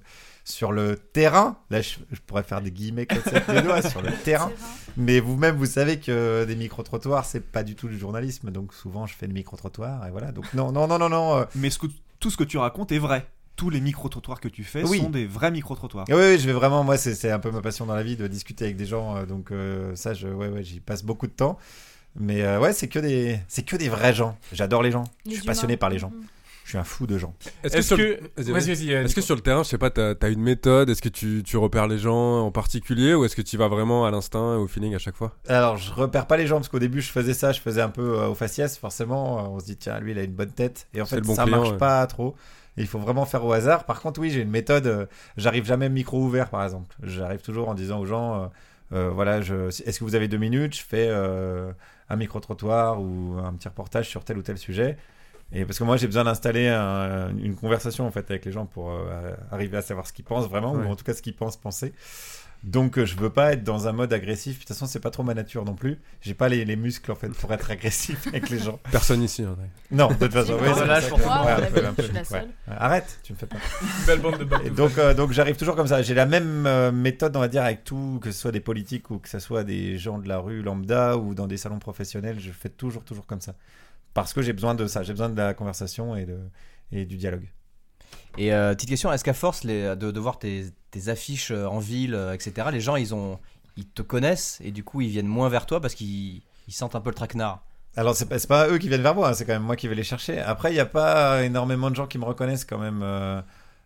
sur 0.45 0.73
le 0.73 0.97
terrain. 0.97 1.59
Là, 1.71 1.81
je, 1.81 1.97
je 2.11 2.21
pourrais 2.27 2.43
faire 2.43 2.61
des 2.61 2.71
guillemets 2.73 3.07
comme 3.07 3.23
ça 3.23 3.63
doigts 3.63 3.83
sur 3.83 4.03
le 4.03 4.11
terrain. 4.25 4.51
Mais 4.97 5.21
vous-même, 5.21 5.57
vous 5.57 5.67
savez 5.67 6.01
que 6.01 6.45
des 6.45 6.57
micro-trottoirs, 6.57 7.25
c'est 7.25 7.41
pas 7.53 7.63
du 7.63 7.77
tout 7.77 7.89
du 7.89 7.99
journalisme. 7.99 8.51
Donc 8.51 8.75
souvent, 8.75 9.07
je 9.07 9.15
fais 9.15 9.27
des 9.29 9.35
micro-trottoirs 9.35 10.07
et 10.07 10.11
voilà. 10.11 10.33
Donc 10.33 10.53
non, 10.55 10.73
non, 10.73 10.87
non, 10.89 10.99
non, 10.99 11.09
non. 11.09 11.37
euh, 11.39 11.45
Mais 11.55 11.71
ce 11.71 11.79
que- 11.79 11.87
tout 12.19 12.31
ce 12.31 12.37
que 12.37 12.45
tu 12.45 12.59
racontes 12.59 12.91
est 12.93 12.99
vrai. 12.99 13.27
Tous 13.57 13.69
les 13.71 13.81
micro-trottoirs 13.81 14.41
que 14.41 14.49
tu 14.49 14.65
fais 14.65 14.83
Oui. 14.85 14.99
sont 15.01 15.11
des 15.11 15.27
vrais 15.27 15.51
micro-trottoirs. 15.51 16.07
Oui, 16.09 16.15
oui, 16.17 16.39
je 16.39 16.47
vais 16.47 16.53
vraiment, 16.55 16.83
moi, 16.83 16.97
c'est 16.97 17.31
un 17.31 17.39
peu 17.39 17.51
ma 17.51 17.61
passion 17.61 17.85
dans 17.87 17.95
la 17.95 18.03
vie 18.03 18.17
de 18.17 18.27
discuter 18.27 18.65
avec 18.65 18.77
des 18.77 18.87
gens. 18.87 19.17
euh, 19.17 19.27
Donc, 19.27 19.51
euh, 19.53 19.95
ça, 19.95 20.15
je, 20.15 20.29
ouais, 20.29 20.49
ouais, 20.49 20.65
j'y 20.65 20.81
passe 20.81 21.05
beaucoup 21.05 21.27
de 21.27 21.33
temps. 21.33 21.59
Mais 22.17 22.43
euh, 22.43 22.59
ouais, 22.61 22.73
c'est 22.73 22.89
que 22.89 22.99
des, 22.99 23.39
c'est 23.49 23.63
que 23.63 23.77
des 23.77 23.89
vrais 23.89 24.13
gens. 24.15 24.37
J'adore 24.53 24.83
les 24.83 24.91
gens. 24.91 25.05
Les 25.25 25.31
je 25.33 25.37
suis 25.37 25.45
humains. 25.45 25.53
passionné 25.53 25.77
par 25.77 25.91
les 25.91 25.99
gens. 25.99 26.11
Mhm. 26.11 26.25
Je 26.65 26.71
suis 26.77 26.79
un 26.79 26.85
fou 26.85 27.07
de 27.09 27.19
gens. 27.19 27.35
Est-ce 27.65 27.95
que, 27.97 29.15
que- 29.15 29.21
sur 29.21 29.35
le 29.35 29.41
terrain, 29.41 29.65
je 29.65 29.69
sais 29.71 29.79
pas, 29.79 29.91
t'as 29.91 30.15
as 30.21 30.29
une 30.29 30.41
méthode? 30.43 30.89
Est-ce 30.89 31.03
que 31.03 31.09
tu, 31.09 31.43
tu 31.45 31.57
repères 31.57 31.89
les 31.89 31.99
gens 31.99 32.43
en 32.47 32.53
particulier 32.53 33.13
ou 33.15 33.25
est-ce 33.25 33.35
que 33.35 33.43
tu 33.43 33.57
vas 33.57 33.67
vraiment 33.67 34.07
à 34.07 34.11
l'instinct 34.13 34.55
et 34.55 34.59
au 34.59 34.69
feeling 34.69 34.95
à 34.95 34.99
chaque 34.99 35.17
fois? 35.17 35.33
Alors, 35.49 35.79
je 35.79 35.93
repère 35.93 36.27
pas 36.27 36.37
les 36.37 36.47
gens 36.47 36.57
parce 36.57 36.69
qu'au 36.69 36.79
début, 36.79 37.01
je 37.01 37.11
faisais 37.11 37.35
ça, 37.35 37.51
je 37.51 37.61
faisais 37.61 37.81
un 37.81 37.89
peu 37.89 38.21
euh, 38.21 38.29
au 38.29 38.35
faciès, 38.37 38.77
forcément. 38.79 39.39
euh, 39.39 39.49
On 39.49 39.59
se 39.59 39.65
dit, 39.65 39.77
tiens, 39.77 39.99
lui, 39.99 40.13
il 40.13 40.19
a 40.19 40.23
une 40.23 40.33
bonne 40.35 40.53
tête. 40.53 40.87
Et 40.95 41.01
en 41.03 41.07
C'est 41.07 41.17
fait, 41.17 41.23
le 41.23 41.27
bon 41.27 41.35
ça 41.35 41.43
client, 41.45 41.57
marche 41.59 41.71
ouais. 41.73 41.77
pas 41.79 42.07
trop. 42.07 42.37
Et 42.77 42.83
il 42.83 42.87
faut 42.87 43.01
vraiment 43.01 43.25
faire 43.27 43.45
au 43.45 43.53
hasard. 43.53 43.85
Par 43.85 44.01
contre, 44.01 44.21
oui, 44.21 44.31
j'ai 44.31 44.41
une 44.43 44.51
méthode. 44.51 44.87
euh, 44.87 45.07
J'arrive 45.37 45.65
jamais 45.65 45.89
micro 45.89 46.21
ouvert, 46.23 46.51
par 46.51 46.63
exemple. 46.63 46.95
J'arrive 47.03 47.41
toujours 47.41 47.69
en 47.69 47.75
disant 47.75 47.99
aux 47.99 48.07
gens, 48.07 48.49
voilà, 48.91 49.41
je... 49.41 49.69
est-ce 49.69 49.99
que 49.99 50.05
vous 50.05 50.15
avez 50.15 50.29
deux 50.29 50.37
minutes 50.39 50.77
Je 50.77 50.83
fais 50.83 51.09
euh, 51.11 51.73
un 52.09 52.17
micro-trottoir 52.17 53.01
ou 53.01 53.39
un 53.43 53.53
petit 53.55 53.69
reportage 53.69 54.09
sur 54.09 54.25
tel 54.25 54.39
ou 54.39 54.43
tel 54.43 54.59
sujet. 54.59 54.97
Et 55.53 55.65
parce 55.65 55.79
que 55.79 55.85
moi, 55.85 55.97
j'ai 55.97 56.07
besoin 56.07 56.25
d'installer 56.25 56.69
un- 56.69 57.37
une 57.37 57.57
conversation 57.57 58.07
en 58.07 58.11
fait 58.13 58.31
avec 58.31 58.45
les 58.45 58.53
gens 58.53 58.67
pour 58.67 58.91
euh, 58.93 59.33
arriver 59.51 59.77
à 59.77 59.83
savoir 59.83 60.07
ce 60.07 60.13
qu'ils 60.13 60.25
pensent 60.25 60.49
vraiment, 60.49 60.73
Ouais. 60.73 60.87
ou 60.87 60.89
en 60.91 60.95
tout 60.97 61.05
cas 61.05 61.13
ce 61.15 61.23
qu'ils 61.23 61.35
pensent 61.35 61.57
penser. 61.57 61.93
Donc, 62.63 62.99
euh, 62.99 63.07
je 63.07 63.17
veux 63.17 63.31
pas 63.31 63.55
être 63.55 63.65
dans 63.65 63.89
un 63.89 63.93
mode 63.93 64.13
agressif. 64.13 64.57
De 64.57 64.59
toute 64.61 64.69
façon, 64.69 64.87
c'est 64.87 65.01
pas 65.01 65.11
trop 65.11 65.23
ma 65.23 65.33
nature 65.33 65.65
non 65.65 65.75
plus. 65.75 65.99
J'ai 66.21 66.35
pas 66.35 66.49
les, 66.51 66.65
les 66.67 66.77
muscles 66.77 67.11
en 67.11 67.15
fait 67.15 67.29
pour 67.31 67.53
être 67.55 67.71
agressif 67.71 68.27
avec 68.27 68.51
les 68.51 68.59
gens. 68.59 68.79
Personne 68.91 69.23
ici. 69.23 69.43
hein, 69.43 69.57
ouais. 69.59 69.69
Non, 69.91 70.09
de 70.09 70.15
toute 70.15 70.33
façon, 70.33 70.59
Arrête, 72.69 73.19
tu 73.23 73.33
me 73.33 73.39
fais 73.39 73.47
pas. 73.47 73.57
Belle 74.07 74.21
bande 74.21 74.39
de. 74.39 74.67
Et 74.67 74.71
donc, 74.71 74.99
euh, 74.99 75.15
donc 75.15 75.33
j'arrive 75.33 75.57
toujours 75.57 75.75
comme 75.75 75.87
ça. 75.87 76.03
J'ai 76.03 76.15
la 76.15 76.27
même 76.27 76.67
euh, 76.67 76.93
méthode, 76.93 77.35
on 77.37 77.41
va 77.41 77.49
dire, 77.49 77.63
avec 77.63 77.85
tout, 77.85 78.19
que 78.23 78.31
ce 78.31 78.39
soit 78.39 78.53
des 78.53 78.61
politiques 78.61 79.11
ou 79.11 79.19
que 79.19 79.29
ce 79.29 79.39
soit 79.39 79.65
des 79.65 79.97
gens 79.97 80.19
de 80.19 80.29
la 80.29 80.39
rue 80.39 80.63
lambda 80.63 81.17
ou 81.17 81.35
dans 81.35 81.47
des 81.47 81.57
salons 81.57 81.79
professionnels. 81.79 82.39
Je 82.41 82.51
fais 82.51 82.69
toujours, 82.69 83.05
toujours 83.05 83.27
comme 83.27 83.41
ça. 83.41 83.55
Parce 84.13 84.33
que 84.35 84.43
j'ai 84.43 84.53
besoin 84.53 84.75
de 84.75 84.87
ça. 84.87 85.03
J'ai 85.03 85.13
besoin 85.13 85.29
de 85.31 85.37
la 85.37 85.55
conversation 85.55 86.15
et, 86.15 86.27
de, 86.27 86.37
et 86.93 87.07
du 87.07 87.17
dialogue. 87.17 87.49
Et 88.39 88.53
euh, 88.53 88.75
petite 88.75 88.89
question, 88.89 89.13
est-ce 89.13 89.25
qu'à 89.25 89.35
force 89.35 89.67
de, 89.67 90.19
voir 90.19 90.39
tes, 90.39 90.73
affiches 91.07 91.51
euh, 91.51 91.67
en 91.67 91.79
ville, 91.79 92.15
euh, 92.15 92.33
etc., 92.33 92.69
les 92.73 92.81
gens 92.81 92.97
ils 92.97 93.15
ont 93.15 93.39
ils 93.77 93.87
te 93.87 94.03
connaissent 94.03 94.59
et 94.63 94.73
du 94.73 94.83
coup 94.83 95.01
ils 95.01 95.09
viennent 95.09 95.29
moins 95.29 95.49
vers 95.49 95.65
toi 95.65 95.81
parce 95.81 95.95
qu'ils 95.95 96.43
ils 96.69 96.73
sentent 96.73 96.95
un 96.95 97.01
peu 97.01 97.11
le 97.11 97.15
traquenard? 97.15 97.63
Alors, 97.97 98.15
c'est 98.15 98.29
pas, 98.29 98.39
pas 98.39 98.69
eux 98.69 98.79
qui 98.79 98.89
viennent 98.89 99.03
vers 99.03 99.17
moi, 99.17 99.31
hein, 99.31 99.35
c'est 99.35 99.45
quand 99.45 99.53
même 99.53 99.65
moi 99.65 99.75
qui 99.75 99.89
vais 99.89 99.97
les 99.97 100.05
chercher. 100.05 100.39
Après, 100.39 100.71
il 100.71 100.75
n'y 100.75 100.81
a 100.81 100.87
pas 100.87 101.43
énormément 101.43 101.91
de 101.91 101.97
gens 101.97 102.07
qui 102.07 102.19
me 102.19 102.25
reconnaissent 102.25 102.65
quand 102.65 102.79
même. 102.79 103.03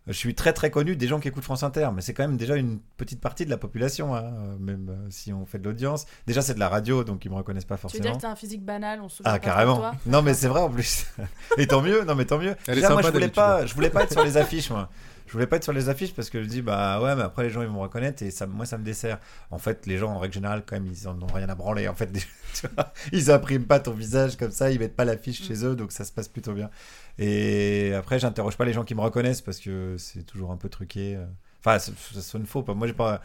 Je 0.07 0.13
suis 0.13 0.35
très 0.35 0.53
très 0.53 0.71
connu 0.71 0.97
des 0.97 1.07
gens 1.09 1.19
qui 1.19 1.29
écoutent 1.29 1.45
France 1.45 1.63
Inter, 1.63 1.89
mais 1.95 2.03
c'est 2.03 2.13
quand 2.13 2.25
même 2.27 2.37
déjà 2.37 2.57
une 2.57 2.79
petite 2.99 3.21
partie 3.21 3.45
de 3.47 3.51
la 3.51 3.57
population, 3.57 4.15
hein, 4.15 4.23
euh, 4.25 4.57
même 4.59 4.89
euh, 4.91 5.07
si 5.11 5.33
on 5.33 5.47
fait 5.47 5.59
de 5.59 5.65
l'audience. 5.65 6.05
Déjà, 6.27 6.43
c'est 6.43 6.55
de 6.55 6.61
la 6.61 6.69
radio, 6.69 7.05
donc 7.05 7.25
ils 7.25 7.31
me 7.31 7.37
reconnaissent 7.37 7.65
pas 7.65 7.77
Tu 7.77 7.83
veux 7.83 7.89
forcément. 7.91 8.03
dire 8.05 8.17
que 8.17 8.21
t'as 8.23 8.31
un 8.31 8.37
physique 8.37 8.65
banal, 8.65 9.01
on 9.01 9.09
se 9.09 9.17
souvient 9.19 9.31
Ah 9.33 9.35
pas 9.35 9.39
de 9.41 9.45
carrément. 9.45 9.77
toi 9.79 9.95
Non 10.07 10.21
mais 10.23 10.35
c'est 10.35 10.49
vrai 10.49 10.61
en 10.61 10.69
plus. 10.71 11.07
Et 11.59 11.67
tant 11.67 11.81
mieux. 11.81 12.05
Non 12.05 12.15
mais 12.15 12.25
tant 12.27 12.39
mieux. 12.39 12.55
Elle 12.67 12.75
est 12.79 12.83
Déjà, 12.83 12.91
moi 12.93 13.03
je 13.03 13.09
voulais 13.09 13.29
pas, 13.29 13.65
je 13.65 13.75
voulais 13.75 13.91
pas 13.91 14.03
être 14.03 14.13
sur 14.13 14.25
les 14.25 14.37
affiches 14.37 14.71
moi. 14.71 14.91
Je 15.27 15.33
voulais 15.33 15.47
pas 15.47 15.57
être 15.57 15.65
sur 15.65 15.73
les 15.73 15.89
affiches 15.89 16.15
parce 16.15 16.29
que 16.31 16.43
je 16.43 16.49
dis 16.49 16.61
bah 16.63 17.01
ouais 17.01 17.17
mais 17.17 17.23
après 17.23 17.43
les 17.45 17.51
gens 17.51 17.63
ils 17.63 17.69
vont 17.69 17.75
me 17.75 17.81
reconnaître 17.81 18.23
et 18.23 18.31
ça 18.31 18.47
moi 18.47 18.67
ça 18.67 18.77
me 18.79 18.85
dessert. 18.85 19.19
En 19.51 19.59
fait 19.59 19.87
les 19.87 19.97
gens 19.99 20.11
en 20.13 20.19
règle 20.19 20.35
générale 20.35 20.63
quand 20.67 20.77
même 20.77 20.87
ils 20.87 21.09
en 21.09 21.21
ont 21.21 21.27
rien 21.33 21.49
à 21.49 21.55
branler 21.55 21.89
en 21.89 21.95
fait. 21.95 22.11
Tu 22.55 22.69
vois, 22.69 22.93
ils 23.13 23.33
impriment 23.33 23.65
pas 23.67 23.81
ton 23.81 23.91
visage 23.93 24.37
comme 24.37 24.53
ça, 24.53 24.71
ils 24.71 24.79
mettent 24.79 24.95
pas 24.95 25.05
l'affiche 25.05 25.43
chez 25.43 25.65
eux 25.67 25.75
donc 25.75 25.91
ça 25.91 26.05
se 26.05 26.13
passe 26.13 26.29
plutôt 26.29 26.53
bien. 26.53 26.71
Et 27.19 27.93
après 27.95 28.19
j'interroge 28.19 28.57
pas 28.57 28.65
les 28.65 28.73
gens 28.73 28.85
qui 28.85 28.95
me 28.95 29.01
reconnaissent 29.01 29.41
parce 29.41 29.59
que 29.59 29.97
c'est 29.99 30.23
toujours 30.25 30.51
un 30.53 30.57
peu 30.57 30.69
truqué. 30.69 31.17
euh. 31.17 31.25
Enfin 31.61 31.79
ça, 31.79 31.93
ça 32.13 32.21
sonne 32.23 32.47
faux. 32.47 32.65
Moi 32.75 32.87
j'ai 32.87 32.93
pas, 32.93 33.21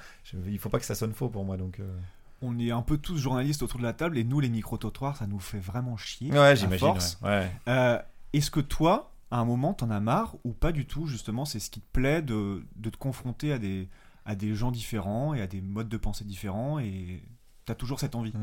il 0.47 0.57
faut 0.57 0.69
pas 0.69 0.79
que 0.79 0.85
ça 0.85 0.95
sonne 0.95 1.13
faux 1.13 1.29
pour 1.29 1.43
moi 1.45 1.57
donc. 1.57 1.79
euh. 1.79 1.97
On 2.41 2.57
est 2.57 2.71
un 2.71 2.81
peu 2.81 2.97
tous 2.97 3.17
journalistes 3.17 3.61
autour 3.63 3.79
de 3.79 3.83
la 3.83 3.91
table 3.91 4.17
et 4.17 4.23
nous, 4.23 4.39
les 4.39 4.47
micro-trottoirs, 4.47 5.17
ça 5.17 5.27
nous 5.27 5.39
fait 5.39 5.59
vraiment 5.59 5.97
chier. 5.97 6.31
Ouais, 6.31 6.55
j'imagine, 6.55 6.93
ouais. 7.21 7.51
Euh, 7.67 7.99
Est-ce 8.31 8.49
que 8.49 8.61
toi, 8.61 9.11
à 9.31 9.39
un 9.39 9.45
moment, 9.45 9.73
t'en 9.73 9.89
as 9.91 9.99
marre 9.99 10.35
ou 10.43 10.53
pas 10.53 10.71
du 10.71 10.85
tout 10.85 11.05
Justement, 11.07 11.45
c'est 11.45 11.59
ce 11.59 11.69
qui 11.69 11.81
te 11.81 11.91
plaît 11.91 12.21
de, 12.21 12.63
de 12.75 12.89
te 12.89 12.97
confronter 12.97 13.53
à 13.53 13.59
des, 13.59 13.89
à 14.25 14.35
des 14.35 14.55
gens 14.55 14.71
différents 14.71 15.33
et 15.33 15.41
à 15.41 15.47
des 15.47 15.61
modes 15.61 15.89
de 15.89 15.97
pensée 15.97 16.25
différents 16.25 16.79
et 16.79 17.21
t'as 17.65 17.75
toujours 17.75 17.99
cette 17.99 18.15
envie 18.15 18.33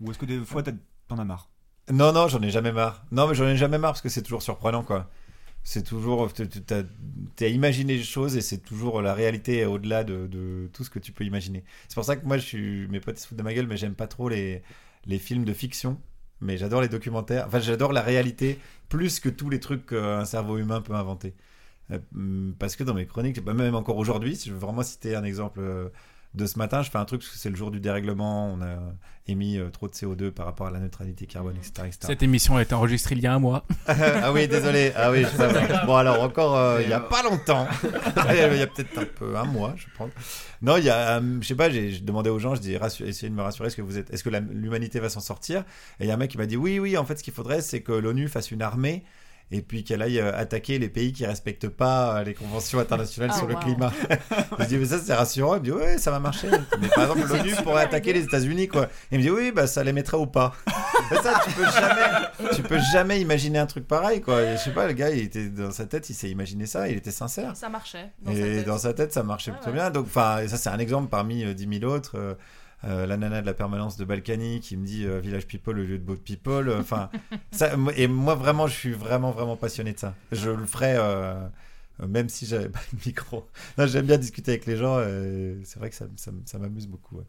Ou 0.00 0.10
est-ce 0.10 0.18
que 0.18 0.26
des 0.26 0.38
fois, 0.44 0.62
t'en 1.08 1.18
as 1.18 1.24
marre? 1.24 1.50
Non, 1.92 2.12
non, 2.12 2.26
j'en 2.28 2.42
ai 2.42 2.50
jamais 2.50 2.72
marre. 2.72 3.04
Non, 3.12 3.28
mais 3.28 3.34
j'en 3.34 3.46
ai 3.46 3.56
jamais 3.56 3.78
marre 3.78 3.92
parce 3.92 4.02
que 4.02 4.08
c'est 4.08 4.22
toujours 4.22 4.42
surprenant, 4.42 4.82
quoi. 4.82 5.08
C'est 5.62 5.82
toujours. 5.84 6.32
t'as- 6.32 7.48
imaginé 7.48 7.96
les 7.96 8.02
choses 8.04 8.36
et 8.36 8.40
c'est 8.40 8.58
toujours 8.58 9.02
la 9.02 9.14
réalité 9.14 9.64
au-delà 9.66 10.04
de, 10.04 10.26
de 10.26 10.70
tout 10.72 10.84
ce 10.84 10.90
que 10.90 10.98
tu 10.98 11.12
peux 11.12 11.24
imaginer. 11.24 11.64
C'est 11.88 11.94
pour 11.94 12.04
ça 12.04 12.16
que 12.16 12.26
moi, 12.26 12.38
je 12.38 12.44
suis. 12.44 12.88
Mes 12.88 13.00
potes 13.00 13.18
se 13.18 13.26
foutent 13.26 13.38
de 13.38 13.42
ma 13.42 13.54
gueule, 13.54 13.66
mais 13.66 13.76
j'aime 13.76 13.94
pas 13.94 14.06
trop 14.08 14.28
les, 14.28 14.62
les 15.06 15.18
films 15.18 15.44
de 15.44 15.52
fiction. 15.52 16.00
Mais 16.40 16.56
j'adore 16.58 16.80
les 16.82 16.88
documentaires. 16.88 17.46
Enfin, 17.46 17.60
j'adore 17.60 17.92
la 17.92 18.02
réalité 18.02 18.60
plus 18.88 19.20
que 19.20 19.28
tous 19.28 19.50
les 19.50 19.60
trucs 19.60 19.86
qu'un 19.86 20.24
cerveau 20.24 20.58
humain 20.58 20.80
peut 20.82 20.94
inventer. 20.94 21.34
Euh, 21.92 21.98
Parce 22.58 22.76
que 22.76 22.84
dans 22.84 22.94
mes 22.94 23.06
chroniques, 23.06 23.42
bah, 23.44 23.54
même 23.54 23.74
encore 23.74 23.96
aujourd'hui, 23.98 24.36
si 24.36 24.48
je 24.48 24.54
veux 24.54 24.60
vraiment 24.60 24.82
citer 24.82 25.14
un 25.16 25.24
exemple 25.24 25.60
euh, 25.60 25.88
de 26.36 26.46
ce 26.46 26.58
matin, 26.58 26.82
je 26.82 26.90
fais 26.90 26.98
un 26.98 27.04
truc 27.04 27.22
parce 27.22 27.32
que 27.32 27.38
c'est 27.38 27.48
le 27.48 27.56
jour 27.56 27.70
du 27.70 27.80
dérèglement. 27.80 28.52
On 28.52 28.60
a 28.62 28.76
émis 29.26 29.58
euh, 29.58 29.70
trop 29.70 29.88
de 29.88 29.94
CO2 29.94 30.30
par 30.30 30.46
rapport 30.46 30.66
à 30.66 30.70
la 30.70 30.78
neutralité 30.78 31.26
carbone, 31.26 31.56
etc. 31.56 31.72
etc. 31.86 31.98
Cette 32.02 32.22
émission 32.22 32.56
a 32.56 32.62
été 32.62 32.74
enregistrée 32.74 33.14
il 33.16 33.22
y 33.22 33.26
a 33.26 33.32
un 33.34 33.38
mois. 33.38 33.64
ah 33.86 34.32
oui, 34.32 34.46
désolé. 34.46 34.92
Ah 34.94 35.10
oui, 35.10 35.22
je 35.22 35.36
savais. 35.36 35.66
Bon, 35.86 35.96
alors 35.96 36.22
encore, 36.22 36.56
euh, 36.56 36.82
il 36.82 36.88
y 36.88 36.92
a 36.92 37.00
pas 37.00 37.22
longtemps. 37.22 37.66
il 38.30 38.58
y 38.58 38.62
a 38.62 38.66
peut-être 38.66 38.98
un 38.98 39.04
peu, 39.04 39.36
un 39.36 39.44
mois, 39.44 39.74
je 39.76 39.86
pense. 39.96 40.10
Non, 40.62 40.76
il 40.76 40.84
y 40.84 40.90
a, 40.90 41.18
euh, 41.18 41.38
je 41.40 41.46
sais 41.46 41.54
pas, 41.54 41.70
j'ai 41.70 41.98
demandé 42.00 42.28
aux 42.30 42.38
gens, 42.38 42.54
je 42.54 42.60
dis, 42.60 42.74
essayez 42.74 43.30
de 43.30 43.34
me 43.34 43.42
rassurer, 43.42 43.68
est-ce 43.68 43.76
que 43.76 43.82
vous 43.82 43.98
êtes, 43.98 44.12
est-ce 44.12 44.22
que 44.22 44.30
la- 44.30 44.40
l'humanité 44.40 45.00
va 45.00 45.08
s'en 45.08 45.20
sortir? 45.20 45.60
Et 46.00 46.04
il 46.04 46.06
y 46.06 46.10
a 46.10 46.14
un 46.14 46.18
mec 46.18 46.30
qui 46.30 46.38
m'a 46.38 46.46
dit, 46.46 46.56
oui, 46.56 46.78
oui, 46.78 46.96
en 46.96 47.04
fait, 47.04 47.16
ce 47.18 47.24
qu'il 47.24 47.32
faudrait, 47.34 47.62
c'est 47.62 47.80
que 47.80 47.92
l'ONU 47.92 48.28
fasse 48.28 48.50
une 48.50 48.62
armée. 48.62 49.04
Et 49.52 49.62
puis 49.62 49.84
qu'elle 49.84 50.02
aille 50.02 50.18
euh, 50.18 50.36
attaquer 50.36 50.78
les 50.80 50.88
pays 50.88 51.12
qui 51.12 51.24
respectent 51.24 51.68
pas 51.68 52.18
euh, 52.18 52.24
les 52.24 52.34
conventions 52.34 52.80
internationales 52.80 53.30
Ah, 53.32 53.38
sur 53.38 53.46
le 53.46 53.54
climat. 53.54 53.92
je 54.58 54.64
dis 54.64 54.76
mais 54.76 54.86
ça 54.86 54.98
c'est 54.98 55.14
rassurant. 55.14 55.54
Il 55.54 55.60
me 55.60 55.64
dit 55.64 55.70
ouais 55.72 55.98
ça 55.98 56.10
va 56.10 56.18
marcher. 56.18 56.48
Mais 56.80 56.88
par 56.88 57.04
exemple 57.04 57.28
l'ONU 57.28 57.54
pourrait 57.62 57.84
attaquer 57.84 58.12
les 58.12 58.24
États-Unis 58.24 58.66
quoi. 58.66 58.88
Il 59.12 59.18
me 59.18 59.22
dit 59.22 59.30
oui 59.30 59.52
bah 59.52 59.66
ça 59.68 59.84
les 59.84 59.92
mettrait 59.92 60.16
au 60.16 60.26
pas. 60.26 60.52
Ça 61.22 61.40
tu 61.44 61.52
peux 61.52 61.64
jamais, 61.64 62.50
tu 62.56 62.62
peux 62.62 62.80
jamais 62.92 63.20
imaginer 63.20 63.60
un 63.60 63.66
truc 63.66 63.86
pareil 63.86 64.20
quoi. 64.20 64.42
Et 64.42 64.56
je 64.56 64.62
sais 64.62 64.72
pas 64.72 64.88
le 64.88 64.92
gars 64.92 65.10
il 65.10 65.20
était 65.22 65.48
dans 65.48 65.70
sa 65.70 65.86
tête 65.86 66.10
il 66.10 66.14
s'est 66.14 66.28
imaginé 66.30 66.66
ça, 66.66 66.88
il 66.88 66.96
était 66.96 67.12
sincère. 67.12 67.54
Ça 67.54 67.68
marchait. 67.68 68.10
Dans 68.22 68.32
Et 68.32 68.58
sa 68.58 68.62
dans 68.64 68.78
sa 68.78 68.92
tête, 68.94 69.12
ça 69.12 69.22
marchait 69.22 69.52
plutôt 69.52 69.70
bien. 69.70 69.90
Donc, 69.90 70.06
enfin, 70.06 70.40
et 70.40 70.48
ça, 70.48 70.56
c'est 70.56 70.68
un 70.70 70.78
exemple 70.80 71.08
parmi 71.08 71.44
euh, 71.44 71.54
10 71.54 71.78
000 71.80 71.92
autres. 71.92 72.16
Euh, 72.18 72.34
euh, 72.86 73.06
la 73.06 73.16
nana 73.16 73.40
de 73.40 73.46
la 73.46 73.54
permanence 73.54 73.96
de 73.96 74.04
Balkany 74.04 74.60
qui 74.60 74.76
me 74.76 74.86
dit 74.86 75.04
euh, 75.04 75.18
Village 75.20 75.46
People 75.46 75.78
au 75.78 75.82
lieu 75.82 75.98
de 75.98 76.04
Boat 76.04 76.16
People. 76.24 76.70
Enfin, 76.78 77.10
ça, 77.50 77.74
et 77.96 78.06
moi, 78.08 78.34
vraiment, 78.34 78.66
je 78.66 78.74
suis 78.74 78.92
vraiment, 78.92 79.30
vraiment 79.32 79.56
passionné 79.56 79.92
de 79.92 79.98
ça. 79.98 80.14
Je 80.32 80.50
le 80.50 80.66
ferais. 80.66 80.96
euh, 80.98 81.46
même 82.06 82.28
si 82.28 82.44
j'avais 82.46 82.68
pas 82.68 82.80
de 82.92 82.98
micro. 83.06 83.46
J'aime 83.78 84.06
bien 84.06 84.18
discuter 84.18 84.52
avec 84.52 84.66
les 84.66 84.76
gens. 84.76 84.98
c'est 85.64 85.78
vrai 85.78 85.88
que 85.90 85.96
ça, 85.96 86.06
ça, 86.16 86.30
ça 86.44 86.58
m'amuse 86.58 86.86
beaucoup. 86.86 87.16
ouais. 87.16 87.24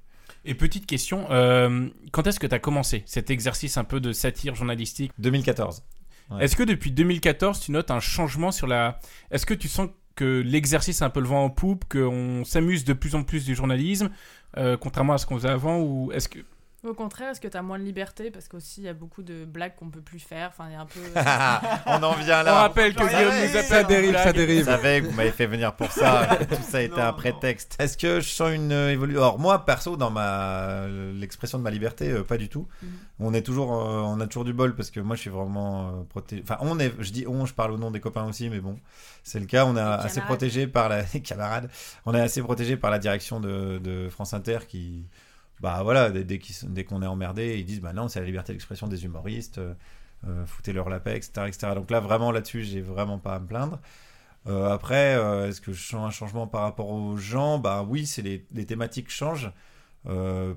Et 0.46 0.54
petite 0.56 0.86
question, 0.86 1.28
euh, 1.32 1.90
quand 2.12 2.26
est-ce 2.28 2.40
que 2.40 2.48
tu 2.48 2.56
as 2.56 2.60
commencé 2.60 3.04
cet 3.06 3.30
exercice 3.30 3.78
un 3.78 3.84
peu 3.84 4.00
de 4.00 4.12
satire 4.12 4.56
journalistique? 4.56 5.12
2014. 5.20 5.84
Ouais. 6.30 6.44
Est-ce 6.44 6.56
que 6.56 6.64
depuis 6.64 6.92
2014, 6.92 7.60
tu 7.60 7.72
notes 7.72 7.92
un 7.92 8.00
changement 8.00 8.52
sur 8.52 8.68
la... 8.68 9.00
Est-ce 9.32 9.46
que 9.46 9.54
tu 9.54 9.68
sens 9.68 9.90
que 10.18 10.42
l'exercice 10.42 11.02
a 11.02 11.06
un 11.06 11.10
peu 11.10 11.22
le 11.22 11.28
vent 11.28 11.46
en 11.46 11.50
poupe, 11.50 11.86
qu'on 11.88 12.44
s'amuse 12.44 12.84
de 12.84 12.94
plus 12.94 13.16
en 13.16 13.24
plus 13.24 13.46
du 13.46 13.56
journalisme, 13.56 14.10
euh, 14.58 14.76
contrairement 14.76 15.14
à 15.14 15.18
ce 15.18 15.26
qu'on 15.26 15.36
faisait 15.36 15.50
avant 15.50 15.80
Ou 15.80 16.12
est-ce 16.12 16.28
que... 16.28 16.40
Au 16.88 16.94
contraire, 16.94 17.32
est-ce 17.32 17.42
que 17.42 17.48
t'as 17.48 17.62
moins 17.62 17.80
de 17.80 17.84
liberté? 17.84 18.32
Parce 18.32 18.48
qu'aussi, 18.48 18.82
il 18.82 18.86
y 18.86 18.90
a 18.90 18.94
beaucoup 18.94 19.22
de 19.22 19.44
blagues 19.44 19.76
qu'on 19.76 19.90
peut 19.90 20.02
plus 20.02 20.20
faire. 20.20 20.50
Enfin, 20.50 20.70
il 20.70 20.74
y 20.74 20.76
a 20.76 20.82
un 20.82 20.86
peu. 20.86 21.02
On 21.86 22.04
en 22.04 22.14
vient 22.14 22.44
là. 22.44 22.54
On 22.54 22.58
rappelle 22.58 22.96
que 22.96 23.04
Guillaume 23.04 23.34
nous 23.34 23.58
appelle 23.58 23.64
Ça 23.64 23.84
dérive, 23.84 24.16
ça 24.16 24.32
dérive. 24.32 24.66
Que 24.66 25.02
vous 25.10 25.16
m'avez 25.16 25.32
fait 25.32 25.48
venir 25.48 25.74
pour 25.76 25.92
ça. 25.92 26.38
Tout 26.50 26.56
ça 26.62 26.78
a 26.78 26.82
été 26.82 27.02
un 27.02 27.14
prétexte. 27.14 27.76
Est-ce 27.80 27.98
que 27.98 28.22
je 28.22 28.30
sens 28.30 28.54
une 28.54 28.72
euh, 28.72 28.92
évolution 28.92 29.22
Alors 29.22 29.40
moi, 29.40 29.66
perso, 29.66 29.98
dans 29.98 30.12
ma 30.12 30.88
l'expression 30.88 31.58
de 31.58 31.64
ma 31.64 31.72
liberté, 31.72 32.10
euh, 32.10 32.24
pas 32.24 32.38
du 32.38 32.50
tout. 32.50 32.68
On 33.20 33.34
est 33.34 33.42
toujours, 33.42 33.74
euh, 33.74 34.02
on 34.02 34.20
a 34.20 34.28
toujours 34.28 34.46
du 34.46 34.54
bol 34.54 34.76
parce 34.76 34.92
que 34.92 35.00
moi, 35.00 35.16
je 35.16 35.22
suis 35.22 35.30
vraiment 35.30 35.90
euh, 35.90 36.04
protégé. 36.10 36.42
Enfin, 36.44 36.58
on 36.62 36.80
est. 36.80 36.94
Je 37.00 37.12
dis 37.12 37.26
on, 37.28 37.46
je 37.46 37.54
parle 37.54 37.72
au 37.72 37.78
nom 37.78 37.92
des 37.92 38.00
copains 38.00 38.26
aussi, 38.26 38.50
mais 38.50 38.60
bon, 38.60 38.78
c'est 39.24 39.40
le 39.40 39.46
cas. 39.46 39.66
On 39.66 39.76
est 39.76 39.82
assez 39.82 40.22
protégé 40.22 40.68
par 40.68 40.90
la 40.90 41.02
les 41.14 41.22
camarades. 41.22 41.70
On 42.06 42.14
est 42.14 42.22
assez 42.22 42.42
protégé 42.42 42.78
par 42.78 42.92
la 42.92 43.00
direction 43.00 43.40
de, 43.40 43.80
de 43.80 44.10
France 44.10 44.34
Inter 44.34 44.60
qui 44.68 45.06
bah 45.60 45.82
voilà, 45.84 46.12
dès, 46.12 46.24
dès 46.64 46.84
qu'on 46.84 47.02
est 47.02 47.08
emmerdé, 47.08 47.58
ils 47.60 47.66
disent 47.66 47.82
bah 47.82 47.94
non, 47.94 48.08
c'est 48.08 48.20
la 48.20 48.26
liberté 48.26 48.54
d'expression 48.54 48.88
des 48.88 49.06
humoristes, 49.06 49.58
euh, 49.58 49.74
euh, 50.28 50.46
foutez-leur 50.46 50.90
la 50.90 51.00
paix, 51.00 51.18
etc., 51.18 51.48
etc. 51.48 51.74
Donc 51.76 51.90
là, 51.92 52.00
vraiment 52.00 52.32
là-dessus, 52.32 52.64
j'ai 52.64 52.82
vraiment 52.82 53.18
pas 53.18 53.36
à 53.36 53.40
me 53.40 53.48
plaindre. 53.48 53.80
Euh, 54.48 54.70
après, 54.70 55.14
est-ce 55.50 55.62
que 55.62 55.74
je 55.74 55.84
sens 55.84 56.08
un 56.08 56.12
changement 56.12 56.48
par 56.48 56.62
rapport 56.62 56.90
aux 56.90 57.18
gens? 57.18 57.60
Bah 57.60 57.84
oui, 57.88 58.06
c'est 58.06 58.22
les, 58.22 58.46
les 58.54 58.66
thématiques 58.66 59.10
changent. 59.10 59.52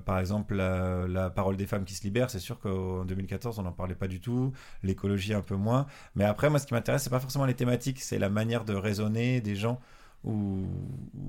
Par 0.05 0.19
exemple, 0.19 0.55
la, 0.55 1.07
la 1.09 1.29
parole 1.29 1.57
des 1.57 1.65
femmes 1.67 1.83
qui 1.83 1.93
se 1.93 2.03
libère, 2.03 2.29
c'est 2.29 2.39
sûr 2.39 2.57
qu'en 2.59 3.03
2014, 3.03 3.59
on 3.59 3.63
n'en 3.63 3.73
parlait 3.73 3.95
pas 3.95 4.07
du 4.07 4.21
tout. 4.21 4.53
L'écologie, 4.81 5.33
un 5.33 5.41
peu 5.41 5.55
moins. 5.55 5.87
Mais 6.15 6.23
après, 6.23 6.49
moi, 6.49 6.57
ce 6.57 6.65
qui 6.67 6.73
m'intéresse, 6.73 7.03
c'est 7.03 7.09
pas 7.09 7.19
forcément 7.19 7.45
les 7.45 7.53
thématiques, 7.53 7.99
c'est 7.99 8.17
la 8.19 8.29
manière 8.29 8.63
de 8.63 8.73
raisonner 8.73 9.41
des 9.41 9.57
gens 9.57 9.81
ou, 10.23 10.65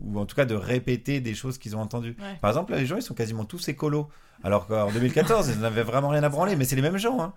ou 0.06 0.18
en 0.18 0.26
tout 0.26 0.36
cas 0.36 0.44
de 0.44 0.54
répéter 0.54 1.20
des 1.20 1.34
choses 1.34 1.58
qu'ils 1.58 1.76
ont 1.76 1.80
entendues. 1.80 2.16
Ouais. 2.20 2.38
Par 2.40 2.50
exemple, 2.50 2.72
là, 2.72 2.78
les 2.78 2.86
gens, 2.86 2.96
ils 2.96 3.02
sont 3.02 3.14
quasiment 3.14 3.44
tous 3.44 3.68
écolos. 3.68 4.08
Alors 4.44 4.66
qu'en 4.66 4.90
2014, 4.90 5.48
ils 5.54 5.60
n'avaient 5.60 5.82
vraiment 5.82 6.08
rien 6.08 6.22
à 6.22 6.28
branler, 6.28 6.56
mais 6.56 6.64
c'est 6.64 6.76
les 6.76 6.82
mêmes 6.82 6.98
gens. 6.98 7.20
hein. 7.20 7.32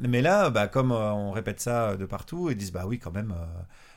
Mais 0.00 0.20
là, 0.22 0.50
bah, 0.50 0.66
comme 0.68 0.92
euh, 0.92 1.12
on 1.12 1.32
répète 1.32 1.60
ça 1.60 1.96
de 1.96 2.04
partout, 2.04 2.50
ils 2.50 2.56
disent 2.56 2.72
bah 2.72 2.84
oui, 2.86 2.98
quand 2.98 3.12
même, 3.12 3.32
euh, 3.32 3.44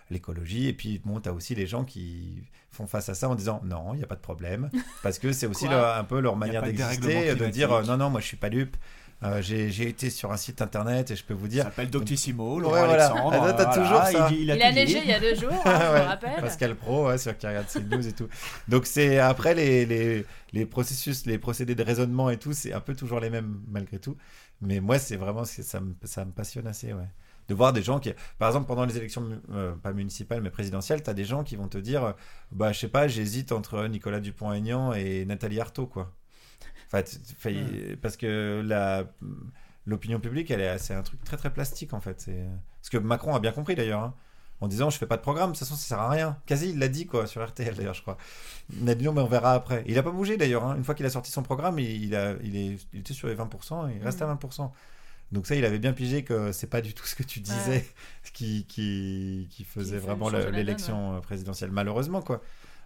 l'écologie. 0.09 0.67
Et 0.67 0.73
puis, 0.73 1.01
bon, 1.03 1.19
tu 1.19 1.29
as 1.29 1.33
aussi 1.33 1.55
les 1.55 1.67
gens 1.67 1.83
qui 1.83 2.43
font 2.71 2.87
face 2.87 3.09
à 3.09 3.13
ça 3.13 3.29
en 3.29 3.35
disant 3.35 3.61
non, 3.63 3.93
il 3.93 3.97
n'y 3.97 4.03
a 4.03 4.07
pas 4.07 4.15
de 4.15 4.21
problème. 4.21 4.69
Parce 5.03 5.19
que 5.19 5.31
c'est 5.33 5.45
aussi 5.47 5.67
un 5.71 6.03
peu 6.03 6.19
leur 6.19 6.35
manière 6.35 6.61
d'exister, 6.63 7.35
de 7.35 7.45
dire 7.47 7.71
euh, 7.71 7.83
non, 7.83 7.97
non, 7.97 8.09
moi 8.09 8.21
je 8.21 8.25
suis 8.27 8.37
pas 8.37 8.49
dupe. 8.49 8.77
Euh, 9.23 9.41
j'ai 9.41 9.69
j'ai 9.69 9.87
été 9.87 10.09
sur 10.09 10.31
un 10.31 10.37
site 10.37 10.61
internet 10.61 11.11
et 11.11 11.15
je 11.15 11.23
peux 11.23 11.33
vous 11.33 11.47
dire. 11.47 11.63
Ça 11.63 11.69
s'appelle 11.69 11.89
Doctissimo, 11.89 12.55
Ouais, 12.55 12.61
Laurent 12.61 12.85
voilà. 12.85 13.07
Alexandre, 13.07 13.45
Ah, 13.47 13.53
t'as 13.53 13.79
voilà, 13.83 14.05
ça. 14.11 14.27
il- 14.31 14.37
il 14.37 14.43
Il 14.43 14.61
a 14.61 14.71
neigé 14.71 14.99
il 15.03 15.09
y 15.09 15.13
a 15.13 15.19
deux 15.19 15.35
jours, 15.35 15.51
hein, 15.65 15.79
je 15.79 16.01
me 16.01 16.07
rappelle. 16.07 16.41
Pascal 16.41 16.75
Pro, 16.75 17.07
ouais, 17.07 17.17
sur 17.17 17.37
qui 17.37 17.47
regarde 17.47 17.67
CNews 17.67 18.07
et 18.07 18.13
tout. 18.13 18.27
Donc 18.67 18.85
c'est 18.85 19.19
après 19.19 19.55
les, 19.55 19.85
les, 19.85 20.25
les 20.51 20.65
processus, 20.65 21.25
les 21.25 21.37
procédés 21.37 21.75
de 21.75 21.83
raisonnement 21.83 22.29
et 22.29 22.37
tout, 22.37 22.53
c'est 22.53 22.73
un 22.73 22.79
peu 22.81 22.95
toujours 22.95 23.19
les 23.19 23.29
mêmes 23.29 23.61
malgré 23.69 23.99
tout. 23.99 24.17
Mais 24.61 24.79
moi, 24.79 24.99
c'est 24.99 25.15
vraiment 25.17 25.45
c'est- 25.45 25.63
ça 25.63 25.79
me, 25.79 25.93
ça 26.03 26.25
me 26.25 26.31
passionne 26.31 26.67
assez, 26.67 26.93
ouais. 26.93 27.07
De 27.49 27.53
voir 27.53 27.73
des 27.73 27.81
gens 27.83 27.99
qui, 27.99 28.09
par 28.39 28.47
exemple, 28.47 28.67
pendant 28.67 28.85
les 28.85 28.95
élections, 28.95 29.27
euh, 29.51 29.73
pas 29.75 29.91
municipales, 29.91 30.41
mais 30.41 30.49
présidentielles, 30.49 31.03
tu 31.03 31.09
as 31.09 31.13
des 31.13 31.25
gens 31.25 31.43
qui 31.43 31.57
vont 31.57 31.67
te 31.67 31.77
dire, 31.77 32.03
euh, 32.05 32.11
bah, 32.53 32.71
je 32.71 32.79
sais 32.79 32.87
pas, 32.87 33.09
j'hésite 33.09 33.51
entre 33.51 33.85
Nicolas 33.87 34.21
Dupont-Aignan 34.21 34.93
et 34.93 35.25
Nathalie 35.25 35.59
Arthaud, 35.59 35.87
quoi. 35.87 36.13
Enfin, 36.93 37.03
fais- 37.39 37.95
parce 38.01 38.17
que 38.17 38.61
la, 38.65 39.05
l'opinion 39.85 40.19
publique, 40.19 40.51
elle 40.51 40.61
est, 40.61 40.77
c'est 40.77 40.93
un 40.93 41.01
truc 41.03 41.23
très 41.23 41.37
très 41.37 41.51
plastique 41.51 41.93
en 41.93 41.99
fait. 42.01 42.21
C'est 42.21 42.45
ce 42.81 42.89
que 42.89 42.97
Macron 42.97 43.35
a 43.35 43.39
bien 43.39 43.51
compris 43.51 43.75
d'ailleurs. 43.75 44.01
hein. 44.03 44.13
En 44.61 44.67
disant, 44.67 44.89
je 44.89 44.97
fais 44.97 45.07
pas 45.07 45.17
de 45.17 45.21
programme, 45.21 45.49
de 45.51 45.57
toute 45.57 45.59
façon, 45.67 45.75
ça 45.75 45.85
sert 45.85 45.99
à 45.99 46.09
rien. 46.09 46.37
Quasi, 46.45 46.69
il 46.69 46.79
l'a 46.79 46.87
dit, 46.87 47.05
quoi, 47.05 47.27
sur 47.27 47.45
RTL, 47.45 47.75
d'ailleurs, 47.75 47.95
je 47.95 48.01
crois. 48.01 48.17
Il 48.81 48.89
a 48.89 48.95
dit 48.95 49.03
non, 49.03 49.11
mais 49.11 49.19
on 49.21 49.25
verra 49.27 49.53
après. 49.55 49.83
Il 49.87 49.97
a 49.97 50.03
pas 50.03 50.11
bougé, 50.11 50.37
d'ailleurs. 50.37 50.63
hein. 50.63 50.77
Une 50.77 50.85
fois 50.85 50.95
qu'il 50.95 51.05
a 51.05 51.09
sorti 51.09 51.31
son 51.31 51.43
programme, 51.43 51.79
il, 51.79 52.05
il 52.05 52.15
a, 52.15 52.35
il, 52.43 52.55
est, 52.55 52.77
il 52.93 52.99
était 53.01 53.13
sur 53.13 53.27
les 53.27 53.35
20%, 53.35 53.89
et 53.91 53.95
il 53.97 54.03
reste 54.03 54.21
à 54.21 54.33
20%. 54.33 54.71
Donc 55.33 55.47
ça, 55.47 55.55
il 55.55 55.65
avait 55.65 55.79
bien 55.79 55.91
pigé 55.91 56.23
que 56.23 56.53
c'est 56.53 56.67
pas 56.67 56.79
du 56.79 56.93
tout 56.93 57.05
ce 57.05 57.15
que 57.15 57.23
tu 57.23 57.41
disais 57.41 57.71
Ouais. 57.71 57.85
qui, 58.33 58.65
qui, 58.65 59.47
qui 59.51 59.65
faisait 59.65 59.97
vraiment 59.97 60.29
l'élection 60.51 61.17
euh, 61.17 61.19
présidentielle, 61.19 61.71
malheureusement, 61.71 62.21
quoi. 62.21 62.41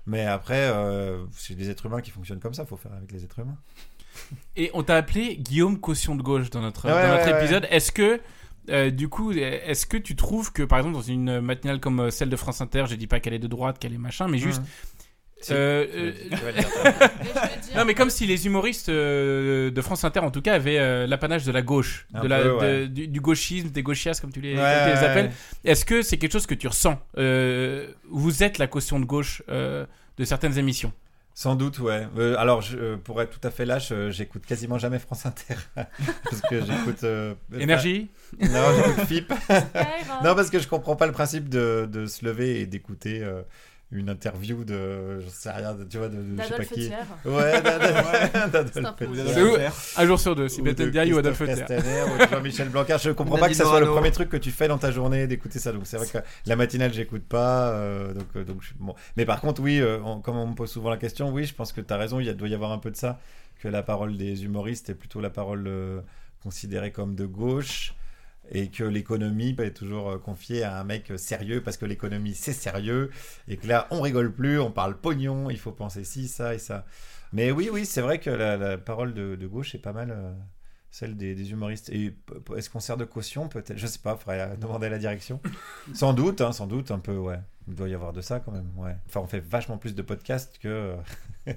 Mais 0.07 0.25
après, 0.25 0.69
euh, 0.71 1.25
c'est 1.33 1.53
des 1.53 1.69
êtres 1.69 1.85
humains 1.85 2.01
qui 2.01 2.09
fonctionnent 2.09 2.39
comme 2.39 2.53
ça, 2.55 2.65
faut 2.65 2.77
faire 2.77 2.93
avec 2.93 3.11
les 3.11 3.23
êtres 3.23 3.37
humains. 3.39 3.57
Et 4.55 4.69
on 4.73 4.83
t'a 4.83 4.95
appelé 4.97 5.35
Guillaume 5.37 5.79
Caution 5.79 6.15
de 6.15 6.21
gauche 6.23 6.49
dans 6.49 6.61
notre, 6.61 6.85
Ouais, 6.85 6.91
dans 6.91 7.07
notre 7.15 7.25
ouais, 7.25 7.33
ouais. 7.33 7.39
épisode. 7.43 7.67
Est-ce 7.69 7.91
que, 7.91 8.19
euh, 8.69 8.89
du 8.89 9.07
coup, 9.07 9.31
est-ce 9.31 9.85
que 9.85 9.97
tu 9.97 10.15
trouves 10.15 10.51
que, 10.51 10.63
par 10.63 10.79
exemple, 10.79 10.95
dans 10.95 11.01
une 11.01 11.39
matinale 11.41 11.79
comme 11.79 11.99
euh, 11.99 12.09
celle 12.11 12.29
de 12.29 12.35
France 12.35 12.59
Inter, 12.61 12.85
je 12.89 12.95
dis 12.95 13.07
pas 13.07 13.19
qu'elle 13.19 13.33
est 13.33 13.39
de 13.39 13.47
droite, 13.47 13.79
qu'elle 13.79 13.93
est 13.93 13.97
machin, 13.97 14.27
mais 14.27 14.37
juste. 14.39 14.61
Si. 15.39 15.53
euh, 15.53 15.85
euh, 15.93 16.13
non, 17.75 17.85
mais 17.85 17.93
comme 17.93 18.09
si 18.09 18.25
les 18.25 18.47
humoristes 18.47 18.89
euh, 18.89 19.69
de 19.69 19.81
France 19.81 20.03
Inter, 20.03 20.21
en 20.21 20.31
tout 20.31 20.41
cas, 20.41 20.55
avaient 20.55 20.79
euh, 20.79 21.05
l'apanage 21.05 21.43
de 21.45 21.51
la 21.51 21.61
gauche, 21.61 22.07
Un 22.13 22.21
de 22.23 22.27
la, 22.27 22.39
peu, 22.39 22.43
de- 22.49 22.53
ouais. 22.55 22.87
du, 22.87 23.07
du 23.07 23.21
gauchisme, 23.21 23.69
des 23.69 23.83
gauchias, 23.83 24.17
comme 24.19 24.31
tu 24.31 24.41
les, 24.41 24.55
Ouais, 24.55 24.57
comme 24.57 24.63
tu 24.93 24.95
les 24.95 25.01
ouais, 25.03 25.05
appelles. 25.11 25.25
ouais. 25.27 25.71
Est-ce 25.71 25.85
que 25.85 26.01
c'est 26.01 26.17
quelque 26.17 26.31
chose 26.33 26.47
que 26.47 26.55
tu 26.55 26.67
ressens? 26.67 26.99
Euh, 27.19 27.87
Vous 28.09 28.43
êtes 28.43 28.57
la 28.57 28.67
caution 28.67 28.99
de 28.99 29.05
gauche 29.05 29.43
euh, 29.49 29.85
de 30.17 30.25
certaines 30.25 30.57
émissions? 30.57 30.91
Sans 31.39 31.53
doute, 31.55 31.77
ouais. 31.77 32.07
Euh, 32.17 32.35
alors, 32.39 32.63
je, 32.63 32.75
euh, 32.75 32.97
pour 32.97 33.21
être 33.21 33.29
tout 33.39 33.47
à 33.47 33.51
fait 33.51 33.63
lâche, 33.63 33.89
euh, 33.91 34.09
j'écoute 34.09 34.43
quasiment 34.43 34.79
jamais 34.79 34.97
France 34.97 35.27
Inter. 35.27 35.53
parce 35.75 36.41
que 36.49 36.65
j'écoute. 36.65 37.03
euh, 37.03 37.35
Énergie 37.59 38.09
pas- 38.39 38.47
Non, 38.47 38.63
j'écoute 38.75 39.05
FIP. 39.05 39.31
Non, 40.23 40.33
parce 40.33 40.49
que 40.49 40.57
je 40.57 40.67
comprends 40.67 40.95
pas 40.95 41.05
le 41.05 41.11
principe 41.11 41.47
de, 41.47 41.87
de 41.91 42.07
se 42.07 42.25
lever 42.25 42.61
et 42.61 42.65
d'écouter 42.65 43.21
euh, 43.21 43.43
une 43.91 44.09
interview 44.09 44.63
de. 44.65 45.19
Je 45.21 45.29
sais 45.29 45.49
rien, 45.49 45.73
de- 45.73 45.85
tu 45.85 45.97
vois, 45.97 46.09
de, 46.09 46.15
de 46.17 46.35
je 46.37 46.43
sais 46.43 46.49
pas 46.49 46.57
D'Adolphe 46.57 46.69
qui. 46.73 46.91
Ouais, 47.25 47.61
d'Adolphe 47.61 48.77
un 49.97 50.05
jour 50.05 50.19
sur 50.19 50.35
deux, 50.35 50.49
si 50.49 50.61
de 50.61 50.71
Ndiaye 50.85 51.13
ou 51.13 51.17
Adolphe. 51.19 51.45
Castaner 51.45 52.03
ou 52.03 52.29
Jean-Michel 52.29 52.69
Blanquer. 52.69 52.97
Je 53.01 53.11
comprends 53.11 53.37
pas 53.37 53.47
que 53.49 53.53
ça 53.55 53.63
soit 53.63 53.79
le 53.79 53.85
premier 53.87 54.11
truc 54.11 54.29
que 54.29 54.37
tu 54.37 54.51
fais 54.51 54.67
dans 54.67 54.77
ta 54.77 54.91
journée 54.91 55.27
d'écouter 55.27 55.59
ça. 55.59 55.71
Donc 55.71 55.83
c'est 55.85 55.97
vrai 55.97 56.07
que 56.07 56.17
la 56.45 56.55
matinale, 56.55 56.93
j'écoute 56.93 57.23
pas. 57.23 57.69
euh, 57.69 58.13
donc, 58.13 58.25
euh, 58.35 58.43
donc 58.43 58.61
bon. 58.79 58.93
Mais 59.15 59.25
par 59.25 59.39
contre, 59.41 59.61
oui, 59.61 59.79
euh, 59.79 59.99
on- 60.03 60.19
comme 60.21 60.35
on 60.37 60.47
me 60.47 60.55
pose 60.55 60.69
souvent 60.69 60.89
la 60.89 60.97
question, 60.97 61.31
oui, 61.31 61.45
je 61.45 61.53
pense 61.53 61.71
que 61.71 61.81
tu 61.81 61.93
as 61.93 61.97
raison. 61.97 62.19
Il 62.19 62.25
y 62.25 62.29
a- 62.29 62.33
doit 62.33 62.47
y 62.49 62.53
avoir 62.53 62.71
un 62.71 62.79
peu 62.79 62.91
de 62.91 62.97
ça. 62.97 63.19
Que 63.61 63.67
la 63.69 63.81
parole 63.83 64.17
des 64.17 64.43
humoristes 64.43 64.89
est 64.89 64.93
plutôt 64.95 65.19
la 65.21 65.29
parole 65.31 65.63
euh, 65.67 66.01
considérée 66.43 66.91
comme 66.91 67.15
de 67.15 67.25
gauche. 67.25 67.93
Et 68.51 68.69
que 68.69 68.83
l'économie 68.83 69.55
être 69.57 69.73
toujours 69.73 70.09
euh, 70.11 70.17
confiée 70.17 70.63
à 70.63 70.79
un 70.79 70.83
mec 70.83 71.11
euh, 71.11 71.17
sérieux 71.17 71.61
parce 71.61 71.77
que 71.77 71.85
l'économie 71.85 72.35
c'est 72.35 72.53
sérieux. 72.53 73.09
Et 73.47 73.57
que 73.57 73.67
là, 73.67 73.87
on 73.91 74.01
rigole 74.01 74.33
plus, 74.33 74.59
on 74.59 74.71
parle 74.71 74.97
pognon, 74.97 75.49
il 75.49 75.59
faut 75.59 75.71
penser 75.71 76.03
ci, 76.03 76.27
ça 76.27 76.53
et 76.53 76.59
ça. 76.59 76.85
Mais 77.33 77.51
oui, 77.51 77.69
oui, 77.71 77.85
c'est 77.85 78.01
vrai 78.01 78.19
que 78.19 78.29
la, 78.29 78.57
la 78.57 78.77
parole 78.77 79.13
de, 79.13 79.35
de 79.35 79.47
gauche 79.47 79.75
est 79.75 79.79
pas 79.79 79.93
mal 79.93 80.11
euh, 80.11 80.33
celle 80.97 81.15
des, 81.15 81.35
des 81.35 81.51
humoristes. 81.51 81.89
Et 81.89 82.15
est-ce 82.55 82.69
qu'on 82.69 82.79
sert 82.79 82.97
de 82.97 83.05
caution 83.05 83.47
peut-être? 83.47 83.77
Je 83.77 83.87
sais 83.87 83.99
pas, 83.99 84.15
faudrait 84.15 84.41
euh, 84.41 84.55
demander 84.55 84.87
à 84.87 84.89
la 84.89 84.97
direction. 84.97 85.39
sans 85.93 86.13
doute, 86.13 86.41
hein, 86.41 86.51
sans 86.51 86.67
doute, 86.67 86.91
un 86.91 86.99
peu, 86.99 87.17
ouais. 87.17 87.39
Il 87.67 87.75
doit 87.75 87.89
y 87.89 87.93
avoir 87.93 88.13
de 88.13 88.21
ça 88.21 88.39
quand 88.39 88.51
même, 88.51 88.71
ouais. 88.77 88.95
Enfin, 89.07 89.19
on 89.19 89.27
fait 89.27 89.39
vachement 89.41 89.77
plus 89.77 89.93
de 89.93 90.01
podcasts 90.01 90.57
que, 90.57 90.95
que 91.45 91.53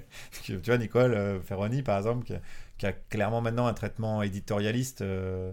tu 0.53 0.59
vois, 0.63 0.77
Nicole 0.77 1.13
euh, 1.13 1.41
Ferroni, 1.41 1.81
par 1.83 1.97
exemple, 1.97 2.25
qui 2.25 2.33
a, 2.33 2.41
qui 2.77 2.85
a 2.85 2.91
clairement 2.93 3.41
maintenant 3.41 3.67
un 3.67 3.73
traitement 3.73 4.21
éditorialiste 4.21 5.01
euh, 5.01 5.51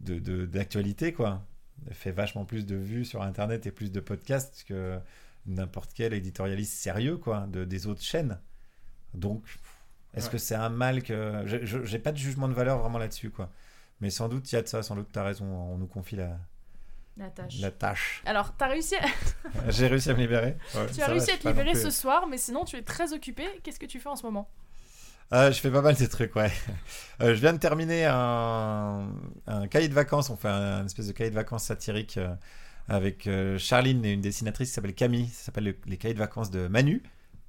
de, 0.00 0.18
de- 0.18 0.46
d'actualité, 0.46 1.12
quoi. 1.12 1.42
Elle 1.88 1.94
fait 1.94 2.12
vachement 2.12 2.44
plus 2.44 2.66
de 2.66 2.76
vues 2.76 3.04
sur 3.04 3.22
Internet 3.22 3.66
et 3.66 3.70
plus 3.70 3.90
de 3.90 4.00
podcasts 4.00 4.64
que 4.68 4.98
n'importe 5.46 5.92
quel 5.94 6.12
éditorialiste 6.12 6.74
sérieux, 6.74 7.16
quoi, 7.16 7.46
de, 7.48 7.64
des 7.64 7.86
autres 7.86 8.02
chaînes. 8.02 8.38
Donc, 9.14 9.42
est-ce 10.14 10.26
Ouais. 10.26 10.32
que 10.32 10.38
c'est 10.38 10.54
un 10.54 10.68
mal 10.68 11.02
que. 11.02 11.42
J'ai 11.84 11.98
pas 11.98 12.12
de 12.12 12.18
jugement 12.18 12.48
de 12.48 12.54
valeur 12.54 12.78
vraiment 12.78 12.98
là-dessus, 12.98 13.30
quoi. 13.30 13.50
Mais 14.00 14.10
sans 14.10 14.28
doute, 14.28 14.50
il 14.50 14.54
y 14.54 14.58
a 14.58 14.62
de 14.62 14.68
ça, 14.68 14.82
sans 14.82 14.94
doute, 14.96 15.08
t'as 15.12 15.22
raison. 15.24 15.44
On 15.46 15.76
nous 15.78 15.86
confie 15.86 16.16
la, 16.16 16.38
La 17.16 17.28
tâche. 17.30 17.58
la 17.60 17.70
tâche. 17.70 18.22
Alors, 18.26 18.54
t'as 18.56 18.68
réussi 18.68 18.96
à... 18.96 19.06
J'ai 19.70 19.86
réussi 19.88 20.10
à 20.10 20.14
me 20.14 20.20
libérer. 20.20 20.56
Ouais, 20.74 20.86
tu 20.94 21.00
as 21.02 21.06
réussi 21.06 21.30
à 21.30 21.36
te 21.38 21.46
libérer 21.48 21.74
ce 21.74 21.90
soir, 21.90 22.26
mais 22.26 22.38
sinon 22.38 22.64
tu 22.64 22.76
es 22.76 22.82
très 22.82 23.12
occupé. 23.12 23.44
Qu'est-ce 23.62 23.78
que 23.80 23.86
tu 23.86 24.00
fais 24.00 24.08
en 24.08 24.16
ce 24.16 24.22
moment? 24.24 24.48
Ah, 25.30 25.50
je 25.52 25.60
fais 25.60 25.70
pas 25.70 25.80
mal 25.82 25.94
de 25.94 26.06
trucs, 26.06 26.34
ouais. 26.34 26.50
Euh, 27.22 27.34
je 27.34 27.40
viens 27.40 27.52
de 27.52 27.58
terminer 27.58 28.04
un, 28.06 29.06
un 29.46 29.66
cahier 29.68 29.88
de 29.88 29.94
vacances. 29.94 30.28
On 30.30 30.36
fait 30.36 30.48
un, 30.48 30.84
espèce 30.86 31.06
de 31.06 31.12
cahier 31.12 31.30
de 31.30 31.34
vacances 31.36 31.64
satirique 31.64 32.16
euh, 32.16 32.34
avec 32.88 33.26
euh, 33.26 33.56
Charline 33.58 34.04
et 34.04 34.12
une 34.12 34.20
dessinatrice 34.22 34.68
qui 34.70 34.74
s'appelle 34.74 34.94
Camille. 34.94 35.28
Ça 35.28 35.44
s'appelle 35.46 35.64
le- 35.64 35.76
les 35.86 35.96
cahiers 35.98 36.14
de 36.14 36.18
vacances 36.18 36.50
de 36.50 36.66
Manu. 36.66 37.02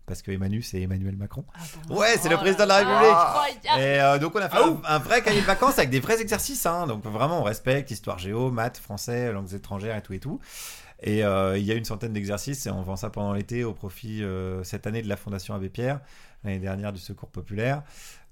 Parce 0.05 0.21
que 0.23 0.31
Emmanuel, 0.31 0.63
c'est 0.63 0.81
Emmanuel 0.81 1.15
Macron. 1.15 1.45
ouais, 1.89 2.17
c'est 2.21 2.27
le 2.29 2.35
président 2.37 2.63
de 2.65 2.69
la 2.69 2.77
République. 2.79 3.61
Et 3.79 4.01
euh, 4.01 4.17
donc 4.19 4.35
on 4.35 4.39
a 4.39 4.49
fait 4.49 4.57
un, 4.57 4.81
un 4.83 4.99
vrai 4.99 5.21
cahier 5.23 5.39
de 5.41 5.45
vacances 5.45 5.77
avec 5.77 5.89
des 5.89 5.99
vrais 6.01 6.19
exercices. 6.21 6.65
hein. 6.65 6.85
Donc 6.85 7.05
vraiment, 7.05 7.39
on 7.39 7.43
respecte 7.43 7.89
histoire 7.91 8.19
géo, 8.19 8.51
maths, 8.51 8.77
français, 8.77 9.31
langues 9.31 9.53
étrangères 9.53 9.95
et 9.95 10.01
tout 10.01 10.13
et 10.13 10.19
tout. 10.19 10.39
Et 11.01 11.23
euh, 11.23 11.57
il 11.57 11.63
y 11.63 11.71
a 11.71 11.75
une 11.75 11.85
centaine 11.85 12.13
d'exercices 12.13 12.65
et 12.67 12.71
on 12.71 12.81
vend 12.81 12.95
ça 12.97 13.09
pendant 13.09 13.31
l'été 13.33 13.63
au 13.63 13.73
profit 13.73 14.21
euh, 14.23 14.63
cette 14.63 14.85
année 14.85 15.01
de 15.01 15.07
la 15.07 15.15
Fondation 15.17 15.55
Abbé 15.55 15.69
Pierre, 15.69 15.99
l'année 16.43 16.59
dernière 16.59 16.91
du 16.93 16.99
Secours 16.99 17.29
Populaire. 17.29 17.83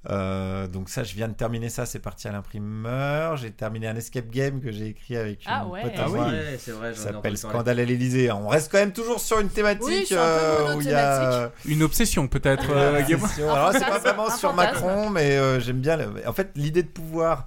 Euh, 0.09 0.67
donc 0.67 0.87
ça, 0.87 1.03
je 1.03 1.13
viens 1.13 1.27
de 1.27 1.33
terminer 1.33 1.67
ça, 1.67 1.85
c'est 1.85 1.99
parti 1.99 2.27
à 2.29 2.31
l'imprimeur. 2.31 3.35
J'ai 3.35 3.51
terminé 3.51 3.85
un 3.87 3.97
escape 3.97 4.29
game 4.29 4.61
que 4.61 4.71
j'ai 4.71 4.87
écrit 4.87 5.17
avec 5.17 5.43
une 5.45 5.51
Ah 5.53 5.67
ouais. 5.67 5.81
pote 5.81 5.91
à 5.97 6.03
Ah 6.05 6.09
oui. 6.09 6.19
Ouais, 6.19 6.57
c'est 6.57 6.71
vrai, 6.71 6.95
Ça 6.95 7.11
s'appelle. 7.11 7.37
Scandale 7.37 7.81
à 7.81 7.83
l'Elysée. 7.83 8.31
On 8.31 8.47
reste 8.47 8.71
quand 8.71 8.77
même 8.77 8.93
toujours 8.93 9.19
sur 9.19 9.39
une 9.41 9.49
thématique 9.49 9.83
Oui, 9.87 10.07
un 10.13 10.17
euh, 10.19 10.75
où 10.75 10.81
il 10.81 10.87
y 10.87 10.93
a. 10.93 11.51
Une 11.65 11.83
obsession, 11.83 12.29
peut-être. 12.29 12.63
une 12.63 12.77
euh, 12.77 13.53
Alors 13.53 13.73
c'est 13.73 13.79
pas 13.85 13.99
vraiment 13.99 14.29
sur. 14.29 14.53
Macron, 14.53 15.09
mais 15.09 15.37
euh, 15.37 15.59
j'aime 15.59 15.81
bien. 15.81 15.97
le- 15.97 16.25
En 16.27 16.33
fait, 16.33 16.51
l'idée 16.55 16.83
de 16.83 16.87
pouvoir 16.87 17.45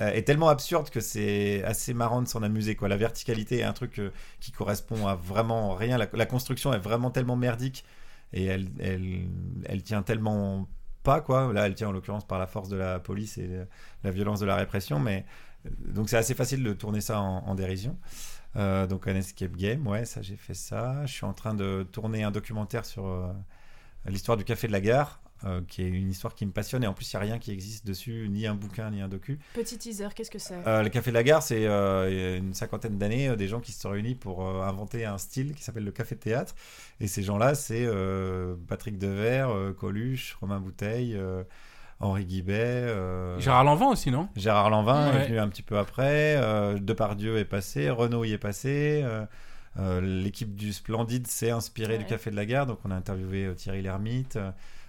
euh, 0.00 0.08
est 0.10 0.22
tellement 0.22 0.48
absurde 0.48 0.88
que 0.88 1.00
c'est 1.00 1.62
assez 1.64 1.92
marrant 1.92 2.22
de 2.22 2.28
s'en 2.28 2.42
amuser. 2.42 2.76
Quoi. 2.76 2.88
La 2.88 2.96
verticalité 2.96 3.58
est 3.58 3.62
un 3.64 3.74
truc 3.74 3.98
euh, 3.98 4.10
qui 4.40 4.52
correspond 4.52 5.06
à 5.06 5.14
vraiment 5.16 5.74
rien. 5.74 5.98
La, 5.98 6.06
la 6.14 6.26
construction 6.26 6.72
est 6.72 6.78
vraiment 6.78 7.10
tellement 7.10 7.36
merdique 7.36 7.84
et 8.32 8.44
elle, 8.44 8.68
elle, 8.78 9.28
elle 9.66 9.82
tient 9.82 10.02
tellement 10.02 10.68
pas. 11.02 11.20
Quoi. 11.20 11.52
Là, 11.52 11.66
elle 11.66 11.74
tient 11.74 11.88
en 11.88 11.92
l'occurrence 11.92 12.26
par 12.26 12.38
la 12.38 12.46
force 12.46 12.68
de 12.68 12.76
la 12.76 13.00
police 13.00 13.38
et 13.38 13.48
la 14.04 14.10
violence 14.10 14.40
de 14.40 14.46
la 14.46 14.56
répression. 14.56 14.98
Mais 15.00 15.24
euh, 15.66 15.70
donc 15.78 16.08
c'est 16.08 16.16
assez 16.16 16.34
facile 16.34 16.62
de 16.62 16.72
tourner 16.72 17.00
ça 17.00 17.20
en, 17.20 17.38
en 17.46 17.54
dérision. 17.54 17.98
Euh, 18.56 18.86
donc 18.86 19.06
un 19.06 19.14
escape 19.14 19.56
game, 19.56 19.86
ouais, 19.86 20.04
ça 20.04 20.22
j'ai 20.22 20.36
fait 20.36 20.54
ça. 20.54 21.06
Je 21.06 21.12
suis 21.12 21.26
en 21.26 21.32
train 21.32 21.54
de 21.54 21.86
tourner 21.92 22.24
un 22.24 22.30
documentaire 22.30 22.84
sur 22.84 23.06
euh, 23.06 23.32
l'histoire 24.06 24.36
du 24.36 24.44
café 24.44 24.66
de 24.66 24.72
la 24.72 24.80
gare, 24.80 25.20
euh, 25.44 25.60
qui 25.68 25.82
est 25.82 25.88
une 25.88 26.10
histoire 26.10 26.34
qui 26.34 26.44
me 26.44 26.52
passionne 26.52 26.84
et 26.84 26.86
en 26.86 26.92
plus 26.92 27.10
il 27.12 27.16
n'y 27.16 27.22
a 27.22 27.24
rien 27.24 27.38
qui 27.38 27.50
existe 27.50 27.86
dessus, 27.86 28.28
ni 28.30 28.46
un 28.46 28.54
bouquin, 28.54 28.90
ni 28.90 29.00
un 29.00 29.08
docu. 29.08 29.38
Petit 29.54 29.78
teaser, 29.78 30.08
qu'est-ce 30.14 30.30
que 30.30 30.38
c'est? 30.38 30.58
Euh, 30.66 30.82
le 30.82 30.88
café 30.90 31.10
de 31.10 31.14
la 31.14 31.22
gare, 31.22 31.42
c'est 31.42 31.66
euh, 31.66 32.08
il 32.10 32.16
y 32.18 32.22
a 32.22 32.36
une 32.36 32.52
cinquantaine 32.54 32.98
d'années, 32.98 33.28
euh, 33.28 33.36
des 33.36 33.48
gens 33.48 33.60
qui 33.60 33.72
se 33.72 33.80
sont 33.80 33.90
réunis 33.90 34.14
pour 34.14 34.46
euh, 34.46 34.62
inventer 34.62 35.04
un 35.04 35.18
style 35.18 35.54
qui 35.54 35.62
s'appelle 35.62 35.84
le 35.84 35.92
café 35.92 36.14
de 36.14 36.20
théâtre. 36.20 36.54
Et 37.00 37.06
ces 37.06 37.22
gens-là, 37.22 37.54
c'est 37.54 37.84
euh, 37.86 38.54
Patrick 38.68 38.98
Devers, 38.98 39.48
euh, 39.50 39.72
Coluche, 39.72 40.36
Romain 40.40 40.60
Bouteille, 40.60 41.14
euh, 41.16 41.42
Henri 42.00 42.24
Guibet. 42.24 42.54
euh, 42.58 43.38
Gérard 43.40 43.64
Lanvin 43.64 43.86
aussi, 43.88 44.10
non? 44.10 44.28
Gérard 44.36 44.70
Lanvin 44.70 45.10
Ouais. 45.12 45.22
est 45.22 45.26
venu 45.28 45.38
un 45.38 45.48
petit 45.48 45.62
peu 45.62 45.78
après. 45.78 46.36
euh, 46.36 46.78
Depardieu 46.78 47.38
est 47.38 47.44
passé. 47.44 47.88
Renaud 47.90 48.24
y 48.24 48.32
est 48.32 48.38
passé. 48.38 49.00
euh, 49.04 49.24
Euh, 49.78 50.00
L'équipe 50.00 50.56
du 50.56 50.72
Splendide 50.72 51.28
s'est 51.28 51.50
inspirée 51.52 51.96
du. 51.96 52.04
Café 52.04 52.32
de 52.32 52.36
la 52.36 52.44
Gare, 52.44 52.66
donc 52.66 52.80
on 52.84 52.90
a 52.90 52.94
interviewé 52.96 53.44
euh, 53.46 53.54
Thierry 53.54 53.82
Lhermitte. 53.82 54.36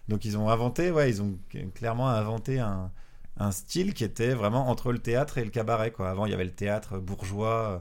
Donc 0.08 0.26
ils 0.26 0.38
ont 0.38 0.50
inventé, 0.50 0.92
ouais, 0.92 1.10
ils 1.10 1.22
ont 1.22 1.38
clairement 1.76 2.10
inventé 2.10 2.60
un, 2.60 2.92
un 3.38 3.52
style 3.52 3.94
qui 3.94 4.04
était 4.04 4.34
vraiment 4.34 4.70
entre 4.70 4.92
le 4.92 5.00
théâtre 5.00 5.38
et 5.38 5.44
le 5.44 5.50
cabaret. 5.52 5.92
Quoi. 5.92 6.10
Avant, 6.10 6.26
il 6.26 6.32
y 6.32 6.34
avait 6.34 6.44
le 6.46 6.52
théâtre 6.52 6.98
bourgeois 7.00 7.70
euh, 7.70 7.80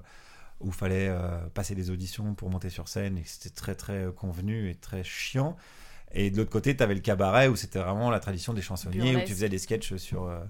où 0.61 0.68
il 0.68 0.73
fallait 0.75 1.09
euh, 1.09 1.39
passer 1.55 1.75
des 1.75 1.91
auditions 1.91 2.35
pour 2.35 2.51
monter 2.51 2.71
sur 2.71 2.89
scène 2.89 3.18
et 3.18 3.23
c'était 3.25 3.51
très 3.55 3.75
très 3.75 4.05
euh, 4.07 4.12
convenu 4.12 4.71
et 4.71 4.75
très 4.75 5.03
chiant. 5.03 5.57
Et 6.12 6.31
de 6.31 6.37
l'autre 6.37 6.51
côté, 6.51 6.77
tu 6.77 6.83
avais 6.83 6.95
le 6.95 7.01
cabaret 7.01 7.49
où 7.49 7.57
c'était 7.57 7.79
vraiment 7.79 8.11
la 8.11 8.21
tradition 8.21 8.53
des 8.53 8.62
chansonniers, 8.62 9.12
où 9.16 9.21
tu 9.27 9.33
faisais 9.33 9.49
des 9.49 9.59
sketchs 9.59 9.95
sur, 9.97 10.25
euh, 10.27 10.41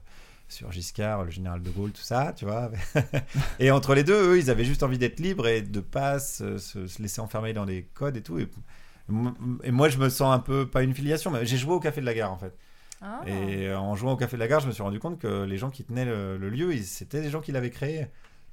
sur 0.49 0.73
Giscard, 0.73 1.25
le 1.25 1.31
général 1.31 1.63
de 1.63 1.71
Gaulle, 1.71 1.93
tout 1.93 2.01
ça, 2.03 2.33
tu 2.35 2.47
vois. 2.47 2.71
et 3.59 3.71
entre 3.71 3.95
les 3.95 4.03
deux, 4.03 4.33
eux, 4.33 4.39
ils 4.39 4.51
avaient 4.51 4.65
juste 4.65 4.83
envie 4.83 4.97
d'être 4.99 5.21
libres 5.21 5.47
et 5.47 5.61
de 5.63 5.81
pas 5.81 6.19
se, 6.19 6.57
se- 6.59 6.87
se 6.87 7.03
laisser 7.03 7.21
enfermer 7.21 7.53
dans 7.53 7.67
des 7.67 7.85
codes 7.95 8.17
et 8.17 8.23
tout. 8.23 8.39
Et, 8.39 8.49
et 9.63 9.71
moi, 9.71 9.89
je 9.89 9.99
me 9.99 10.09
sens 10.09 10.35
un 10.35 10.39
peu, 10.39 10.67
pas 10.69 10.83
une 10.83 10.95
filiation, 10.95 11.31
mais 11.31 11.45
j'ai 11.47 11.57
joué 11.57 11.75
au 11.75 11.81
Café 11.81 12.01
de 12.01 12.07
la 12.07 12.15
Gare 12.15 12.33
en 12.33 12.39
fait. 12.39 12.55
Ah. 13.03 13.23
Et 13.27 13.69
euh, 13.69 13.79
en 13.79 13.95
jouant 13.97 14.13
au 14.13 14.17
Café 14.17 14.37
de 14.37 14.41
la 14.41 14.49
Gare, 14.49 14.61
je 14.61 14.67
me 14.67 14.73
suis 14.73 14.83
rendu 14.83 14.99
compte 15.01 15.19
que 15.19 15.45
les 15.45 15.57
gens 15.57 15.71
qui 15.71 15.85
tenaient 15.85 16.05
le, 16.05 16.37
le 16.37 16.51
lieu, 16.51 16.77
c'était 16.83 17.23
des 17.23 17.31
gens 17.31 17.41
qui 17.41 17.53
l'avaient 17.53 17.71
créé. 17.71 18.07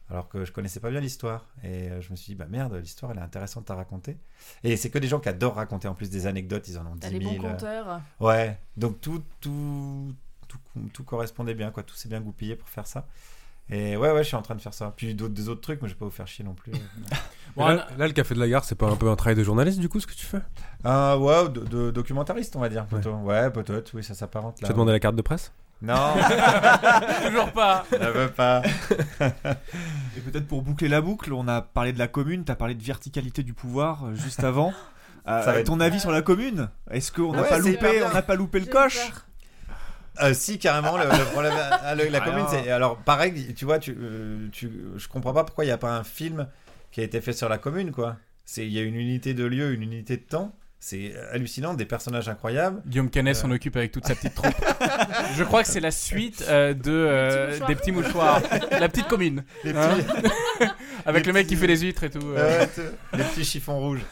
Alors 0.10 0.30
que 0.30 0.46
je 0.46 0.54
connaissais 0.54 0.80
pas 0.80 0.90
bien 0.90 1.02
l'histoire. 1.02 1.48
Et 1.66 1.90
euh, 1.90 2.00
je 2.00 2.12
me 2.12 2.16
suis 2.16 2.32
dit, 2.32 2.36
bah 2.36 2.46
merde, 2.50 2.74
l'histoire, 2.76 3.12
elle 3.12 3.18
est 3.18 3.22
intéressante 3.22 3.70
à 3.70 3.76
raconter. 3.76 4.18
Et 4.64 4.78
c'est 4.78 4.90
que 4.90 5.00
des 5.00 5.08
gens 5.10 5.20
qui 5.20 5.28
adorent 5.28 5.56
raconter 5.56 5.90
en 5.90 5.96
plus 5.96 6.10
des 6.10 6.28
anecdotes, 6.28 6.66
ils 6.70 6.78
en 6.78 6.86
ont 6.88 6.96
10 6.96 7.00
T'as 7.02 7.10
000. 7.10 7.20
les 7.20 7.26
bons 7.26 7.50
conteurs. 7.50 8.02
Ouais, 8.22 8.58
donc 8.78 9.02
tout, 9.02 9.22
tout, 9.42 10.14
tout, 10.48 10.60
tout 10.94 11.04
correspondait 11.04 11.56
bien, 11.56 11.72
quoi. 11.72 11.84
Tout 11.84 11.96
s'est 11.96 12.08
bien 12.08 12.22
goupillé 12.22 12.56
pour 12.56 12.70
faire 12.70 12.88
ça. 12.88 13.06
Et 13.70 13.98
ouais, 13.98 14.12
ouais, 14.12 14.24
je 14.24 14.28
suis 14.28 14.36
en 14.38 14.42
train 14.42 14.56
de 14.56 14.62
faire 14.62 14.74
ça. 14.74 14.94
Puis 14.96 15.14
d'autres, 15.14 15.34
des 15.34 15.50
autres 15.50 15.62
trucs, 15.62 15.82
mais 15.82 15.88
je 15.90 15.94
vais 15.94 16.00
pas 16.00 16.06
vous 16.06 16.12
faire 16.12 16.28
chier 16.28 16.46
non 16.46 16.54
plus. 16.54 16.72
Là, 17.58 17.88
là, 17.98 18.06
le 18.06 18.14
Café 18.14 18.36
de 18.36 18.40
la 18.40 18.48
Gare, 18.48 18.64
c'est 18.64 18.76
pas 18.76 18.86
un 18.88 18.96
peu 18.96 19.10
un 19.10 19.16
travail 19.16 19.36
de 19.36 19.44
journaliste 19.44 19.80
du 19.80 19.90
coup 19.90 20.00
ce 20.00 20.06
que 20.06 20.14
tu 20.14 20.28
fais? 20.28 20.42
Ah 20.84 21.18
ouais, 21.18 21.50
de, 21.50 21.62
de 21.62 21.90
documentariste, 21.90 22.56
on 22.56 22.60
va 22.60 22.70
dire 22.70 22.86
plutôt. 22.86 23.14
Ouais, 23.16 23.50
peut-être, 23.50 23.92
oui, 23.96 24.04
ça 24.04 24.14
s'apparente 24.14 24.58
Tu 24.60 24.66
as 24.66 24.70
demandé 24.70 24.92
la 24.92 25.00
carte 25.00 25.16
de 25.16 25.24
presse? 25.24 25.52
Non. 25.82 25.96
Toujours 27.26 27.52
pas. 27.54 27.84
Je 27.92 28.08
veux 28.10 28.30
pas. 28.30 28.62
Et 30.18 30.20
peut-être 30.22 30.48
pour 30.48 30.62
boucler 30.62 30.88
la 30.88 31.02
boucle, 31.02 31.34
on 31.34 31.48
a 31.48 31.62
parlé 31.64 31.94
de 31.94 32.00
la 32.00 32.08
commune, 32.08 32.44
t'as 32.44 32.56
parlé 32.56 32.76
de 32.76 32.84
verticalité 32.84 33.42
du 33.42 33.54
pouvoir 33.54 34.06
euh, 34.06 34.14
juste 34.14 34.44
avant. 34.44 34.72
Euh, 35.28 35.42
Ça 35.44 35.52
va 35.54 35.60
être- 35.60 35.66
ton 35.68 35.80
avis 35.80 36.00
sur 36.00 36.12
la 36.12 36.22
commune? 36.22 36.70
Est-ce 36.92 37.12
qu'on 37.12 37.32
n'a 37.34 37.42
Ouais, 37.42 37.50
pas 37.50 37.58
loupé, 37.60 38.04
on 38.04 38.14
n'a 38.14 38.22
pas 38.22 38.36
loupé 38.36 38.60
le 38.60 38.68
coche? 38.68 39.12
Euh, 40.22 40.34
si 40.34 40.58
carrément 40.58 40.98
le, 40.98 41.04
le 41.06 41.26
problème 41.32 41.54
ah, 41.58 41.96
la 41.96 42.04
Alors. 42.04 42.24
commune 42.24 42.46
c'est 42.50 42.72
alors 42.72 42.98
pareil 42.98 43.54
tu 43.56 43.66
vois 43.66 43.80
tu, 43.80 43.96
euh, 44.00 44.48
tu 44.52 44.72
je 44.96 45.08
comprends 45.08 45.34
pas 45.34 45.44
pourquoi 45.44 45.64
il 45.64 45.68
n'y 45.68 45.74
a 45.74 45.78
pas 45.78 45.96
un 45.96 46.04
film 46.04 46.48
qui 46.92 47.02
a 47.02 47.04
été 47.04 47.22
fait 47.22 47.34
sur 47.34 47.50
la 47.50 47.58
commune 47.58 47.92
quoi 47.92 48.18
c'est 48.46 48.66
il 48.66 48.72
y 48.72 48.80
a 48.80 48.82
une 48.82 48.96
unité 48.96 49.34
de 49.34 49.44
lieu 49.46 49.74
une 49.74 49.84
unité 49.84 50.18
de 50.18 50.24
temps 50.24 50.56
c'est 50.80 51.14
hallucinant 51.32 51.74
des 51.74 51.86
personnages 51.86 52.30
incroyables 52.30 52.82
Guillaume 52.86 53.10
Canet 53.10 53.36
s'en 53.36 53.50
Euh. 53.52 53.56
occupe 53.56 53.76
avec 53.76 53.92
toute 53.92 54.06
sa 54.06 54.16
petite 54.16 54.36
troupe. 54.36 54.54
Je 55.36 55.44
crois 55.44 55.64
que 55.64 55.70
c'est 55.70 55.80
la 55.80 55.92
suite 55.92 56.46
euh, 56.48 56.74
de 56.74 56.92
euh, 56.92 57.60
des 57.68 57.76
petits 57.76 57.92
mouchoirs. 57.92 58.42
La 58.72 58.88
petite 58.88 59.08
commune. 59.08 59.44
Les 59.64 59.76
Hein 59.76 59.98
avec 61.06 61.26
les 61.26 61.32
le 61.32 61.34
mec 61.34 61.48
qui 61.48 61.56
fait 61.56 61.68
les 61.68 61.78
huîtres 61.80 62.04
et 62.04 62.10
tout. 62.10 62.20
euh. 62.36 62.66
Tu- 62.74 63.18
les 63.18 63.24
petits 63.24 63.46
chiffons 63.46 63.80
rouges 63.80 64.02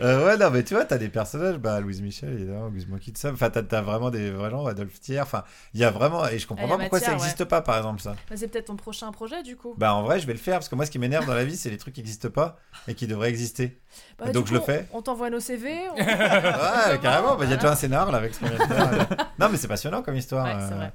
Euh, 0.00 0.24
ouais 0.26 0.36
non 0.36 0.50
mais 0.50 0.62
tu 0.62 0.74
vois 0.74 0.84
t'as 0.84 0.96
des 0.98 1.08
personnages 1.08 1.56
bah 1.58 1.80
Louise 1.80 2.00
Michel 2.00 2.32
évidemment 2.32 2.68
Guzman 2.70 2.98
Kitsam 2.98 3.34
enfin 3.34 3.50
t'as, 3.50 3.62
t'as 3.62 3.80
vraiment 3.82 4.10
des 4.10 4.30
vrais 4.30 4.50
gens 4.50 4.66
Adolphe 4.66 4.98
Thiers 5.00 5.20
enfin 5.20 5.44
il 5.74 5.80
y 5.80 5.84
a 5.84 5.90
vraiment 5.90 6.26
et 6.28 6.38
je 6.38 6.46
comprends 6.46 6.66
Ah, 6.66 6.70
pas 6.70 6.78
pourquoi 6.78 7.00
ça 7.00 7.06
ouais. 7.08 7.12
n'existe 7.16 7.44
pas 7.44 7.60
par 7.60 7.76
exemple 7.76 8.00
ça 8.00 8.14
Bah, 8.28 8.36
c'est 8.36 8.48
peut-être 8.48 8.66
ton 8.66 8.76
prochain 8.76 9.10
projet 9.12 9.42
du 9.42 9.56
coup. 9.56 9.74
Bah 9.76 9.94
en 9.94 10.02
vrai 10.02 10.18
je 10.20 10.26
vais 10.26 10.32
le 10.32 10.38
faire 10.38 10.54
parce 10.56 10.68
que 10.68 10.74
moi 10.74 10.86
ce 10.86 10.90
qui 10.90 10.98
m'énerve 10.98 11.26
dans 11.26 11.34
la 11.34 11.44
vie 11.44 11.56
c'est 11.56 11.70
les 11.70 11.76
trucs 11.78 11.94
qui 11.94 12.00
n'existent 12.00 12.30
pas 12.30 12.58
et 12.88 12.94
qui 12.94 13.06
devraient 13.06 13.28
exister. 13.28 13.78
Bah, 14.18 14.30
donc 14.32 14.44
coup, 14.44 14.50
je 14.50 14.54
le 14.54 14.60
fais. 14.60 14.86
On 14.92 15.02
t'envoie 15.10 15.30
nos 15.30 15.40
CV. 15.40 15.88
on- 15.90 15.94
Ouais 15.96 16.98
carrément, 17.02 17.36
bah, 17.36 17.44
il 17.44 17.50
y 17.50 17.52
a 17.52 17.56
déjà 17.56 17.72
un 17.72 17.76
scénar 17.76 18.10
là 18.10 18.18
avec 18.18 18.34
ce 18.34 18.40
qu'on 18.40 18.46
vient 18.48 18.58
de 18.58 18.72
faire. 18.72 19.28
Non 19.38 19.48
mais 19.50 19.56
c'est 19.56 19.68
passionnant 19.68 20.02
comme 20.02 20.16
histoire. 20.16 20.44
Ouais, 20.46 20.66
c'est 20.66 20.72
euh, 20.74 20.76
vrai. 20.76 20.92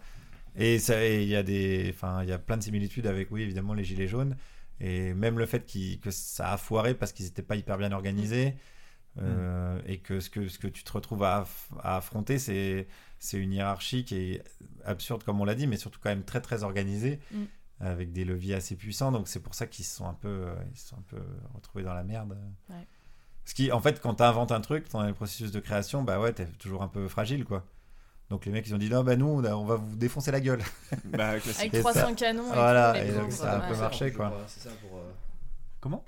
Et 0.57 1.23
il 1.23 1.27
y 1.29 1.35
a 1.35 1.43
des, 1.43 1.91
enfin 1.93 2.23
il 2.23 2.29
y 2.29 2.31
a 2.31 2.37
plein 2.37 2.57
de 2.57 2.63
similitudes 2.63 3.07
avec 3.07 3.29
oui 3.31 3.41
évidemment 3.43 3.73
les 3.73 3.83
gilets 3.83 4.07
jaunes 4.07 4.35
et 4.79 5.13
même 5.13 5.37
le 5.39 5.45
fait 5.45 5.65
qu'il- 5.65 5.99
que 5.99 6.11
ça 6.11 6.53
a 6.53 6.57
foiré 6.57 6.93
parce 6.93 7.11
qu'ils 7.11 7.25
n'étaient 7.25 7.41
pas 7.41 7.55
hyper 7.55 7.77
bien 7.77 7.91
organisés. 7.91 8.55
euh, 9.21 9.79
Et 9.85 9.99
que 9.99 10.19
ce, 10.19 10.29
que 10.29 10.47
ce 10.49 10.59
que 10.59 10.67
tu 10.67 10.83
te 10.83 10.91
retrouves 10.91 11.23
à, 11.23 11.41
aff- 11.43 11.71
à 11.81 11.97
affronter, 11.97 12.37
c'est 12.37 12.87
une 13.33 13.53
hiérarchie 13.53 14.03
qui 14.03 14.15
est 14.33 14.43
absurde, 14.83 15.23
comme 15.23 15.39
on 15.39 15.45
l'a 15.45 15.55
dit, 15.55 15.67
mais 15.67 15.77
surtout 15.77 15.99
quand 16.03 16.09
même 16.09 16.23
très 16.25 16.41
très 16.41 16.63
organisée, 16.63 17.19
Mm. 17.31 17.43
avec 17.79 18.11
des 18.11 18.25
leviers 18.25 18.55
assez 18.55 18.75
puissants. 18.75 19.13
Donc 19.13 19.27
c'est 19.29 19.39
pour 19.39 19.55
ça 19.55 19.67
qu'ils 19.67 19.85
se 19.85 19.95
sont 19.95 20.05
un 20.07 20.13
peu, 20.15 20.27
euh, 20.27 20.53
ils 20.73 20.77
se 20.77 20.89
sont 20.89 20.97
un 20.97 21.03
peu 21.07 21.21
retrouvés 21.53 21.83
dans 21.85 21.93
la 21.93 22.03
merde. 22.03 22.37
Ouais. 22.69 22.85
Ce 23.45 23.53
qui, 23.53 23.71
en 23.71 23.79
fait, 23.79 24.01
quand 24.01 24.15
tu 24.15 24.23
inventes 24.23 24.51
un 24.51 24.61
truc 24.61 24.89
dans 24.91 25.03
le 25.03 25.13
processus 25.13 25.51
de 25.51 25.59
création, 25.59 26.01
bah 26.03 26.19
ouais, 26.19 26.33
t'es 26.33 26.45
toujours 26.45 26.81
un 26.83 26.87
peu 26.87 27.07
fragile, 27.07 27.45
quoi. 27.45 27.63
Donc 28.31 28.45
les 28.47 28.51
mecs, 28.51 28.65
ils 28.67 28.73
ont 28.73 28.79
dit 28.79 28.89
non, 28.89 29.03
bah 29.03 29.15
nous, 29.15 29.27
on, 29.27 29.43
a- 29.43 29.53
on 29.55 29.65
va 29.65 29.75
vous 29.75 29.95
défoncer 29.95 30.31
la 30.31 30.39
gueule. 30.39 30.61
Bah, 31.05 31.39
classique. 31.39 31.59
Avec 31.61 31.73
Et 31.75 31.79
300 31.79 31.99
ça- 31.99 32.13
canons 32.13 32.47
et 32.51 32.55
Voilà, 32.55 32.93
tout, 32.93 32.99
et 33.07 33.11
donc 33.11 33.31
ça 33.31 33.51
a 33.51 33.57
un 33.57 33.69
peu 33.71 33.77
marché, 33.79 34.11
quoi. 34.11 34.33
C'est 34.47 34.67
ça 34.67 34.75
pour. 34.81 34.97
euh, 34.97 35.01
Comment? 35.79 36.03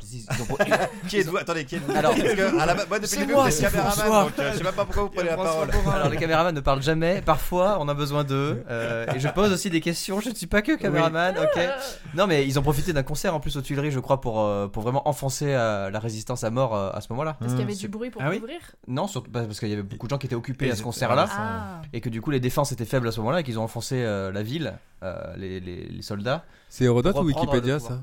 Je 0.00 0.06
dis, 0.06 0.26
ils 0.30 0.42
ont 0.42 0.56
qui 1.08 1.18
êtes-vous? 1.18 1.36
Attendez, 1.36 1.64
qui 1.64 1.76
êtes-vous? 1.76 1.94
Alors- 1.96 2.14
Parce 2.14 2.22
que, 2.34 2.58
à 2.60 2.66
la 2.66 2.74
moi, 2.74 2.98
depuis 2.98 3.14
le 3.16 3.20
début, 3.22 3.32
moi, 3.34 3.44
vous 3.48 3.64
êtes 3.64 3.72
caméraman, 3.72 4.24
donc 4.26 4.38
euh, 4.38 4.52
je 4.52 4.58
sais 4.58 4.64
même 4.64 4.72
pas 4.74 4.84
pourquoi 4.84 5.02
vous 5.04 5.08
prenez 5.10 5.28
la 5.30 5.36
parole. 5.36 5.68
Alors 5.94 6.08
les 6.08 6.16
caméramans 6.16 6.54
ne 6.54 6.60
parlent 6.60 6.82
jamais, 6.82 7.20
parfois 7.22 7.78
on 7.80 7.88
a 7.88 7.94
besoin 7.94 8.24
d'eux. 8.24 8.64
euh, 8.70 9.06
et 9.14 9.20
je 9.20 9.28
pose 9.28 9.52
aussi 9.52 9.70
des 9.70 9.80
questions, 9.80 10.20
je 10.20 10.30
ne 10.30 10.34
suis 10.34 10.46
pas 10.46 10.62
que 10.62 10.76
caméraman, 10.76 11.36
ok. 11.38 11.60
Non 12.14 12.26
mais 12.26 12.46
ils 12.46 12.58
ont 12.58 12.62
profité 12.62 12.92
d'un 12.92 13.02
concert 13.02 13.34
en 13.34 13.40
plus 13.40 13.56
aux 13.56 13.62
Tuileries 13.62 13.90
je 13.90 14.00
crois 14.00 14.20
pour, 14.20 14.40
euh, 14.40 14.66
pour 14.68 14.82
vraiment 14.82 15.06
enfoncer 15.08 15.46
euh, 15.54 15.90
la 15.90 15.98
résistance 15.98 16.44
à 16.44 16.50
mort 16.50 16.74
euh, 16.74 16.90
à 16.92 17.00
ce 17.00 17.06
moment-là. 17.10 17.36
Parce 17.40 17.52
qu'il 17.52 17.60
y 17.60 17.64
avait 17.64 17.74
du 17.74 17.88
bruit 17.88 18.10
pour 18.10 18.22
Ah 18.22 18.30
oui 18.30 18.40
couvrir? 18.40 18.60
Non, 18.88 19.06
surtout 19.06 19.30
bah, 19.30 19.42
parce 19.46 19.60
qu'il 19.60 19.68
y 19.68 19.72
avait 19.72 19.82
beaucoup 19.82 20.06
de 20.06 20.10
gens 20.10 20.18
qui 20.18 20.26
étaient 20.26 20.34
occupés 20.34 20.66
Et 20.66 20.70
à 20.70 20.76
ce 20.76 20.82
concert-là. 20.82 21.26
Ah. 21.30 21.82
Et 21.92 22.00
que 22.00 22.08
du 22.08 22.20
coup 22.20 22.30
les 22.30 22.40
défenses 22.40 22.72
étaient 22.72 22.84
faibles 22.84 23.08
à 23.08 23.12
ce 23.12 23.20
moment-là 23.20 23.40
et 23.40 23.42
qu'ils 23.44 23.58
ont 23.58 23.62
enfoncé 23.64 23.96
euh, 24.02 24.32
la 24.32 24.42
ville, 24.42 24.74
euh, 25.02 25.14
les, 25.36 25.60
les- 25.60 25.86
les 25.88 26.02
soldats. 26.02 26.44
C'est 26.72 26.84
Hérodote 26.84 27.16
ou 27.16 27.24
Wikipédia 27.24 27.80
ça 27.80 27.98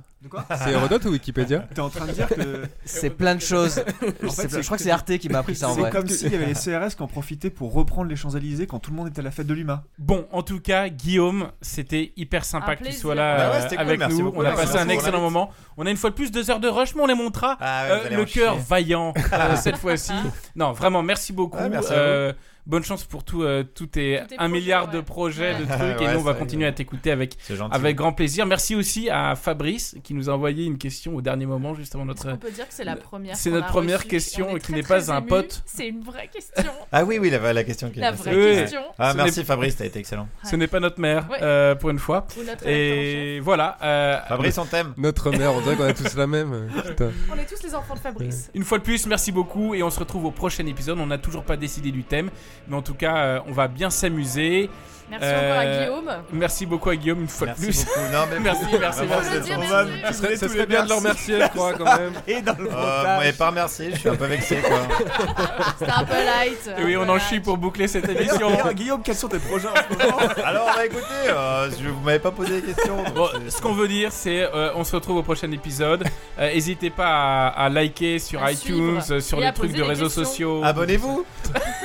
C'est 0.57 0.71
Hérodote 0.71 1.05
ou 1.05 1.09
Wikipédia 1.11 1.59
T'es 1.73 1.79
en 1.79 1.87
train 1.89 2.05
de 2.05 2.11
dire 2.11 2.27
que. 2.27 2.63
C'est 2.83 3.09
plein 3.11 3.33
de 3.33 3.39
choses. 3.39 3.81
En 4.27 4.29
fait, 4.29 4.29
C'est- 4.29 4.49
c'est 4.49 4.61
je 4.61 4.65
crois 4.65 4.77
que 4.77 4.83
c'est 4.83 4.91
Arte 4.91 5.17
qui 5.19 5.29
m'a 5.29 5.39
appris 5.39 5.55
ça 5.55 5.69
en 5.69 5.73
C'est 5.75 5.79
vrai. 5.81 5.89
comme 5.89 6.07
s'il 6.09 6.31
y 6.31 6.35
avait 6.35 6.45
les 6.47 6.53
CRS 6.53 6.95
qui 6.95 7.01
en 7.01 7.07
profitaient 7.07 7.49
pour 7.49 7.71
reprendre 7.73 8.09
les 8.09 8.15
Champs-Élysées 8.17 8.67
quand 8.67 8.79
tout 8.79 8.91
le 8.91 8.97
monde 8.97 9.07
était 9.07 9.19
à 9.21 9.23
la 9.23 9.31
fête 9.31 9.47
de 9.47 9.53
l'UMA. 9.53 9.83
Bon, 9.99 10.27
en 10.33 10.43
tout 10.43 10.59
cas, 10.59 10.89
Guillaume, 10.89 11.47
c'était 11.61 12.11
hyper 12.17 12.43
sympa 12.43 12.71
Un 12.71 12.73
que 12.73 12.77
tu 12.79 12.83
plaisir. 12.83 13.01
sois 13.01 13.15
là 13.15 13.37
Bah 13.37 13.51
ouais, 13.51 13.63
euh, 13.65 13.69
cool, 13.69 13.77
avec 13.79 14.09
nous. 14.09 14.23
beaucoup, 14.25 14.41
on 14.41 14.45
a 14.45 14.51
passé 14.51 14.77
un 14.77 14.89
excellent 14.89 15.21
moment. 15.21 15.49
On 15.77 15.85
a 15.85 15.89
une 15.89 15.97
fois 15.97 16.09
de 16.09 16.15
plus 16.15 16.29
deux 16.31 16.51
heures 16.51 16.59
de 16.59 16.67
rush, 16.67 16.93
mais 16.95 17.01
on 17.03 17.07
les 17.07 17.15
montrera 17.15 17.55
Ah 17.61 17.85
ouais, 17.85 18.11
euh, 18.11 18.17
le 18.17 18.25
cœur 18.25 18.57
vaillant 18.57 19.13
euh, 19.33 19.55
cette 19.61 19.77
fois-ci. 19.77 20.11
Non, 20.57 20.73
vraiment, 20.73 21.01
merci 21.03 21.31
beaucoup. 21.31 21.57
Ouais, 21.57 21.69
merci 21.69 21.93
à 21.93 22.33
bonne 22.67 22.83
chance 22.83 23.03
pour 23.05 23.23
tout, 23.23 23.41
euh, 23.43 23.63
tous 23.63 23.87
tes 23.87 24.19
un 24.19 24.25
projets, 24.25 24.47
milliard 24.49 24.87
de 24.89 24.97
ouais. 24.97 25.03
projets, 25.03 25.55
de 25.55 25.63
Ouais. 25.63 25.77
trucs, 25.95 26.01
et 26.07 26.13
nous 26.13 26.19
on 26.19 26.23
va 26.23 26.33
continuer 26.35 26.65
à 26.67 26.71
t'écouter 26.71 27.11
avec 27.11 27.35
avec 27.71 27.95
grand 27.95 28.11
plaisir. 28.13 28.45
Merci 28.45 28.75
aussi 28.75 29.09
à 29.09 29.35
Fabrice 29.35 29.95
qui 30.03 30.13
nous 30.13 30.29
a 30.29 30.33
envoyé 30.33 30.65
une 30.65 30.77
question 30.77 31.15
au 31.15 31.21
dernier 31.21 31.45
moment 31.45 31.73
juste 31.73 31.95
avant 31.95 32.05
notre. 32.05 32.29
On 32.31 32.37
peut 32.37 32.51
dire 32.51 32.67
que 32.67 32.73
c'est 32.73 32.83
la 32.83 32.95
première. 32.95 33.35
C'est 33.35 33.49
notre 33.49 33.67
a 33.67 33.69
première 33.69 33.97
reçue. 33.99 34.09
question 34.09 34.47
On 34.51 34.57
est 34.57 34.59
qui 34.59 34.73
n'est 34.73 34.83
très 34.83 35.05
pas 35.05 35.11
un 35.13 35.21
pote. 35.21 35.63
C'est 35.65 35.87
une 35.87 36.01
vraie 36.01 36.27
question. 36.27 36.71
Ah 36.91 37.03
oui, 37.03 37.17
oui, 37.19 37.29
la, 37.29 37.53
la 37.53 37.63
question 37.63 37.89
qui 37.89 37.99
est 37.99 38.01
La 38.01 38.11
vraie 38.11 38.35
Oui. 38.35 38.55
question. 38.61 38.81
Ah, 38.99 39.11
Ce 39.11 39.17
merci 39.17 39.43
Fabrice, 39.43 39.75
t'as 39.77 39.85
été 39.85 39.99
excellent. 39.99 40.27
Ce 40.43 40.55
n'est 40.55 40.67
pas 40.67 40.79
notre 40.79 40.99
mère 40.99 41.27
euh, 41.41 41.75
pour 41.75 41.89
une 41.89 41.99
fois. 41.99 42.25
Ou 42.39 42.43
notre 42.43 42.67
Et 42.67 43.39
voilà. 43.41 43.77
euh, 43.83 44.19
Fabrice, 44.27 44.57
on 44.57 44.65
t'aime. 44.65 44.93
Notre 44.97 45.31
mère, 45.31 45.53
on 45.53 45.61
dirait 45.61 45.75
qu'on 45.75 45.83
a 45.83 45.93
tous 45.93 46.15
la 46.15 46.27
même. 46.27 46.69
Putain. 46.85 47.11
On 47.33 47.37
est 47.37 47.45
tous 47.45 47.61
les 47.63 47.75
enfants 47.75 47.93
de 47.95 47.99
Fabrice. 47.99 48.49
Une 48.53 48.63
fois 48.63 48.77
de 48.79 48.83
plus, 48.83 49.05
merci 49.07 49.31
beaucoup 49.31 49.73
et 49.75 49.83
on 49.83 49.89
se 49.89 49.99
retrouve 49.99 50.25
au 50.25 50.31
prochain 50.31 50.65
épisode. 50.65 50.99
On 50.99 51.07
n'a 51.07 51.17
toujours 51.17 51.43
pas 51.43 51.57
décidé 51.57 51.91
du 51.91 52.03
thème, 52.03 52.29
mais 52.67 52.75
en 52.75 52.81
tout 52.81 52.93
cas, 52.93 53.17
euh, 53.17 53.39
on 53.47 53.51
va 53.51 53.67
bien 53.67 53.89
s'amuser. 53.89 54.69
Merci 55.09 55.25
Euh, 55.25 55.49
encore 55.51 55.59
à 55.61 55.65
Guillaume. 55.65 56.11
Merci 56.33 56.65
beaucoup 56.65 56.89
à 56.89 56.95
Guillaume 56.97 57.21
une 57.21 57.27
fois 57.29 57.47
Merci 57.47 57.61
de 57.61 57.67
plus. 57.67 57.85
Non, 58.11 58.25
mais 58.29 58.39
Merci, 58.41 58.61
merci, 58.79 59.01
merci. 59.07 59.51
on 59.55 59.59
va- 59.61 59.85
Ça 60.11 60.47
serait, 60.49 60.65
bien 60.65 60.83
de 60.83 60.89
leur 60.89 60.99
merci. 61.01 61.31
remercier, 61.33 61.39
je 61.41 61.47
crois, 61.47 61.73
quand 61.73 61.85
même. 61.97 62.11
Et 62.27 62.41
dans 62.41 62.55
le 62.59 62.69
Euh, 62.69 63.19
ouais, 63.19 63.31
pas 63.31 63.47
remercié, 63.47 63.91
je 63.93 63.99
suis 63.99 64.09
un 64.09 64.15
peu 64.15 64.25
vexé 64.25 64.57
quoi. 64.57 64.79
C'était 65.79 65.91
un 65.91 66.03
peu 66.03 66.13
light. 66.13 66.69
Et 66.77 66.83
oui, 66.83 66.97
on 66.97 67.03
en 67.07 67.15
light. 67.15 67.23
chie 67.23 67.39
pour 67.39 67.57
boucler 67.57 67.87
cette 67.87 68.09
émission. 68.09 68.49
Guillaume, 68.73 69.01
quels 69.01 69.15
sont 69.15 69.29
tes 69.29 69.39
projets 69.39 69.69
en 69.69 69.75
ce 69.75 69.97
moment 70.05 70.17
Alors, 70.43 70.65
bah 70.75 70.85
écoutez, 70.85 71.03
euh, 71.29 71.69
je, 71.71 71.87
vous 71.89 72.01
m'avez 72.01 72.19
pas 72.19 72.31
posé 72.31 72.59
des 72.61 72.73
questions. 72.73 73.03
Bon, 73.15 73.27
ce 73.47 73.61
qu'on 73.61 73.73
veut 73.73 73.87
dire, 73.87 74.11
c'est 74.11 74.41
euh, 74.43 74.71
on 74.75 74.83
se 74.83 74.93
retrouve 74.95 75.17
au 75.17 75.23
prochain 75.23 75.49
épisode. 75.53 76.03
Euh, 76.37 76.53
N'hésitez 76.53 76.89
pas 76.89 77.47
à, 77.47 77.65
à 77.65 77.69
liker 77.69 78.19
sur 78.19 78.43
À 78.43 78.51
iTunes, 78.51 78.99
suivre. 79.01 79.17
euh, 79.17 79.19
sur 79.21 79.37
Et 79.39 79.45
les 79.45 79.53
trucs 79.53 79.71
de 79.71 79.83
réseaux 79.83 80.05
questions. 80.05 80.23
sociaux. 80.25 80.61
Abonnez-vous. 80.65 81.25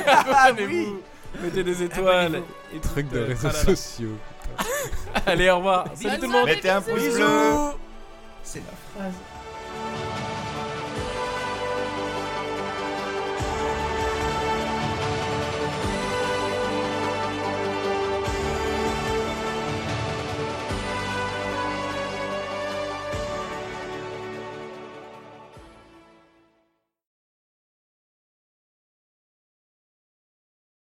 Abonnez-vous. 0.06 1.02
Mettez 1.41 1.64
des 1.64 1.83
étoiles. 1.83 2.43
et 2.74 2.78
Truc 2.80 3.09
de 3.11 3.18
euh, 3.18 3.24
réseaux 3.26 3.49
tralala. 3.49 3.64
sociaux. 3.76 4.16
Allez, 5.26 5.51
au 5.51 5.57
revoir. 5.57 5.87
Salut 5.95 6.16
tout 6.18 6.26
le 6.26 6.33
monde. 6.33 6.47
Mettez 6.47 6.70
un 6.70 6.80
pouce 6.83 6.95
Bisous. 6.95 7.16
bleu. 7.16 7.57
C'est 8.43 8.59
la 8.61 9.01
phrase. 9.01 9.14